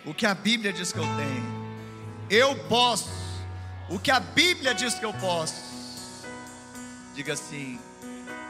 o 0.05 0.13
que 0.13 0.25
a 0.25 0.33
Bíblia 0.33 0.73
diz 0.73 0.91
que 0.91 0.99
eu 0.99 1.05
tenho. 1.05 1.61
Eu 2.29 2.55
posso 2.67 3.09
o 3.89 3.99
que 3.99 4.09
a 4.09 4.19
Bíblia 4.19 4.73
diz 4.73 4.95
que 4.95 5.05
eu 5.05 5.13
posso. 5.13 6.25
Diga 7.13 7.33
assim: 7.33 7.79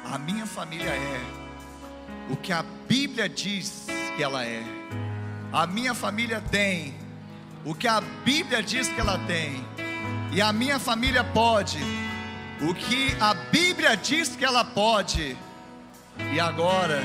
a 0.06 0.18
minha 0.18 0.46
família 0.46 0.92
é 0.92 1.22
o 2.30 2.38
que 2.38 2.54
a 2.54 2.64
Bíblia 2.88 3.28
diz 3.28 3.88
que 4.16 4.24
ela 4.24 4.46
é. 4.46 4.64
A 5.52 5.68
minha 5.68 5.94
família 5.94 6.40
tem 6.40 6.96
o 7.66 7.76
que 7.76 7.88
a 7.88 8.02
Bíblia 8.02 8.62
diz 8.64 8.88
que 8.88 9.00
ela 9.00 9.18
tem. 9.26 9.66
E 10.32 10.42
a 10.42 10.54
minha 10.54 10.80
família 10.80 11.24
pode 11.24 11.80
o 12.62 12.76
que 12.76 13.16
a 13.20 13.34
Bíblia 13.34 13.98
diz 13.98 14.36
que 14.36 14.46
ela 14.46 14.64
pode. 14.64 15.36
E 16.34 16.40
agora 16.40 17.02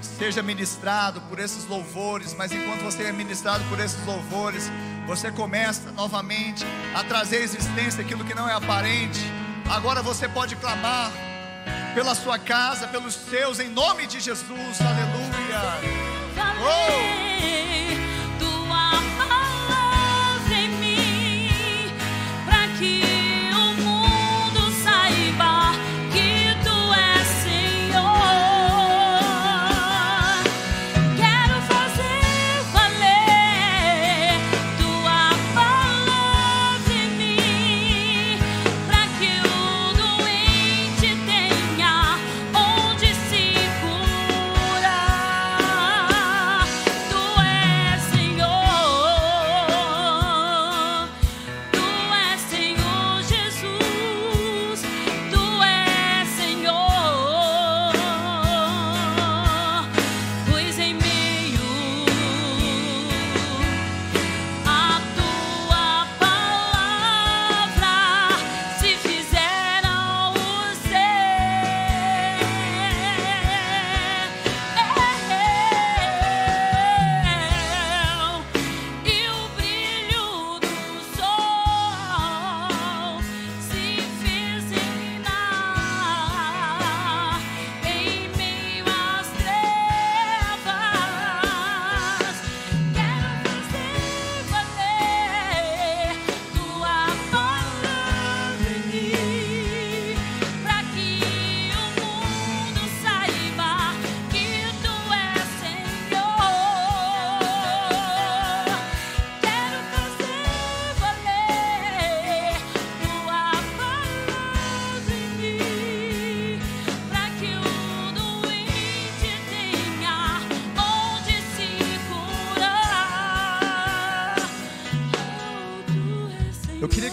seja 0.00 0.42
ministrado 0.42 1.20
por 1.22 1.38
esses 1.38 1.66
louvores, 1.66 2.34
mas 2.34 2.52
enquanto 2.52 2.82
você 2.82 3.04
é 3.04 3.12
ministrado 3.12 3.64
por 3.64 3.80
esses 3.80 4.04
louvores, 4.04 4.70
você 5.06 5.30
começa 5.30 5.90
novamente 5.92 6.64
a 6.94 7.02
trazer 7.04 7.38
à 7.38 7.40
existência 7.40 8.02
aquilo 8.02 8.24
que 8.24 8.34
não 8.34 8.48
é 8.48 8.54
aparente. 8.54 9.20
Agora 9.70 10.02
você 10.02 10.28
pode 10.28 10.56
clamar 10.56 11.10
pela 11.94 12.14
sua 12.14 12.38
casa, 12.38 12.88
pelos 12.88 13.14
seus, 13.14 13.60
em 13.60 13.68
nome 13.68 14.06
de 14.06 14.20
Jesus, 14.20 14.80
aleluia. 14.80 16.02
Oh! 16.60 17.61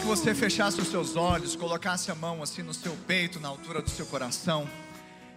Você 0.10 0.34
fechasse 0.34 0.82
os 0.82 0.88
seus 0.88 1.16
olhos, 1.16 1.56
colocasse 1.56 2.10
a 2.10 2.16
mão 2.16 2.42
assim 2.42 2.64
no 2.64 2.74
seu 2.74 2.98
peito, 3.06 3.40
na 3.40 3.48
altura 3.48 3.80
do 3.80 3.92
seu 3.92 4.08
coração, 4.08 4.68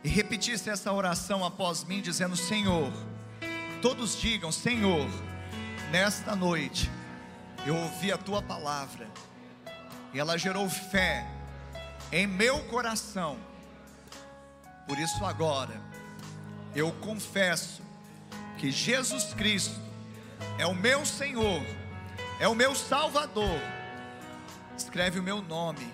e 0.02 0.08
repetisse 0.08 0.70
essa 0.70 0.90
oração 0.90 1.44
após 1.44 1.84
mim, 1.84 2.00
dizendo: 2.00 2.34
Senhor, 2.34 2.90
todos 3.82 4.18
digam: 4.18 4.50
Senhor, 4.50 5.06
nesta 5.90 6.34
noite 6.34 6.90
eu 7.66 7.76
ouvi 7.76 8.10
a 8.10 8.16
tua 8.16 8.40
palavra, 8.40 9.06
e 10.14 10.18
ela 10.18 10.38
gerou 10.38 10.70
fé 10.70 11.28
em 12.10 12.26
meu 12.26 12.64
coração, 12.68 13.36
por 14.88 14.98
isso 14.98 15.22
agora 15.22 15.78
eu 16.74 16.90
confesso 16.92 17.82
que 18.56 18.70
Jesus 18.70 19.34
Cristo 19.34 19.78
é 20.56 20.66
o 20.66 20.74
meu 20.74 21.04
Senhor, 21.04 21.62
é 22.40 22.48
o 22.48 22.54
meu 22.54 22.74
Salvador 22.74 23.60
escreve 24.76 25.18
o 25.18 25.22
meu 25.22 25.40
nome 25.40 25.86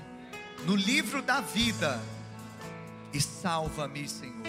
no 0.65 0.75
livro 0.75 1.23
da 1.23 1.41
vida 1.41 2.01
e 3.13 3.21
salva-me, 3.21 4.09
Senhor. 4.09 4.47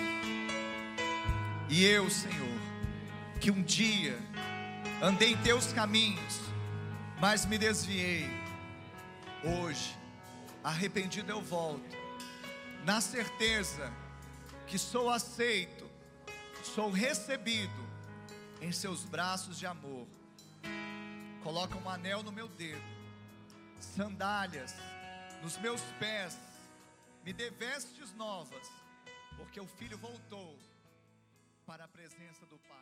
E 1.70 1.86
eu, 1.86 2.10
Senhor, 2.10 2.60
que 3.40 3.52
um 3.52 3.62
dia 3.62 4.18
Andei 5.02 5.32
em 5.32 5.38
teus 5.38 5.72
caminhos, 5.72 6.42
mas 7.22 7.46
me 7.46 7.58
desviei. 7.58 8.30
Hoje, 9.42 9.98
arrependido 10.62 11.32
eu 11.32 11.42
volto, 11.42 11.96
na 12.84 13.00
certeza 13.00 13.94
que 14.68 14.78
sou 14.78 15.10
aceito, 15.10 15.90
sou 16.64 16.92
recebido 16.92 17.88
em 18.62 18.74
seus 18.74 19.06
braços 19.06 19.58
de 19.58 19.66
amor. 19.66 20.06
Coloca 21.44 21.78
um 21.78 21.90
anel 21.90 22.22
no 22.22 22.34
meu 22.34 22.50
dedo, 22.50 22.84
sandálias 23.84 24.76
nos 25.42 25.58
meus 25.58 25.82
pés, 26.00 26.38
me 27.24 27.34
dê 27.34 27.50
vestes 27.52 28.14
novas, 28.16 28.70
porque 29.38 29.60
o 29.60 29.68
filho 29.68 29.98
voltou 29.98 30.58
para 31.66 31.86
a 31.86 31.88
presença 31.88 32.46
do 32.50 32.58
Pai. 32.58 32.78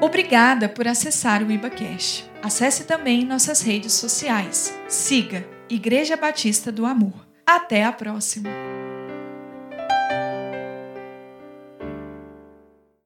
Obrigada 0.00 0.68
por 0.68 0.86
acessar 0.86 1.42
o 1.42 1.50
IbaCast. 1.50 2.30
Acesse 2.42 2.84
também 2.84 3.24
nossas 3.24 3.62
redes 3.62 3.94
sociais. 3.94 4.78
Siga 4.86 5.48
Igreja 5.68 6.16
Batista 6.16 6.70
do 6.70 6.84
Amor. 6.84 7.26
Até 7.46 7.84
a 7.84 7.92
próxima! 7.92 8.83